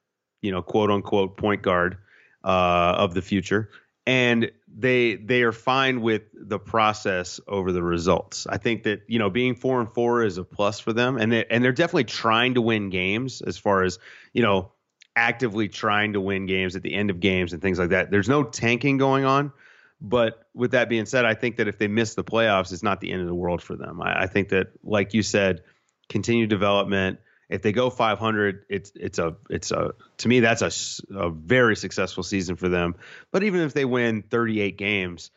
you 0.41 0.51
know 0.51 0.61
quote 0.61 0.91
unquote 0.91 1.37
point 1.37 1.61
guard 1.61 1.97
uh, 2.43 2.95
of 2.97 3.13
the 3.13 3.21
future, 3.21 3.69
and 4.05 4.51
they 4.67 5.15
they 5.15 5.43
are 5.43 5.53
fine 5.53 6.01
with 6.01 6.23
the 6.33 6.59
process 6.59 7.39
over 7.47 7.71
the 7.71 7.81
results. 7.81 8.45
I 8.45 8.57
think 8.57 8.83
that 8.83 9.03
you 9.07 9.19
know 9.19 9.29
being 9.29 9.55
four 9.55 9.79
and 9.79 9.89
four 9.89 10.23
is 10.23 10.37
a 10.37 10.43
plus 10.43 10.81
for 10.81 10.91
them, 10.91 11.17
and 11.17 11.31
they, 11.31 11.45
and 11.49 11.63
they're 11.63 11.71
definitely 11.71 12.03
trying 12.03 12.55
to 12.55 12.61
win 12.61 12.89
games 12.89 13.41
as 13.41 13.57
far 13.57 13.83
as 13.83 13.99
you 14.33 14.43
know 14.43 14.73
actively 15.15 15.67
trying 15.67 16.13
to 16.13 16.21
win 16.21 16.45
games 16.45 16.75
at 16.75 16.83
the 16.83 16.93
end 16.93 17.09
of 17.09 17.19
games 17.19 17.53
and 17.53 17.61
things 17.61 17.79
like 17.79 17.89
that. 17.89 18.11
There's 18.11 18.29
no 18.29 18.43
tanking 18.43 18.97
going 18.97 19.25
on. 19.25 19.51
But 19.99 20.47
with 20.55 20.71
that 20.71 20.89
being 20.89 21.05
said, 21.05 21.25
I 21.25 21.35
think 21.35 21.57
that 21.57 21.67
if 21.67 21.77
they 21.77 21.87
miss 21.87 22.15
the 22.15 22.23
playoffs, 22.23 22.71
it's 22.71 22.81
not 22.81 23.01
the 23.01 23.11
end 23.11 23.21
of 23.21 23.27
the 23.27 23.35
world 23.35 23.61
for 23.61 23.75
them. 23.75 24.01
I, 24.01 24.23
I 24.23 24.27
think 24.27 24.49
that, 24.49 24.69
like 24.83 25.13
you 25.13 25.21
said, 25.21 25.63
continued 26.09 26.49
development. 26.49 27.19
If 27.49 27.61
they 27.61 27.71
go 27.71 27.89
500, 27.89 28.65
it's 28.69 28.91
it's 28.95 29.19
a 29.19 29.35
it's 29.49 29.71
a 29.71 29.91
to 30.17 30.27
me 30.27 30.39
that's 30.39 30.61
a, 30.61 30.71
a 31.15 31.29
very 31.29 31.75
successful 31.75 32.23
season 32.23 32.55
for 32.55 32.69
them. 32.69 32.95
But 33.31 33.43
even 33.43 33.61
if 33.61 33.73
they 33.73 33.85
win 33.85 34.23
38 34.23 34.77
games, 34.77 35.31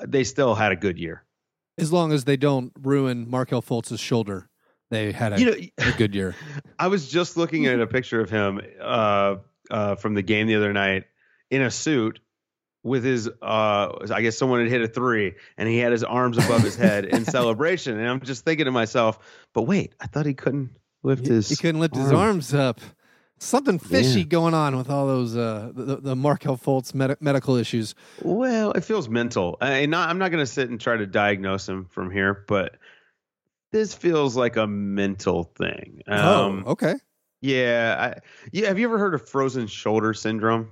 uh, 0.00 0.06
they 0.08 0.24
still 0.24 0.54
had 0.54 0.72
a 0.72 0.76
good 0.76 0.98
year. 0.98 1.22
As 1.78 1.92
long 1.92 2.12
as 2.12 2.24
they 2.24 2.36
don't 2.36 2.72
ruin 2.80 3.28
Markelle 3.30 3.62
Fultz's 3.62 4.00
shoulder 4.00 4.48
they 4.92 5.10
had 5.12 5.32
a, 5.32 5.40
you 5.40 5.46
know, 5.46 5.56
a 5.78 5.92
good 5.96 6.14
year. 6.14 6.34
I 6.78 6.86
was 6.88 7.08
just 7.10 7.36
looking 7.36 7.66
at 7.66 7.80
a 7.80 7.86
picture 7.86 8.20
of 8.20 8.30
him 8.30 8.60
uh, 8.80 9.36
uh, 9.70 9.94
from 9.96 10.14
the 10.14 10.22
game 10.22 10.46
the 10.46 10.54
other 10.56 10.72
night 10.72 11.04
in 11.50 11.62
a 11.62 11.70
suit, 11.70 12.20
with 12.84 13.04
his 13.04 13.28
uh 13.40 13.92
I 14.10 14.22
guess 14.22 14.36
someone 14.36 14.58
had 14.60 14.68
hit 14.68 14.82
a 14.82 14.88
three 14.88 15.34
and 15.56 15.68
he 15.68 15.78
had 15.78 15.92
his 15.92 16.02
arms 16.02 16.36
above 16.36 16.62
his 16.62 16.74
head 16.74 17.04
in 17.04 17.24
celebration 17.38 17.96
and 17.96 18.08
I'm 18.08 18.20
just 18.20 18.44
thinking 18.44 18.64
to 18.64 18.72
myself, 18.72 19.20
but 19.52 19.62
wait, 19.62 19.94
I 20.00 20.08
thought 20.08 20.26
he 20.26 20.34
couldn't 20.34 20.70
lift 21.04 21.24
his 21.26 21.48
He 21.48 21.54
couldn't 21.54 21.80
lift 21.80 21.94
arm. 21.94 22.02
his 22.02 22.12
arms 22.12 22.54
up. 22.54 22.80
Something 23.38 23.78
fishy 23.78 24.20
Yeah. 24.20 24.26
going 24.26 24.54
on 24.54 24.76
with 24.76 24.90
all 24.90 25.06
those 25.06 25.36
uh, 25.36 25.70
the, 25.74 25.96
the 25.96 26.16
Markelle 26.16 26.56
Fultz 26.56 26.92
med- 26.92 27.16
medical 27.20 27.54
issues. 27.56 27.94
Well, 28.20 28.72
it 28.72 28.82
feels 28.84 29.08
mental. 29.08 29.58
I, 29.60 29.86
not, 29.86 30.08
I'm 30.08 30.18
not 30.18 30.30
going 30.32 30.42
to 30.44 30.52
sit 30.52 30.68
and 30.70 30.80
try 30.80 30.96
to 30.96 31.06
diagnose 31.06 31.68
him 31.68 31.84
from 31.86 32.10
here, 32.10 32.44
but 32.48 32.76
this 33.72 33.94
feels 33.94 34.36
like 34.36 34.56
a 34.56 34.66
mental 34.66 35.44
thing. 35.44 36.02
Um, 36.06 36.64
oh, 36.66 36.72
okay. 36.72 36.94
Yeah. 37.40 37.96
I, 37.98 38.20
yeah. 38.52 38.68
Have 38.68 38.78
you 38.78 38.86
ever 38.86 38.98
heard 38.98 39.14
of 39.14 39.28
frozen 39.28 39.66
shoulder 39.66 40.14
syndrome? 40.14 40.70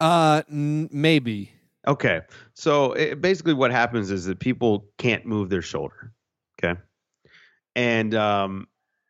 Uh, 0.00 0.42
n- 0.50 0.88
maybe. 0.90 1.52
Okay. 1.86 2.22
So 2.54 2.92
it, 2.92 3.20
basically, 3.20 3.54
what 3.54 3.70
happens 3.70 4.10
is 4.10 4.24
that 4.24 4.40
people 4.40 4.86
can't 4.98 5.24
move 5.24 5.48
their 5.48 5.62
shoulder. 5.62 6.12
Okay. 6.62 6.78
And 7.76 8.14
um, 8.14 8.66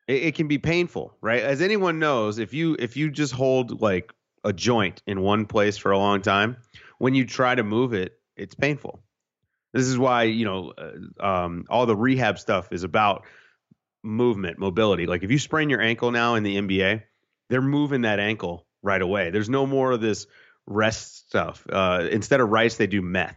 it, 0.06 0.22
it 0.24 0.34
can 0.34 0.48
be 0.48 0.58
painful, 0.58 1.16
right? 1.20 1.42
As 1.42 1.62
anyone 1.62 1.98
knows, 1.98 2.38
if 2.38 2.52
you 2.52 2.76
if 2.78 2.96
you 2.96 3.10
just 3.10 3.32
hold 3.32 3.80
like 3.80 4.12
a 4.44 4.52
joint 4.52 5.02
in 5.06 5.22
one 5.22 5.46
place 5.46 5.76
for 5.76 5.90
a 5.90 5.98
long 5.98 6.22
time, 6.22 6.56
when 6.98 7.14
you 7.14 7.24
try 7.24 7.54
to 7.54 7.62
move 7.62 7.92
it, 7.94 8.18
it's 8.36 8.54
painful. 8.54 9.02
This 9.78 9.86
is 9.86 9.96
why 9.98 10.24
you 10.24 10.44
know 10.44 10.72
uh, 10.76 11.24
um, 11.24 11.64
all 11.70 11.86
the 11.86 11.96
rehab 11.96 12.38
stuff 12.38 12.72
is 12.72 12.82
about 12.82 13.24
movement, 14.02 14.58
mobility. 14.58 15.06
Like 15.06 15.22
if 15.22 15.30
you 15.30 15.38
sprain 15.38 15.70
your 15.70 15.80
ankle 15.80 16.10
now 16.10 16.34
in 16.34 16.42
the 16.42 16.56
NBA, 16.56 17.02
they're 17.48 17.62
moving 17.62 18.02
that 18.02 18.18
ankle 18.18 18.66
right 18.82 19.00
away. 19.00 19.30
There's 19.30 19.48
no 19.48 19.66
more 19.66 19.92
of 19.92 20.00
this 20.00 20.26
rest 20.66 21.28
stuff. 21.28 21.66
Uh, 21.70 22.08
instead 22.10 22.40
of 22.40 22.48
rice, 22.48 22.76
they 22.76 22.86
do 22.86 23.02
meth. 23.02 23.36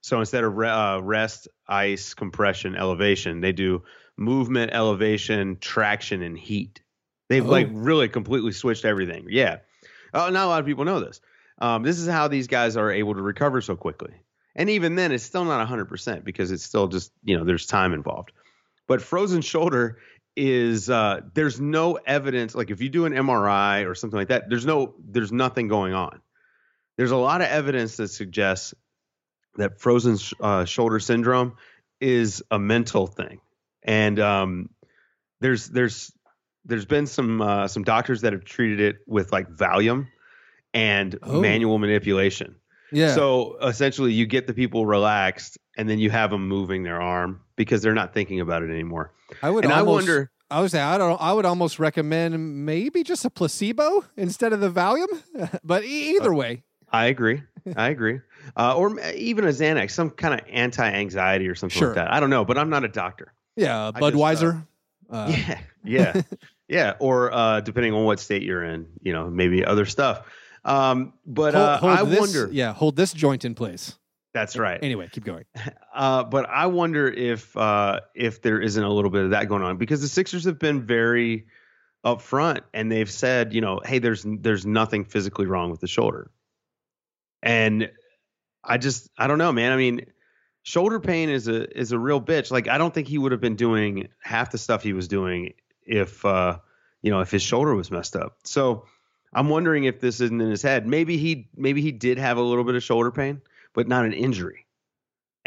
So 0.00 0.20
instead 0.20 0.44
of 0.44 0.56
re- 0.56 0.68
uh, 0.68 1.00
rest, 1.00 1.48
ice, 1.66 2.14
compression, 2.14 2.76
elevation, 2.76 3.40
they 3.40 3.52
do 3.52 3.82
movement, 4.16 4.72
elevation, 4.72 5.58
traction, 5.60 6.22
and 6.22 6.38
heat. 6.38 6.80
They've 7.28 7.44
Oh. 7.46 7.50
like 7.50 7.68
really 7.72 8.08
completely 8.08 8.52
switched 8.52 8.84
everything. 8.84 9.26
Yeah. 9.28 9.58
Uh, 10.14 10.30
not 10.30 10.46
a 10.46 10.48
lot 10.48 10.60
of 10.60 10.66
people 10.66 10.84
know 10.84 11.00
this. 11.00 11.20
Um, 11.60 11.82
this 11.82 11.98
is 11.98 12.08
how 12.08 12.28
these 12.28 12.46
guys 12.46 12.76
are 12.76 12.90
able 12.92 13.14
to 13.14 13.22
recover 13.22 13.60
so 13.60 13.76
quickly. 13.76 14.14
And 14.58 14.68
even 14.68 14.96
then, 14.96 15.12
it's 15.12 15.24
still 15.24 15.44
not 15.44 15.66
100% 15.66 16.24
because 16.24 16.50
it's 16.50 16.64
still 16.64 16.88
just, 16.88 17.12
you 17.24 17.38
know, 17.38 17.44
there's 17.44 17.64
time 17.64 17.94
involved. 17.94 18.32
But 18.88 19.00
frozen 19.00 19.40
shoulder 19.40 19.98
is 20.36 20.90
uh, 20.90 21.20
there's 21.32 21.60
no 21.60 21.94
evidence. 21.94 22.54
Like 22.54 22.70
if 22.70 22.80
you 22.82 22.88
do 22.88 23.06
an 23.06 23.12
MRI 23.12 23.88
or 23.88 23.94
something 23.94 24.18
like 24.18 24.28
that, 24.28 24.50
there's 24.50 24.66
no, 24.66 24.94
there's 24.98 25.32
nothing 25.32 25.68
going 25.68 25.94
on. 25.94 26.20
There's 26.96 27.12
a 27.12 27.16
lot 27.16 27.40
of 27.40 27.46
evidence 27.46 27.96
that 27.98 28.08
suggests 28.08 28.74
that 29.56 29.80
frozen 29.80 30.16
sh- 30.16 30.34
uh, 30.40 30.64
shoulder 30.64 30.98
syndrome 30.98 31.56
is 32.00 32.42
a 32.50 32.58
mental 32.58 33.06
thing. 33.06 33.40
And 33.84 34.18
um, 34.18 34.70
there's 35.40 35.68
there's 35.68 36.12
there's 36.64 36.84
been 36.84 37.06
some 37.06 37.40
uh, 37.40 37.68
some 37.68 37.84
doctors 37.84 38.22
that 38.22 38.32
have 38.32 38.44
treated 38.44 38.80
it 38.80 38.96
with 39.06 39.30
like 39.32 39.48
Valium 39.48 40.08
and 40.74 41.16
Oh. 41.22 41.40
manual 41.40 41.78
manipulation. 41.78 42.56
Yeah. 42.92 43.14
So 43.14 43.56
essentially, 43.62 44.12
you 44.12 44.26
get 44.26 44.46
the 44.46 44.54
people 44.54 44.86
relaxed, 44.86 45.58
and 45.76 45.88
then 45.88 45.98
you 45.98 46.10
have 46.10 46.30
them 46.30 46.48
moving 46.48 46.82
their 46.82 47.00
arm 47.00 47.40
because 47.56 47.82
they're 47.82 47.94
not 47.94 48.14
thinking 48.14 48.40
about 48.40 48.62
it 48.62 48.70
anymore. 48.70 49.12
I 49.42 49.50
would 49.50 49.64
and 49.64 49.72
I 49.72 49.80
almost, 49.80 50.06
wonder, 50.08 50.30
I 50.50 50.60
would 50.60 50.70
say 50.70 50.80
I 50.80 50.96
don't. 50.98 51.20
I 51.20 51.32
would 51.32 51.44
almost 51.44 51.78
recommend 51.78 52.64
maybe 52.64 53.02
just 53.02 53.24
a 53.24 53.30
placebo 53.30 54.04
instead 54.16 54.52
of 54.52 54.60
the 54.60 54.70
Valium. 54.70 55.06
but 55.64 55.84
e- 55.84 56.16
either 56.16 56.32
way, 56.32 56.62
I 56.90 57.06
agree, 57.06 57.42
I 57.76 57.90
agree, 57.90 58.20
uh, 58.56 58.74
or 58.74 58.98
even 59.10 59.44
a 59.44 59.48
Xanax, 59.48 59.90
some 59.90 60.08
kind 60.10 60.32
of 60.40 60.46
anti-anxiety 60.50 61.46
or 61.48 61.54
something 61.54 61.78
Sure. 61.78 61.88
like 61.88 61.96
that. 61.96 62.12
I 62.12 62.20
don't 62.20 62.30
know, 62.30 62.44
but 62.46 62.56
I'm 62.56 62.70
not 62.70 62.84
a 62.84 62.88
doctor. 62.88 63.34
yeah, 63.56 63.88
I 63.94 64.00
just, 64.00 64.02
uh, 64.02 64.10
Budweiser. 64.10 64.66
uh, 65.10 65.26
yeah, 65.36 65.60
yeah, 65.84 66.22
yeah. 66.68 66.94
Or 67.00 67.30
uh, 67.32 67.60
depending 67.60 67.92
on 67.92 68.04
what 68.04 68.18
state 68.20 68.42
you're 68.42 68.64
in, 68.64 68.86
you 69.02 69.12
know, 69.12 69.28
maybe 69.28 69.64
other 69.64 69.84
stuff. 69.84 70.22
Um, 70.68 71.14
but 71.24 71.54
hold, 71.54 71.66
uh, 71.66 71.78
hold 71.78 71.92
I 71.92 72.04
this, 72.04 72.20
wonder. 72.20 72.48
Yeah, 72.52 72.74
hold 72.74 72.94
this 72.94 73.12
joint 73.12 73.44
in 73.44 73.54
place. 73.54 73.94
That's 74.34 74.56
right. 74.56 74.78
Anyway, 74.82 75.08
keep 75.10 75.24
going. 75.24 75.44
Uh, 75.98 76.22
but 76.22 76.48
I 76.48 76.66
wonder 76.66 77.08
if 77.08 77.56
uh, 77.56 77.98
if 78.14 78.40
there 78.40 78.60
isn't 78.60 78.84
a 78.84 78.88
little 78.88 79.10
bit 79.10 79.24
of 79.24 79.30
that 79.30 79.48
going 79.48 79.62
on 79.62 79.78
because 79.78 80.00
the 80.00 80.06
Sixers 80.06 80.44
have 80.44 80.56
been 80.56 80.86
very 80.86 81.48
upfront 82.04 82.60
and 82.72 82.92
they've 82.92 83.10
said, 83.10 83.52
you 83.52 83.60
know, 83.60 83.80
hey, 83.84 83.98
there's 83.98 84.24
there's 84.24 84.64
nothing 84.64 85.04
physically 85.04 85.46
wrong 85.46 85.72
with 85.72 85.80
the 85.80 85.88
shoulder, 85.88 86.30
and 87.42 87.90
I 88.62 88.78
just 88.78 89.10
I 89.18 89.26
don't 89.26 89.38
know, 89.38 89.50
man. 89.50 89.72
I 89.72 89.76
mean, 89.76 90.02
shoulder 90.62 91.00
pain 91.00 91.30
is 91.30 91.48
a 91.48 91.76
is 91.76 91.90
a 91.90 91.98
real 91.98 92.20
bitch. 92.20 92.52
Like 92.52 92.68
I 92.68 92.78
don't 92.78 92.94
think 92.94 93.08
he 93.08 93.18
would 93.18 93.32
have 93.32 93.40
been 93.40 93.56
doing 93.56 94.06
half 94.22 94.52
the 94.52 94.58
stuff 94.58 94.84
he 94.84 94.92
was 94.92 95.08
doing 95.08 95.54
if 95.82 96.24
uh, 96.24 96.58
you 97.02 97.10
know 97.10 97.18
if 97.18 97.32
his 97.32 97.42
shoulder 97.42 97.74
was 97.74 97.90
messed 97.90 98.14
up. 98.14 98.36
So 98.44 98.84
I'm 99.32 99.48
wondering 99.48 99.84
if 99.84 100.00
this 100.00 100.20
isn't 100.20 100.40
in 100.40 100.50
his 100.50 100.62
head. 100.62 100.86
Maybe 100.86 101.18
he 101.18 101.48
maybe 101.56 101.82
he 101.82 101.92
did 101.92 102.18
have 102.18 102.36
a 102.36 102.42
little 102.42 102.64
bit 102.64 102.74
of 102.74 102.82
shoulder 102.82 103.10
pain, 103.10 103.42
but 103.74 103.88
not 103.88 104.04
an 104.04 104.12
injury 104.12 104.66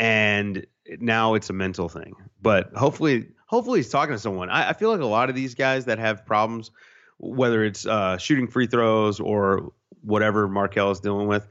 and 0.01 0.65
now 0.99 1.35
it's 1.35 1.51
a 1.51 1.53
mental 1.53 1.87
thing. 1.87 2.15
But 2.41 2.73
hopefully, 2.73 3.27
hopefully 3.45 3.79
he's 3.79 3.89
talking 3.89 4.15
to 4.15 4.19
someone. 4.19 4.49
I, 4.49 4.69
I 4.69 4.73
feel 4.73 4.89
like 4.89 4.99
a 4.99 5.05
lot 5.05 5.29
of 5.29 5.35
these 5.35 5.53
guys 5.53 5.85
that 5.85 5.99
have 5.99 6.25
problems, 6.25 6.71
whether 7.19 7.63
it's 7.63 7.85
uh, 7.85 8.17
shooting 8.17 8.47
free 8.47 8.65
throws 8.65 9.19
or 9.19 9.71
whatever 10.01 10.47
Markelle 10.47 10.89
is 10.89 10.99
dealing 10.99 11.27
with, 11.27 11.47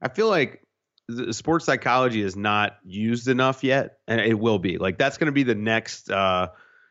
I 0.00 0.08
feel 0.08 0.28
like 0.28 0.62
sports 1.32 1.64
psychology 1.64 2.22
is 2.22 2.36
not 2.36 2.78
used 2.84 3.26
enough 3.26 3.64
yet, 3.64 3.98
and 4.06 4.20
it 4.20 4.38
will 4.38 4.60
be. 4.60 4.78
Like 4.78 4.96
that's 4.96 5.18
going 5.18 5.26
to 5.26 5.32
be 5.32 5.42
the 5.42 5.56
next, 5.56 6.08
uh, 6.08 6.48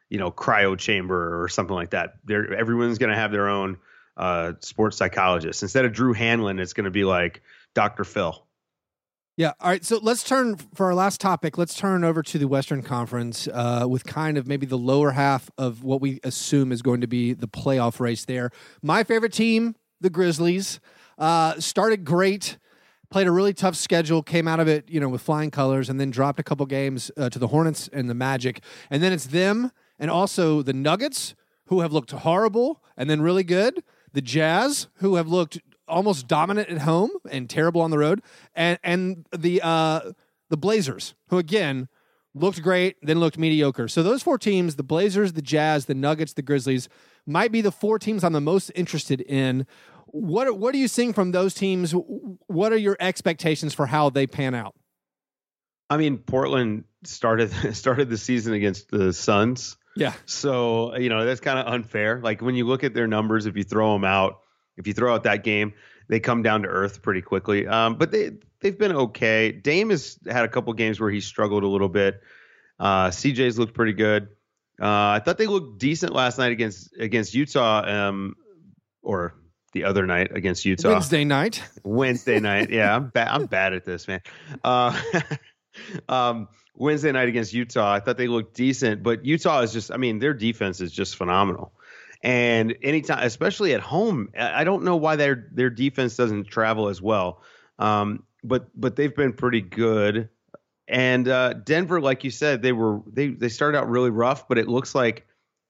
you 0.10 0.19
know, 0.19 0.30
cryo 0.30 0.78
chamber 0.78 1.41
or 1.41 1.47
something 1.47 1.76
like 1.76 1.91
that. 1.91 2.15
There, 2.26 2.54
everyone's 2.54 2.97
going 2.97 3.12
to 3.12 3.17
have 3.17 3.32
their 3.32 3.47
own 3.47 3.78
uh, 4.18 4.54
sports 4.60 4.98
psychologist. 4.98 5.62
Instead 5.62 5.86
of 5.86 5.94
Drew 5.94 6.14
Hanlen, 6.14 6.60
it's 6.60 6.74
going 6.74 6.86
to 6.86 6.92
be 6.92 7.04
like 7.04 7.42
Dr. 7.74 8.04
Phil. 8.04 8.44
Yeah. 9.38 9.54
All 9.60 9.70
right. 9.70 9.86
So 9.86 10.00
let's 10.02 10.24
turn 10.24 10.56
for 10.74 10.88
our 10.88 10.96
last 10.96 11.22
topic. 11.22 11.60
Let's 11.60 11.76
turn 11.76 12.04
over 12.04 12.24
to 12.24 12.38
the 12.40 12.48
Western 12.48 12.82
Conference 12.82 13.48
uh, 13.48 13.86
with 13.88 14.04
kind 14.04 14.36
of 14.36 14.48
maybe 14.48 14.66
the 14.66 14.80
lower 14.80 15.12
half 15.12 15.52
of 15.60 15.84
what 15.84 16.02
we 16.02 16.20
assume 16.24 16.72
is 16.72 16.82
going 16.82 17.02
to 17.02 17.08
be 17.08 17.34
the 17.34 17.48
playoff 17.48 18.00
race 18.00 18.26
there. 18.26 18.50
My 18.82 19.04
favorite 19.04 19.34
team, 19.34 19.76
the 20.02 20.10
Grizzlies, 20.10 20.80
uh, 21.20 21.60
started 21.60 22.04
great, 22.04 22.58
played 23.12 23.28
a 23.28 23.32
really 23.32 23.54
tough 23.54 23.76
schedule, 23.76 24.24
came 24.24 24.48
out 24.48 24.60
of 24.60 24.68
it, 24.68 24.90
you 24.90 25.00
know, 25.00 25.10
with 25.10 25.22
flying 25.22 25.52
colors, 25.52 25.88
and 25.88 26.00
then 26.00 26.10
dropped 26.10 26.40
a 26.40 26.44
couple 26.44 26.66
games 26.66 27.12
uh, 27.16 27.30
to 27.30 27.38
the 27.38 27.48
Hornets 27.48 27.88
and 27.94 28.10
the 28.10 28.16
Magic. 28.16 28.62
And 28.90 29.04
then 29.04 29.14
it's 29.14 29.28
them 29.28 29.72
and 30.00 30.10
also 30.10 30.64
the 30.64 30.74
Nuggets, 30.74 31.36
who 31.68 31.82
have 31.82 31.94
looked 31.94 32.12
horrible 32.12 32.82
and 32.96 33.10
then 33.10 33.22
really 33.22 33.44
good. 33.44 33.84
The 34.18 34.24
Jazz, 34.24 34.88
who 34.96 35.14
have 35.14 35.28
looked 35.28 35.60
almost 35.88 36.28
dominant 36.28 36.70
at 36.70 36.80
home 36.80 37.12
and 37.30 37.48
terrible 37.48 37.82
on 37.82 37.92
the 37.92 38.00
road, 38.00 38.24
and 38.56 38.80
and 38.84 39.28
the 39.32 39.62
uh, 39.62 40.12
the 40.50 40.58
Blazers, 40.58 41.14
who 41.30 41.38
again 41.38 41.88
looked 42.34 42.64
great, 42.64 42.96
then 43.04 43.20
looked 43.20 43.38
mediocre. 43.38 43.88
So 43.88 44.02
those 44.02 44.24
four 44.24 44.40
teams, 44.40 44.76
the 44.76 44.82
Blazers, 44.82 45.34
the 45.34 45.44
Jazz, 45.44 45.86
the 45.86 45.94
Nuggets, 45.94 46.34
the 46.34 46.42
Grizzlies, 46.42 46.90
might 47.28 47.52
be 47.52 47.62
the 47.62 47.72
four 47.72 48.00
teams 48.00 48.24
I'm 48.24 48.34
the 48.34 48.42
most 48.42 48.72
interested 48.74 49.22
in. 49.22 49.68
What 50.08 50.58
what 50.58 50.74
are 50.74 50.80
you 50.80 50.88
seeing 50.88 51.14
from 51.14 51.32
those 51.32 51.54
teams? 51.54 51.92
What 51.92 52.74
are 52.74 52.78
your 52.78 52.98
expectations 53.00 53.76
for 53.76 53.86
how 53.86 54.10
they 54.10 54.26
pan 54.26 54.56
out? 54.56 54.74
I 55.92 55.98
mean, 55.98 56.18
Portland 56.18 56.86
started 57.04 57.52
started 57.76 58.10
the 58.10 58.18
season 58.18 58.54
against 58.54 58.90
the 58.90 59.14
Suns, 59.14 59.77
Yeah, 59.98 60.14
so 60.26 60.96
you 60.96 61.10
know 61.10 61.26
that's 61.26 61.42
kind 61.42 61.60
of 61.60 61.68
unfair. 61.68 62.20
Like 62.22 62.42
when 62.42 62.56
you 62.56 62.66
look 62.66 62.84
at 62.84 62.94
their 62.94 63.08
numbers, 63.08 63.46
if 63.46 63.58
you 63.58 63.64
throw 63.64 63.94
them 63.94 64.04
out, 64.04 64.42
if 64.78 64.88
you 64.88 64.94
throw 64.94 65.14
out 65.14 65.24
that 65.24 65.44
game, 65.44 65.74
they 66.08 66.19
come 66.19 66.44
down 66.44 66.63
to 66.63 66.67
earth 66.67 67.02
pretty 67.02 67.21
quickly. 67.21 67.67
Um, 67.67 67.96
but 67.96 68.12
they 68.12 68.32
they've 68.62 68.78
been 68.78 68.94
okay. 68.94 69.52
Dame 69.52 69.90
has 69.90 70.19
had 70.28 70.46
a 70.46 70.48
couple 70.48 70.74
games 70.74 71.00
where 71.00 71.10
he 71.10 71.21
struggled 71.21 71.63
a 71.63 71.67
little 71.67 71.90
bit. 71.90 72.21
Uh, 72.80 73.08
CJ's 73.08 73.58
looked 73.58 73.74
pretty 73.74 73.94
good. 73.94 74.30
Uh, 74.80 75.17
I 75.17 75.21
thought 75.24 75.38
they 75.38 75.48
looked 75.48 75.80
decent 75.80 76.13
last 76.13 76.38
night 76.38 76.52
against 76.52 76.96
against 76.98 77.34
Utah, 77.34 77.84
um, 77.84 78.36
or 79.02 79.34
the 79.74 79.86
other 79.86 80.06
night 80.06 80.36
against 80.36 80.65
Utah. 80.65 80.94
Wednesday 80.94 81.24
night. 81.24 81.63
Wednesday 81.84 82.40
night. 82.40 82.69
Yeah, 82.69 82.96
I'm 82.96 83.10
bad. 83.10 83.28
I'm 83.30 83.46
bad 83.48 83.74
at 83.74 83.86
this, 83.86 84.08
man. 84.08 84.21
Uh, 84.63 85.00
um, 86.10 86.48
Wednesday 86.78 87.12
night 87.12 87.28
against 87.28 87.54
Utah, 87.54 87.92
I 87.92 88.00
thought 88.00 88.17
they 88.17 88.28
looked 88.28 88.56
decent, 88.56 89.04
but 89.04 89.25
Utah 89.25 89.62
is 89.62 89.73
just. 89.73 89.92
I 89.92 89.98
mean, 89.98 90.19
their 90.19 90.34
defense 90.34 90.80
is 90.80 90.92
just 90.92 91.15
phenomenal. 91.15 91.73
And 92.23 92.75
anytime, 92.82 93.23
especially 93.23 93.73
at 93.73 93.82
home, 93.82 94.30
I 94.38 94.63
don't 94.63 94.84
know 94.84 94.96
why 94.96 95.15
their 95.15 95.48
their 95.52 95.69
defense 95.69 96.15
doesn't 96.15 96.48
travel 96.48 96.88
as 96.88 97.02
well. 97.02 97.42
Um, 97.80 98.23
but 98.44 98.69
but 98.80 98.96
they've 98.96 99.15
been 99.15 99.34
pretty 99.34 99.62
good. 99.62 100.30
And 100.88 101.28
uh, 101.28 101.54
Denver, 101.54 102.00
like 102.00 102.23
you 102.23 102.32
said, 102.32 102.62
they 102.62 102.71
were 102.71 103.02
they 103.12 103.28
they 103.28 103.50
started 103.50 103.78
out 103.78 103.90
really 103.90 104.10
rough, 104.10 104.48
but 104.48 104.58
it 104.58 104.67
looks 104.67 104.96
like 104.96 105.28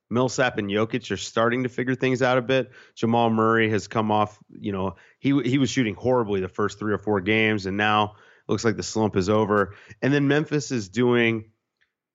Millsap 0.09 0.57
and 0.57 0.69
Jokic 0.69 1.11
are 1.11 1.17
starting 1.17 1.63
to 1.63 1.69
figure 1.69 1.95
things 1.95 2.21
out 2.21 2.37
a 2.37 2.41
bit. 2.41 2.71
Jamal 2.95 3.29
Murray 3.29 3.69
has 3.69 3.87
come 3.87 4.11
off, 4.11 4.37
you 4.59 4.71
know, 4.71 4.95
he 5.19 5.41
he 5.41 5.57
was 5.57 5.69
shooting 5.69 5.95
horribly 5.95 6.39
the 6.39 6.47
first 6.47 6.79
three 6.79 6.93
or 6.93 6.97
four 6.97 7.19
games, 7.19 7.65
and 7.65 7.77
now 7.77 8.15
Looks 8.47 8.63
like 8.63 8.77
the 8.77 8.83
slump 8.83 9.15
is 9.15 9.29
over. 9.29 9.75
And 10.01 10.13
then 10.13 10.27
Memphis 10.27 10.71
is 10.71 10.89
doing 10.89 11.51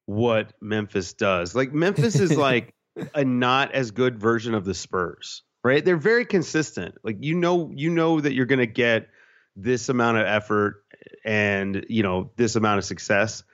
what 0.07 0.53
Memphis 0.61 1.13
does. 1.13 1.55
Like 1.55 1.73
Memphis 1.73 2.17
is 2.17 2.37
like 2.37 2.75
a 3.15 3.25
not 3.25 3.73
as 3.73 3.91
good 3.91 4.19
version 4.19 4.55
of 4.55 4.65
the 4.65 4.75
Spurs, 4.75 5.43
right? 5.63 5.85
They're 5.85 5.97
very 5.97 6.25
consistent. 6.25 6.97
Like 7.03 7.19
you 7.21 7.35
know, 7.35 7.71
you 7.75 7.91
know 7.91 8.21
that 8.21 8.33
you're 8.33 8.47
going 8.47 8.59
to 8.59 8.67
get 8.67 9.09
this 9.57 9.89
amount 9.89 10.19
of 10.19 10.27
effort 10.27 10.85
and 11.25 11.85
you 11.89 12.03
know 12.03 12.31
this 12.37 12.57
amount 12.57 12.79
of 12.79 12.85
success. 12.85 13.45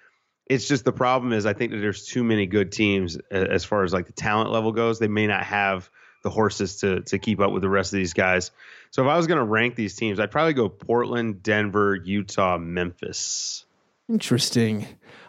It's 0.46 0.66
just 0.66 0.84
the 0.84 0.92
problem 0.92 1.32
is 1.32 1.44
I 1.44 1.52
think 1.52 1.72
that 1.72 1.78
there's 1.78 2.06
too 2.06 2.24
many 2.24 2.46
good 2.46 2.72
teams 2.72 3.16
as 3.30 3.64
far 3.64 3.84
as 3.84 3.92
like 3.92 4.06
the 4.06 4.12
talent 4.12 4.50
level 4.50 4.72
goes. 4.72 4.98
They 4.98 5.08
may 5.08 5.26
not 5.26 5.44
have 5.44 5.90
the 6.22 6.30
horses 6.30 6.76
to 6.76 7.00
to 7.02 7.18
keep 7.18 7.40
up 7.40 7.52
with 7.52 7.62
the 7.62 7.68
rest 7.68 7.92
of 7.92 7.98
these 7.98 8.12
guys. 8.12 8.50
So 8.90 9.02
if 9.02 9.08
I 9.08 9.16
was 9.16 9.26
going 9.26 9.38
to 9.38 9.44
rank 9.44 9.76
these 9.76 9.94
teams, 9.94 10.18
I'd 10.18 10.30
probably 10.30 10.54
go 10.54 10.68
Portland, 10.68 11.42
Denver, 11.42 11.94
Utah, 11.94 12.58
Memphis. 12.58 13.64
Interesting. 14.08 14.86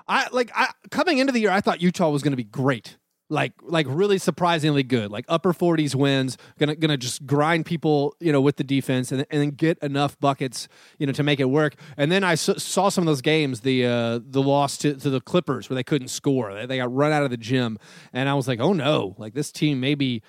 I 0.08 0.28
like 0.32 0.52
I, 0.56 0.70
coming 0.92 1.20
into 1.20 1.34
the 1.34 1.40
year, 1.40 1.52
I 1.52 1.62
thought 1.62 1.82
Utah 1.82 2.10
was 2.10 2.24
going 2.24 2.32
to 2.32 2.38
be 2.38 2.44
great 2.44 2.98
like 3.30 3.54
like 3.62 3.86
really 3.90 4.18
surprisingly 4.18 4.84
good 4.84 5.12
like 5.12 5.24
upper 5.30 5.54
40s 5.54 5.94
wins 5.94 6.38
gonna 6.58 6.76
gonna 6.76 6.98
just 6.98 7.26
grind 7.26 7.66
people 7.66 8.16
you 8.20 8.32
know 8.32 8.42
with 8.42 8.58
the 8.58 8.64
defense 8.64 9.12
and, 9.12 9.26
and 9.30 9.56
get 9.56 9.78
enough 9.80 10.20
buckets 10.20 10.68
you 10.98 11.06
know 11.06 11.14
to 11.14 11.24
make 11.24 11.40
it 11.40 11.46
work 11.46 11.76
and 11.96 12.12
then 12.12 12.24
I 12.24 12.34
s- 12.34 12.64
saw 12.64 12.90
some 12.90 13.04
of 13.04 13.06
those 13.06 13.22
games 13.22 13.62
the 13.62 13.86
uh 13.86 14.20
the 14.24 14.42
loss 14.42 14.78
to, 14.80 14.96
to 14.96 15.10
the 15.10 15.22
clippers 15.22 15.70
where 15.70 15.76
they 15.76 15.84
couldn't 15.84 16.08
score 16.08 16.54
they, 16.54 16.66
they 16.66 16.78
got 16.78 16.94
run 16.94 17.12
out 17.12 17.24
of 17.24 17.30
the 17.30 17.38
gym 17.38 17.78
and 18.14 18.28
i 18.28 18.34
was 18.34 18.48
like 18.48 18.60
oh 18.60 18.74
no 18.74 19.16
like 19.18 19.34
this 19.34 19.52
team 19.52 19.80
maybe 19.80 20.24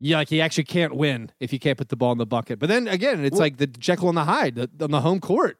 yeah, 0.00 0.18
like 0.18 0.28
he 0.28 0.40
actually 0.40 0.64
can't 0.64 0.94
win 0.94 1.30
if 1.40 1.52
you 1.52 1.58
can't 1.58 1.76
put 1.76 1.88
the 1.88 1.96
ball 1.96 2.12
in 2.12 2.18
the 2.18 2.26
bucket. 2.26 2.58
But 2.58 2.68
then 2.68 2.88
again, 2.88 3.24
it's 3.24 3.34
well, 3.34 3.40
like 3.40 3.56
the 3.56 3.66
Jekyll 3.66 4.08
and 4.08 4.16
the 4.16 4.24
Hyde 4.24 4.54
the, 4.54 4.84
on 4.84 4.90
the 4.90 5.00
home 5.00 5.20
court. 5.20 5.58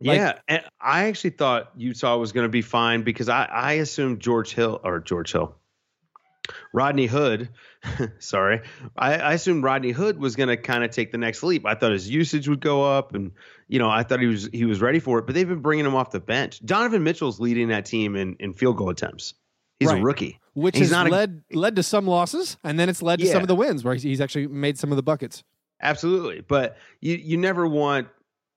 Like, 0.00 0.16
yeah, 0.16 0.38
and 0.48 0.62
I 0.80 1.06
actually 1.06 1.30
thought 1.30 1.70
Utah 1.76 2.16
was 2.16 2.32
going 2.32 2.44
to 2.44 2.50
be 2.50 2.62
fine 2.62 3.02
because 3.02 3.28
I, 3.28 3.44
I 3.44 3.72
assumed 3.74 4.20
George 4.20 4.52
Hill 4.52 4.80
or 4.84 5.00
George 5.00 5.32
Hill, 5.32 5.56
Rodney 6.72 7.06
Hood, 7.06 7.48
sorry, 8.18 8.62
I, 8.96 9.14
I 9.14 9.32
assumed 9.34 9.64
Rodney 9.64 9.92
Hood 9.92 10.18
was 10.18 10.36
going 10.36 10.48
to 10.48 10.56
kind 10.56 10.84
of 10.84 10.90
take 10.90 11.12
the 11.12 11.18
next 11.18 11.42
leap. 11.42 11.64
I 11.64 11.74
thought 11.74 11.92
his 11.92 12.08
usage 12.08 12.48
would 12.48 12.60
go 12.60 12.84
up, 12.84 13.14
and 13.14 13.32
you 13.68 13.78
know 13.78 13.88
I 13.88 14.02
thought 14.02 14.20
he 14.20 14.26
was 14.26 14.48
he 14.52 14.64
was 14.64 14.80
ready 14.80 15.00
for 15.00 15.18
it. 15.20 15.26
But 15.26 15.34
they've 15.34 15.48
been 15.48 15.62
bringing 15.62 15.86
him 15.86 15.94
off 15.94 16.10
the 16.10 16.20
bench. 16.20 16.64
Donovan 16.64 17.02
Mitchell's 17.02 17.40
leading 17.40 17.68
that 17.68 17.86
team 17.86 18.16
in 18.16 18.36
in 18.40 18.52
field 18.52 18.76
goal 18.76 18.90
attempts. 18.90 19.34
He's 19.80 19.90
right. 19.90 20.00
a 20.00 20.04
rookie, 20.04 20.40
which 20.54 20.78
has 20.78 20.90
led 20.90 21.42
a, 21.52 21.56
led 21.56 21.76
to 21.76 21.82
some 21.82 22.06
losses, 22.06 22.56
and 22.64 22.78
then 22.78 22.88
it's 22.88 23.02
led 23.02 23.18
to 23.20 23.26
some 23.26 23.42
of 23.42 23.48
the 23.48 23.56
wins 23.56 23.84
where 23.84 23.94
he's 23.94 24.20
actually 24.20 24.46
made 24.46 24.78
some 24.78 24.90
of 24.90 24.96
the 24.96 25.02
buckets. 25.02 25.44
Absolutely, 25.82 26.40
but 26.40 26.76
you 27.00 27.16
you 27.16 27.36
never 27.36 27.66
want 27.66 28.08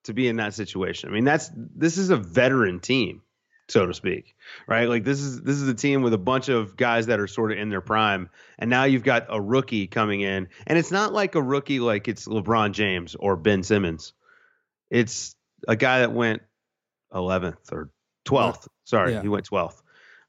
to 0.05 0.13
be 0.13 0.27
in 0.27 0.37
that 0.37 0.53
situation. 0.53 1.09
I 1.09 1.11
mean, 1.11 1.25
that's 1.25 1.51
this 1.55 1.97
is 1.97 2.09
a 2.09 2.17
veteran 2.17 2.79
team 2.79 3.21
so 3.69 3.85
to 3.85 3.93
speak, 3.93 4.35
right? 4.67 4.87
Like 4.87 5.03
this 5.03 5.19
is 5.19 5.41
this 5.41 5.57
is 5.57 5.67
a 5.67 5.73
team 5.73 6.01
with 6.01 6.13
a 6.13 6.17
bunch 6.17 6.47
of 6.49 6.77
guys 6.77 7.07
that 7.07 7.19
are 7.19 7.27
sort 7.27 7.51
of 7.51 7.57
in 7.57 7.69
their 7.69 7.81
prime, 7.81 8.29
and 8.57 8.69
now 8.69 8.85
you've 8.85 9.03
got 9.03 9.25
a 9.29 9.41
rookie 9.41 9.87
coming 9.87 10.21
in, 10.21 10.47
and 10.65 10.77
it's 10.77 10.91
not 10.91 11.13
like 11.13 11.35
a 11.35 11.41
rookie 11.41 11.79
like 11.79 12.07
it's 12.07 12.27
LeBron 12.27 12.71
James 12.71 13.15
or 13.15 13.35
Ben 13.35 13.63
Simmons. 13.63 14.13
It's 14.89 15.35
a 15.67 15.75
guy 15.75 15.99
that 15.99 16.13
went 16.13 16.43
11th 17.13 17.71
or 17.71 17.89
12th. 18.25 18.67
Sorry, 18.85 19.13
yeah. 19.13 19.21
he 19.21 19.27
went 19.27 19.49
12th. 19.49 19.81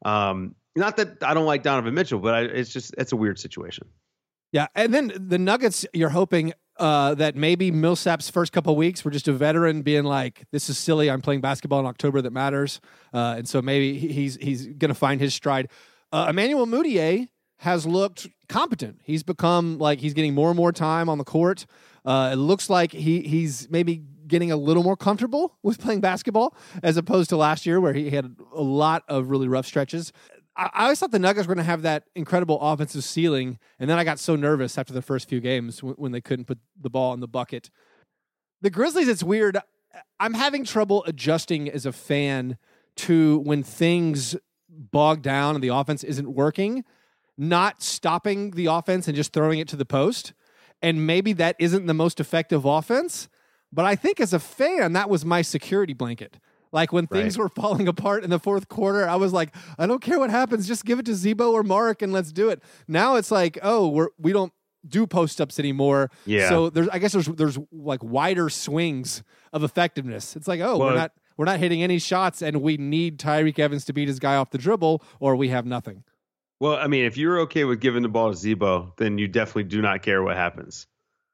Um, 0.04 0.56
not 0.78 0.96
that 0.96 1.22
I 1.22 1.34
don't 1.34 1.46
like 1.46 1.62
Donovan 1.62 1.94
Mitchell, 1.94 2.18
but 2.18 2.34
I, 2.34 2.40
it's 2.42 2.72
just 2.72 2.94
it's 2.98 3.12
a 3.12 3.16
weird 3.16 3.38
situation. 3.38 3.86
Yeah, 4.52 4.66
and 4.74 4.94
then 4.94 5.12
the 5.14 5.38
Nuggets, 5.38 5.84
you're 5.92 6.08
hoping 6.08 6.54
uh, 6.78 7.14
that 7.14 7.36
maybe 7.36 7.70
Millsap's 7.70 8.30
first 8.30 8.52
couple 8.52 8.74
weeks 8.76 9.04
were 9.04 9.10
just 9.10 9.28
a 9.28 9.32
veteran 9.32 9.82
being 9.82 10.04
like, 10.04 10.46
"This 10.52 10.70
is 10.70 10.78
silly. 10.78 11.10
I'm 11.10 11.20
playing 11.20 11.40
basketball 11.40 11.80
in 11.80 11.86
October 11.86 12.22
that 12.22 12.32
matters," 12.32 12.80
uh, 13.12 13.34
and 13.38 13.48
so 13.48 13.60
maybe 13.60 13.98
he's 13.98 14.36
he's 14.36 14.66
going 14.66 14.88
to 14.88 14.94
find 14.94 15.20
his 15.20 15.34
stride. 15.34 15.68
Uh, 16.12 16.26
Emmanuel 16.30 16.66
Mudiay 16.66 17.28
has 17.58 17.86
looked 17.86 18.28
competent. 18.48 19.00
He's 19.04 19.22
become 19.22 19.78
like 19.78 20.00
he's 20.00 20.14
getting 20.14 20.34
more 20.34 20.48
and 20.48 20.56
more 20.56 20.72
time 20.72 21.08
on 21.08 21.18
the 21.18 21.24
court. 21.24 21.66
Uh, 22.04 22.30
it 22.32 22.36
looks 22.36 22.70
like 22.70 22.92
he 22.92 23.20
he's 23.22 23.68
maybe 23.70 24.02
getting 24.26 24.52
a 24.52 24.56
little 24.56 24.82
more 24.82 24.96
comfortable 24.96 25.56
with 25.62 25.80
playing 25.80 26.00
basketball 26.00 26.56
as 26.82 26.96
opposed 26.96 27.30
to 27.30 27.36
last 27.36 27.66
year 27.66 27.80
where 27.80 27.92
he 27.92 28.10
had 28.10 28.36
a 28.54 28.62
lot 28.62 29.02
of 29.08 29.30
really 29.30 29.48
rough 29.48 29.66
stretches. 29.66 30.12
I, 30.58 30.70
I 30.74 30.82
always 30.84 30.98
thought 30.98 31.12
the 31.12 31.18
Nuggets 31.18 31.46
were 31.46 31.54
going 31.54 31.64
to 31.64 31.70
have 31.70 31.82
that 31.82 32.04
incredible 32.14 32.60
offensive 32.60 33.04
ceiling, 33.04 33.58
and 33.78 33.88
then 33.88 33.98
I 33.98 34.04
got 34.04 34.18
so 34.18 34.36
nervous 34.36 34.76
after 34.76 34.92
the 34.92 35.00
first 35.00 35.28
few 35.28 35.40
games 35.40 35.82
when, 35.82 35.94
when 35.94 36.12
they 36.12 36.20
couldn't 36.20 36.46
put 36.46 36.58
the 36.78 36.90
ball 36.90 37.14
in 37.14 37.20
the 37.20 37.28
bucket. 37.28 37.70
The 38.60 38.70
Grizzlies, 38.70 39.08
it's 39.08 39.22
weird. 39.22 39.56
I'm 40.20 40.34
having 40.34 40.64
trouble 40.64 41.04
adjusting 41.04 41.70
as 41.70 41.86
a 41.86 41.92
fan 41.92 42.58
to 42.96 43.38
when 43.38 43.62
things 43.62 44.36
bog 44.68 45.22
down 45.22 45.54
and 45.54 45.62
the 45.62 45.68
offense 45.68 46.04
isn't 46.04 46.34
working, 46.34 46.84
not 47.36 47.82
stopping 47.82 48.50
the 48.50 48.66
offense 48.66 49.06
and 49.06 49.16
just 49.16 49.32
throwing 49.32 49.60
it 49.60 49.68
to 49.68 49.76
the 49.76 49.84
post. 49.84 50.34
And 50.82 51.06
maybe 51.06 51.32
that 51.34 51.56
isn't 51.58 51.86
the 51.86 51.94
most 51.94 52.20
effective 52.20 52.64
offense. 52.64 53.28
But 53.72 53.84
I 53.84 53.96
think 53.96 54.20
as 54.20 54.32
a 54.32 54.38
fan, 54.38 54.92
that 54.94 55.08
was 55.08 55.24
my 55.24 55.42
security 55.42 55.92
blanket. 55.92 56.38
Like 56.72 56.92
when 56.92 57.06
things 57.06 57.36
right. 57.36 57.44
were 57.44 57.48
falling 57.48 57.88
apart 57.88 58.24
in 58.24 58.30
the 58.30 58.38
fourth 58.38 58.68
quarter, 58.68 59.08
I 59.08 59.16
was 59.16 59.32
like, 59.32 59.54
I 59.78 59.86
don't 59.86 60.02
care 60.02 60.18
what 60.18 60.30
happens, 60.30 60.66
just 60.66 60.84
give 60.84 60.98
it 60.98 61.06
to 61.06 61.14
Z-Bo 61.14 61.52
or 61.52 61.62
Mark 61.62 62.02
and 62.02 62.12
let's 62.12 62.32
do 62.32 62.48
it. 62.48 62.62
Now 62.86 63.16
it's 63.16 63.30
like, 63.30 63.58
oh, 63.62 63.88
we're 63.88 64.08
we 64.18 64.32
don't 64.32 64.52
do 64.86 65.06
post 65.06 65.40
ups 65.40 65.58
anymore. 65.58 66.10
Yeah. 66.26 66.48
So 66.48 66.70
there's 66.70 66.88
I 66.88 66.98
guess 66.98 67.12
there's 67.12 67.26
there's 67.26 67.58
like 67.72 68.02
wider 68.02 68.48
swings 68.48 69.22
of 69.52 69.62
effectiveness. 69.62 70.36
It's 70.36 70.48
like, 70.48 70.60
oh, 70.60 70.78
well, 70.78 70.88
we're 70.88 70.94
not 70.94 71.12
we're 71.36 71.46
not 71.46 71.58
hitting 71.58 71.82
any 71.82 71.98
shots 71.98 72.42
and 72.42 72.62
we 72.62 72.76
need 72.76 73.18
Tyreke 73.18 73.58
Evans 73.58 73.84
to 73.86 73.92
beat 73.92 74.08
his 74.08 74.18
guy 74.18 74.36
off 74.36 74.50
the 74.50 74.58
dribble 74.58 75.02
or 75.20 75.36
we 75.36 75.48
have 75.48 75.66
nothing. 75.66 76.04
Well, 76.60 76.74
I 76.74 76.88
mean, 76.88 77.04
if 77.04 77.16
you're 77.16 77.40
okay 77.42 77.64
with 77.64 77.80
giving 77.80 78.02
the 78.02 78.08
ball 78.08 78.32
to 78.32 78.36
Z-Bo, 78.36 78.94
then 78.96 79.16
you 79.16 79.28
definitely 79.28 79.64
do 79.64 79.80
not 79.80 80.02
care 80.02 80.24
what 80.24 80.36
happens. 80.36 80.88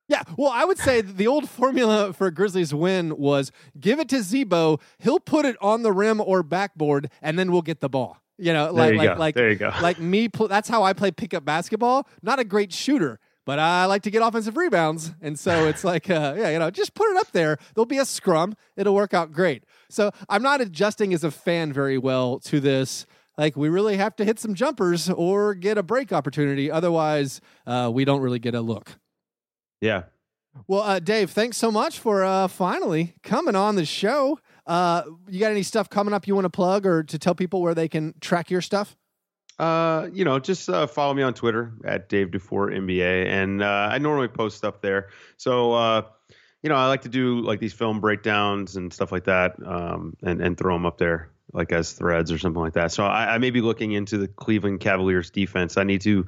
Yeah, 0.09 0.23
well, 0.37 0.51
I 0.53 0.65
would 0.65 0.79
say 0.79 1.01
the 1.01 1.27
old 1.27 1.49
formula 1.49 2.13
for 2.13 2.31
Grizzlies 2.31 2.75
win 2.75 3.17
was 3.17 3.51
give 3.81 3.99
it 3.99 4.09
to 4.11 4.23
Z-Bo, 4.23 4.79
he'll 4.99 5.21
put 5.21 5.47
it 5.47 5.57
on 5.63 5.83
the 5.83 5.93
rim 5.93 6.21
or 6.21 6.43
backboard, 6.43 7.11
and 7.23 7.39
then 7.39 7.51
we'll 7.51 7.63
get 7.63 7.81
the 7.81 7.89
ball. 7.89 8.19
You 8.37 8.53
know, 8.53 8.73
like 8.73 8.93
you 8.93 8.99
like 8.99 9.15
go. 9.15 9.21
like 9.21 9.35
there 9.37 9.51
you 9.51 9.57
go. 9.57 9.73
like 9.81 9.99
me. 10.01 10.29
That's 10.29 10.69
how 10.69 10.83
I 10.83 10.93
play 10.93 11.13
pickup 11.13 11.45
basketball. 11.45 12.09
Not 12.21 12.41
a 12.41 12.45
great 12.45 12.73
shooter, 12.73 13.21
but 13.47 13.61
I 13.61 13.85
like 13.87 14.03
to 14.03 14.11
get 14.11 14.23
offensive 14.23 14.57
rebounds, 14.57 15.15
and 15.23 15.39
so 15.39 15.69
it's 15.69 15.85
like, 15.93 16.11
uh, 16.11 16.35
yeah, 16.37 16.51
you 16.51 16.59
know, 16.59 16.71
just 16.71 16.95
put 16.95 17.09
it 17.11 17.17
up 17.17 17.31
there. 17.31 17.59
There'll 17.75 17.87
be 17.87 17.99
a 17.99 18.05
scrum. 18.05 18.57
It'll 18.77 18.95
work 18.95 19.15
out 19.15 19.33
great. 19.33 19.65
So 19.89 20.11
I'm 20.29 20.43
not 20.43 20.61
adjusting 20.61 21.15
as 21.15 21.23
a 21.23 21.31
fan 21.31 21.73
very 21.73 21.97
well 21.97 22.41
to 22.41 22.59
this. 22.59 23.07
Like 23.39 23.57
we 23.57 23.69
really 23.69 23.97
have 23.97 24.17
to 24.17 24.25
hit 24.25 24.39
some 24.39 24.55
jumpers 24.55 25.09
or 25.09 25.55
get 25.55 25.79
a 25.79 25.83
break 25.83 26.13
opportunity. 26.13 26.71
Otherwise, 26.71 27.41
uh, 27.67 27.91
we 27.93 28.05
don't 28.05 28.21
really 28.21 28.39
get 28.39 28.55
a 28.55 28.61
look. 28.61 28.99
Yeah. 29.85 30.05
Well, 30.67 30.81
uh, 30.81 30.99
Dave, 30.99 31.31
thanks 31.31 31.59
so 31.59 31.71
much 31.71 31.99
for 31.99 32.25
uh, 32.25 32.49
finally 32.49 33.17
coming 33.23 33.55
on 33.55 33.75
the 33.75 33.85
show. 33.85 34.39
Uh, 34.67 35.03
you 35.29 35.41
got 35.41 35.51
any 35.51 35.63
stuff 35.63 35.91
coming 35.91 36.15
up 36.15 36.27
you 36.27 36.35
want 36.35 36.47
to 36.47 36.51
plug 36.51 36.87
or 36.87 37.03
to 37.03 37.19
tell 37.19 37.35
people 37.35 37.61
where 37.61 37.75
they 37.75 37.87
can 37.87 38.15
track 38.21 38.51
your 38.51 38.63
stuff? 38.63 38.97
Uh, 39.59 40.09
you 40.11 40.25
know, 40.25 40.39
just 40.39 40.71
uh, 40.71 40.87
follow 40.87 41.13
me 41.13 41.23
on 41.23 41.35
Twitter 41.35 41.75
at 41.85 42.09
Dave 42.09 42.29
DuFour 42.29 42.75
NBA, 42.75 43.27
and 43.27 43.63
uh, 43.63 43.89
I 43.93 43.99
normally 43.99 44.29
post 44.29 44.57
stuff 44.57 44.81
there. 44.81 45.11
So, 45.37 45.75
uh, 45.75 46.03
you 46.63 46.71
know, 46.71 46.77
I 46.77 46.89
like 46.89 47.03
to 47.03 47.11
do 47.11 47.41
like 47.41 47.61
these 47.61 47.75
film 47.75 48.01
breakdowns 48.01 48.77
and 48.77 48.91
stuff 48.91 49.13
like 49.13 49.25
that, 49.25 49.55
um, 49.65 50.17
and 50.23 50.41
and 50.41 50.57
throw 50.57 50.75
them 50.75 50.87
up 50.87 50.97
there 50.97 51.29
like 51.53 51.73
as 51.73 51.93
threads 51.93 52.33
or 52.33 52.39
something 52.39 52.63
like 52.63 52.73
that. 52.73 52.91
So 52.91 53.05
I, 53.05 53.35
I 53.35 53.39
may 53.39 53.51
be 53.51 53.61
looking 53.61 53.93
into 53.93 54.17
the 54.17 54.29
Cleveland 54.29 54.81
Cavaliers 54.81 55.31
defense. 55.31 55.77
I 55.77 55.85
need 55.85 56.01
to 56.01 56.27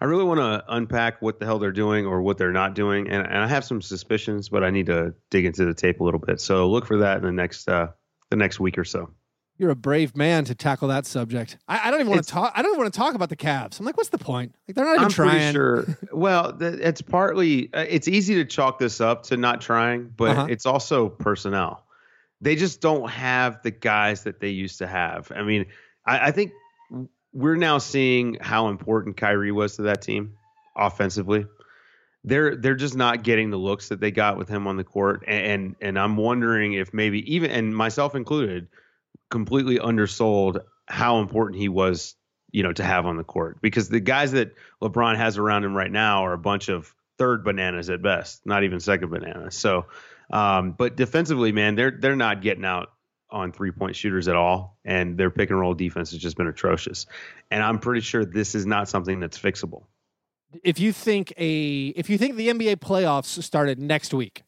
I 0.00 0.04
really 0.04 0.24
want 0.24 0.38
to 0.38 0.64
unpack 0.68 1.20
what 1.20 1.40
the 1.40 1.46
hell 1.46 1.58
they're 1.58 1.72
doing 1.72 2.06
or 2.06 2.22
what 2.22 2.38
they're 2.38 2.52
not 2.52 2.74
doing, 2.74 3.08
and, 3.08 3.26
and 3.26 3.38
I 3.38 3.48
have 3.48 3.64
some 3.64 3.82
suspicions, 3.82 4.48
but 4.48 4.62
I 4.62 4.70
need 4.70 4.86
to 4.86 5.14
dig 5.30 5.44
into 5.44 5.64
the 5.64 5.74
tape 5.74 6.00
a 6.00 6.04
little 6.04 6.20
bit. 6.20 6.40
So 6.40 6.68
look 6.68 6.86
for 6.86 6.98
that 6.98 7.16
in 7.18 7.24
the 7.24 7.32
next 7.32 7.68
uh, 7.68 7.88
the 8.30 8.36
next 8.36 8.60
week 8.60 8.78
or 8.78 8.84
so. 8.84 9.10
You're 9.58 9.70
a 9.70 9.76
brave 9.76 10.16
man 10.16 10.44
to 10.44 10.54
tackle 10.54 10.86
that 10.88 11.04
subject. 11.04 11.58
I, 11.66 11.88
I 11.88 11.90
don't 11.90 12.00
even 12.00 12.12
want 12.12 12.22
to 12.22 12.30
talk. 12.30 12.52
I 12.54 12.62
don't 12.62 12.78
want 12.78 12.92
to 12.92 12.96
talk 12.96 13.16
about 13.16 13.28
the 13.28 13.36
Cavs. 13.36 13.80
I'm 13.80 13.86
like, 13.86 13.96
what's 13.96 14.10
the 14.10 14.18
point? 14.18 14.54
Like 14.68 14.76
they're 14.76 14.84
not 14.84 14.94
even 14.94 15.04
I'm 15.06 15.10
trying. 15.10 15.52
sure. 15.52 15.84
well, 16.12 16.56
it's 16.60 17.02
partly. 17.02 17.72
Uh, 17.74 17.84
it's 17.88 18.06
easy 18.06 18.36
to 18.36 18.44
chalk 18.44 18.78
this 18.78 19.00
up 19.00 19.24
to 19.24 19.36
not 19.36 19.60
trying, 19.60 20.12
but 20.16 20.30
uh-huh. 20.30 20.46
it's 20.48 20.64
also 20.64 21.08
personnel. 21.08 21.84
They 22.40 22.54
just 22.54 22.80
don't 22.80 23.10
have 23.10 23.60
the 23.64 23.72
guys 23.72 24.22
that 24.22 24.38
they 24.38 24.50
used 24.50 24.78
to 24.78 24.86
have. 24.86 25.32
I 25.34 25.42
mean, 25.42 25.66
I, 26.06 26.28
I 26.28 26.30
think 26.30 26.52
we're 27.32 27.56
now 27.56 27.78
seeing 27.78 28.38
how 28.40 28.68
important 28.68 29.16
Kyrie 29.16 29.52
was 29.52 29.76
to 29.76 29.82
that 29.82 30.02
team 30.02 30.34
offensively. 30.76 31.46
They're 32.24 32.56
they're 32.56 32.74
just 32.74 32.96
not 32.96 33.22
getting 33.22 33.50
the 33.50 33.56
looks 33.56 33.88
that 33.88 34.00
they 34.00 34.10
got 34.10 34.36
with 34.36 34.48
him 34.48 34.66
on 34.66 34.76
the 34.76 34.84
court, 34.84 35.24
and 35.26 35.76
and, 35.80 35.98
I'm 35.98 36.16
wondering 36.16 36.72
if 36.74 36.92
maybe 36.92 37.34
even 37.34 37.50
and 37.50 37.74
myself 37.74 38.14
included, 38.14 38.68
completely 39.30 39.78
undersold 39.78 40.60
how 40.86 41.20
important 41.20 41.60
he 41.60 41.68
was, 41.68 42.16
you 42.50 42.62
know, 42.62 42.72
to 42.72 42.82
have 42.82 43.06
on 43.06 43.16
the 43.16 43.24
court 43.24 43.58
because 43.62 43.88
the 43.88 44.00
guys 44.00 44.32
that 44.32 44.54
LeBron 44.82 45.16
has 45.16 45.38
around 45.38 45.64
him 45.64 45.76
right 45.76 45.90
now 45.90 46.24
are 46.24 46.32
a 46.32 46.38
bunch 46.38 46.68
of 46.68 46.92
third 47.18 47.44
bananas 47.44 47.88
at 47.88 48.02
best, 48.02 48.44
not 48.44 48.64
even 48.64 48.80
second 48.80 49.10
bananas. 49.10 49.56
So, 49.56 49.86
um, 50.30 50.72
but 50.72 50.96
defensively, 50.96 51.52
man, 51.52 51.76
they're 51.76 51.96
they're 51.98 52.16
not 52.16 52.42
getting 52.42 52.64
out 52.64 52.90
on 53.30 53.52
three 53.52 53.70
point 53.70 53.96
shooters 53.96 54.28
at 54.28 54.36
all, 54.36 54.78
and 54.84 55.16
their 55.16 55.30
pick 55.30 55.50
and 55.50 55.58
roll 55.58 55.74
defense 55.74 56.10
has 56.12 56.20
just 56.20 56.36
been 56.36 56.46
atrocious. 56.46 57.06
And 57.50 57.62
I'm 57.62 57.78
pretty 57.78 58.00
sure 58.00 58.24
this 58.24 58.54
is 58.54 58.66
not 58.66 58.88
something 58.88 59.20
that's 59.20 59.38
fixable. 59.38 59.84
If 60.64 60.80
you 60.80 60.92
think 60.92 61.32
a 61.36 61.88
if 61.88 62.08
you 62.08 62.18
think 62.18 62.36
the 62.36 62.48
NBA 62.48 62.76
playoffs 62.76 63.42
started 63.42 63.78
next 63.78 64.14
week, 64.14 64.42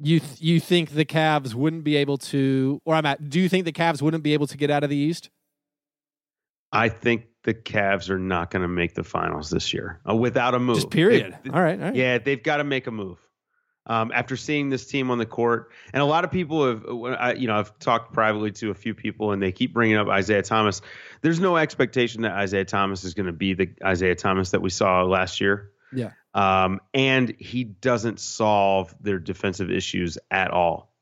you 0.00 0.20
th- 0.20 0.40
you 0.40 0.60
think 0.60 0.90
the 0.90 1.04
Cavs 1.04 1.54
wouldn't 1.54 1.84
be 1.84 1.96
able 1.96 2.18
to, 2.18 2.80
or 2.84 2.94
I'm 2.94 3.06
at. 3.06 3.28
Do 3.28 3.40
you 3.40 3.48
think 3.48 3.64
the 3.64 3.72
Cavs 3.72 4.02
wouldn't 4.02 4.22
be 4.22 4.32
able 4.34 4.46
to 4.48 4.56
get 4.56 4.70
out 4.70 4.84
of 4.84 4.90
the 4.90 4.96
East? 4.96 5.30
I 6.72 6.88
think 6.88 7.26
the 7.44 7.54
Cavs 7.54 8.10
are 8.10 8.18
not 8.18 8.50
going 8.50 8.62
to 8.62 8.68
make 8.68 8.94
the 8.94 9.04
finals 9.04 9.50
this 9.50 9.72
year 9.72 10.00
uh, 10.08 10.14
without 10.14 10.54
a 10.54 10.58
move. 10.58 10.76
Just 10.76 10.90
period. 10.90 11.38
They, 11.42 11.50
all, 11.50 11.62
right, 11.62 11.78
all 11.78 11.86
right. 11.86 11.94
Yeah, 11.94 12.18
they've 12.18 12.42
got 12.42 12.58
to 12.58 12.64
make 12.64 12.86
a 12.86 12.90
move. 12.90 13.18
Um, 13.88 14.12
after 14.14 14.36
seeing 14.36 14.68
this 14.68 14.86
team 14.86 15.10
on 15.10 15.16
the 15.16 15.26
court, 15.26 15.70
and 15.94 16.02
a 16.02 16.06
lot 16.06 16.24
of 16.24 16.30
people 16.30 16.66
have, 16.66 17.38
you 17.38 17.46
know, 17.46 17.58
I've 17.58 17.78
talked 17.78 18.12
privately 18.12 18.50
to 18.52 18.70
a 18.70 18.74
few 18.74 18.94
people, 18.94 19.32
and 19.32 19.42
they 19.42 19.50
keep 19.50 19.72
bringing 19.72 19.96
up 19.96 20.08
Isaiah 20.08 20.42
Thomas. 20.42 20.82
There's 21.22 21.40
no 21.40 21.56
expectation 21.56 22.22
that 22.22 22.32
Isaiah 22.32 22.66
Thomas 22.66 23.04
is 23.04 23.14
going 23.14 23.26
to 23.26 23.32
be 23.32 23.54
the 23.54 23.70
Isaiah 23.82 24.14
Thomas 24.14 24.50
that 24.50 24.60
we 24.60 24.70
saw 24.70 25.02
last 25.04 25.40
year. 25.40 25.72
Yeah. 25.92 26.10
Um, 26.34 26.80
and 26.94 27.34
he 27.38 27.64
doesn't 27.64 28.20
solve 28.20 28.94
their 29.00 29.18
defensive 29.18 29.70
issues 29.70 30.18
at 30.30 30.50
all. 30.50 30.92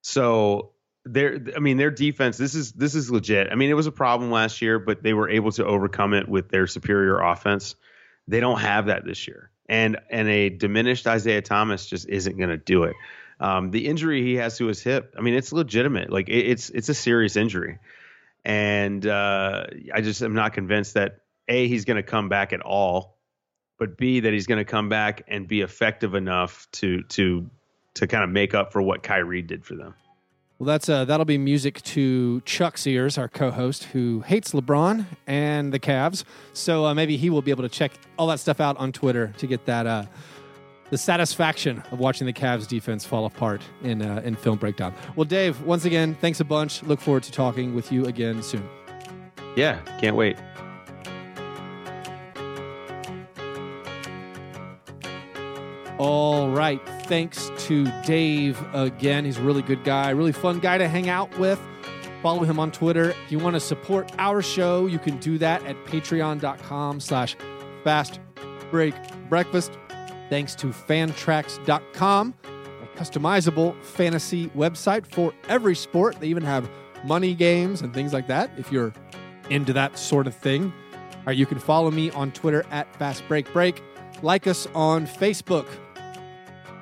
So 0.00 0.72
their 1.04 1.38
I 1.54 1.58
mean 1.58 1.76
their 1.76 1.90
defense 1.90 2.38
this 2.38 2.54
is 2.54 2.72
this 2.72 2.94
is 2.94 3.10
legit. 3.10 3.48
I 3.52 3.56
mean 3.56 3.70
it 3.70 3.74
was 3.74 3.86
a 3.86 3.92
problem 3.92 4.30
last 4.30 4.62
year 4.62 4.78
but 4.78 5.02
they 5.02 5.12
were 5.12 5.28
able 5.28 5.52
to 5.52 5.64
overcome 5.64 6.14
it 6.14 6.28
with 6.28 6.48
their 6.48 6.66
superior 6.66 7.20
offense. 7.20 7.74
They 8.26 8.40
don't 8.40 8.60
have 8.60 8.86
that 8.86 9.04
this 9.04 9.28
year. 9.28 9.50
And 9.68 9.98
and 10.10 10.28
a 10.28 10.50
diminished 10.50 11.06
Isaiah 11.06 11.42
Thomas 11.42 11.86
just 11.86 12.08
isn't 12.08 12.36
going 12.36 12.50
to 12.50 12.58
do 12.58 12.84
it. 12.84 12.96
Um, 13.40 13.70
the 13.70 13.86
injury 13.86 14.22
he 14.22 14.34
has 14.34 14.58
to 14.58 14.66
his 14.66 14.82
hip, 14.82 15.14
I 15.18 15.22
mean 15.22 15.34
it's 15.34 15.52
legitimate. 15.52 16.10
Like 16.10 16.28
it, 16.28 16.46
it's 16.46 16.70
it's 16.70 16.88
a 16.88 16.94
serious 16.94 17.36
injury. 17.36 17.78
And 18.44 19.06
uh, 19.06 19.64
I 19.92 20.02
just 20.02 20.22
am 20.22 20.34
not 20.34 20.52
convinced 20.52 20.94
that 20.94 21.20
A 21.48 21.66
he's 21.66 21.86
going 21.86 21.96
to 21.96 22.02
come 22.02 22.28
back 22.28 22.52
at 22.52 22.60
all, 22.60 23.16
but 23.78 23.96
B 23.96 24.20
that 24.20 24.32
he's 24.32 24.46
going 24.46 24.58
to 24.58 24.70
come 24.70 24.90
back 24.90 25.22
and 25.28 25.48
be 25.48 25.62
effective 25.62 26.14
enough 26.14 26.68
to 26.72 27.02
to 27.04 27.50
to 27.94 28.06
kind 28.06 28.24
of 28.24 28.30
make 28.30 28.54
up 28.54 28.72
for 28.72 28.82
what 28.82 29.02
Kyrie 29.02 29.42
did 29.42 29.64
for 29.64 29.76
them. 29.76 29.94
Well, 30.58 30.66
that's 30.66 30.88
uh, 30.88 31.04
that'll 31.04 31.24
be 31.26 31.36
music 31.36 31.82
to 31.82 32.40
Chuck 32.42 32.78
Sears, 32.78 33.18
our 33.18 33.28
co-host, 33.28 33.84
who 33.84 34.20
hates 34.20 34.52
LeBron 34.52 35.04
and 35.26 35.72
the 35.72 35.80
Cavs. 35.80 36.22
So 36.52 36.86
uh, 36.86 36.94
maybe 36.94 37.16
he 37.16 37.28
will 37.28 37.42
be 37.42 37.50
able 37.50 37.64
to 37.64 37.68
check 37.68 37.92
all 38.16 38.28
that 38.28 38.38
stuff 38.38 38.60
out 38.60 38.76
on 38.76 38.92
Twitter 38.92 39.32
to 39.38 39.46
get 39.48 39.66
that 39.66 39.86
uh, 39.86 40.04
the 40.90 40.98
satisfaction 40.98 41.82
of 41.90 41.98
watching 41.98 42.26
the 42.26 42.32
Cavs 42.32 42.68
defense 42.68 43.04
fall 43.04 43.26
apart 43.26 43.62
in 43.82 44.00
uh, 44.00 44.22
in 44.24 44.36
film 44.36 44.56
breakdown. 44.58 44.94
Well, 45.16 45.24
Dave, 45.24 45.60
once 45.62 45.86
again, 45.86 46.14
thanks 46.14 46.38
a 46.38 46.44
bunch. 46.44 46.84
Look 46.84 47.00
forward 47.00 47.24
to 47.24 47.32
talking 47.32 47.74
with 47.74 47.90
you 47.90 48.06
again 48.06 48.40
soon. 48.40 48.68
Yeah, 49.56 49.80
can't 50.00 50.14
wait. 50.14 50.36
All 56.04 56.50
right. 56.50 56.82
Thanks 57.04 57.50
to 57.66 57.90
Dave 58.02 58.62
again. 58.74 59.24
He's 59.24 59.38
a 59.38 59.42
really 59.42 59.62
good 59.62 59.84
guy, 59.84 60.10
really 60.10 60.32
fun 60.32 60.60
guy 60.60 60.76
to 60.76 60.86
hang 60.86 61.08
out 61.08 61.38
with. 61.38 61.58
Follow 62.22 62.44
him 62.44 62.60
on 62.60 62.70
Twitter. 62.70 63.10
If 63.24 63.32
you 63.32 63.38
want 63.38 63.54
to 63.54 63.60
support 63.60 64.12
our 64.18 64.42
show, 64.42 64.84
you 64.84 64.98
can 64.98 65.16
do 65.16 65.38
that 65.38 65.64
at 65.64 65.82
patreon.com 65.86 67.00
slash 67.00 67.36
fast 67.84 68.20
break 68.70 68.94
breakfast. 69.30 69.78
Thanks 70.28 70.54
to 70.56 70.66
fantrax.com, 70.66 72.34
a 72.44 72.98
customizable 72.98 73.82
fantasy 73.82 74.48
website 74.48 75.06
for 75.06 75.32
every 75.48 75.74
sport. 75.74 76.20
They 76.20 76.26
even 76.26 76.42
have 76.42 76.68
money 77.06 77.34
games 77.34 77.80
and 77.80 77.94
things 77.94 78.12
like 78.12 78.26
that 78.26 78.50
if 78.58 78.70
you're 78.70 78.92
into 79.48 79.72
that 79.72 79.98
sort 79.98 80.26
of 80.26 80.34
thing. 80.34 80.70
All 80.92 81.22
right, 81.28 81.36
you 81.36 81.46
can 81.46 81.58
follow 81.58 81.90
me 81.90 82.10
on 82.10 82.30
Twitter 82.32 82.66
at 82.70 82.94
Fast 82.96 83.26
Break 83.26 83.50
Break. 83.54 83.82
Like 84.22 84.46
us 84.46 84.66
on 84.74 85.06
Facebook. 85.06 85.66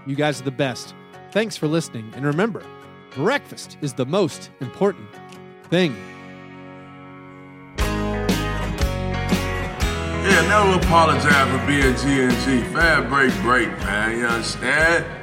You 0.06 0.16
guys 0.16 0.40
are 0.40 0.44
the 0.44 0.50
best. 0.50 0.94
Thanks 1.30 1.56
for 1.56 1.68
listening. 1.68 2.12
And 2.16 2.24
remember, 2.24 2.62
breakfast 3.14 3.76
is 3.80 3.94
the 3.94 4.06
most 4.06 4.50
important 4.60 5.08
thing. 5.64 5.96
Yeah, 10.22 10.46
never 10.48 10.78
apologize 10.78 11.50
for 11.50 11.66
being 11.66 11.96
G 11.96 12.22
and 12.22 12.32
G. 12.44 12.62
Fair 12.72 13.02
break, 13.02 13.34
break, 13.42 13.68
man. 13.80 14.18
You 14.18 14.26
understand? 14.26 15.21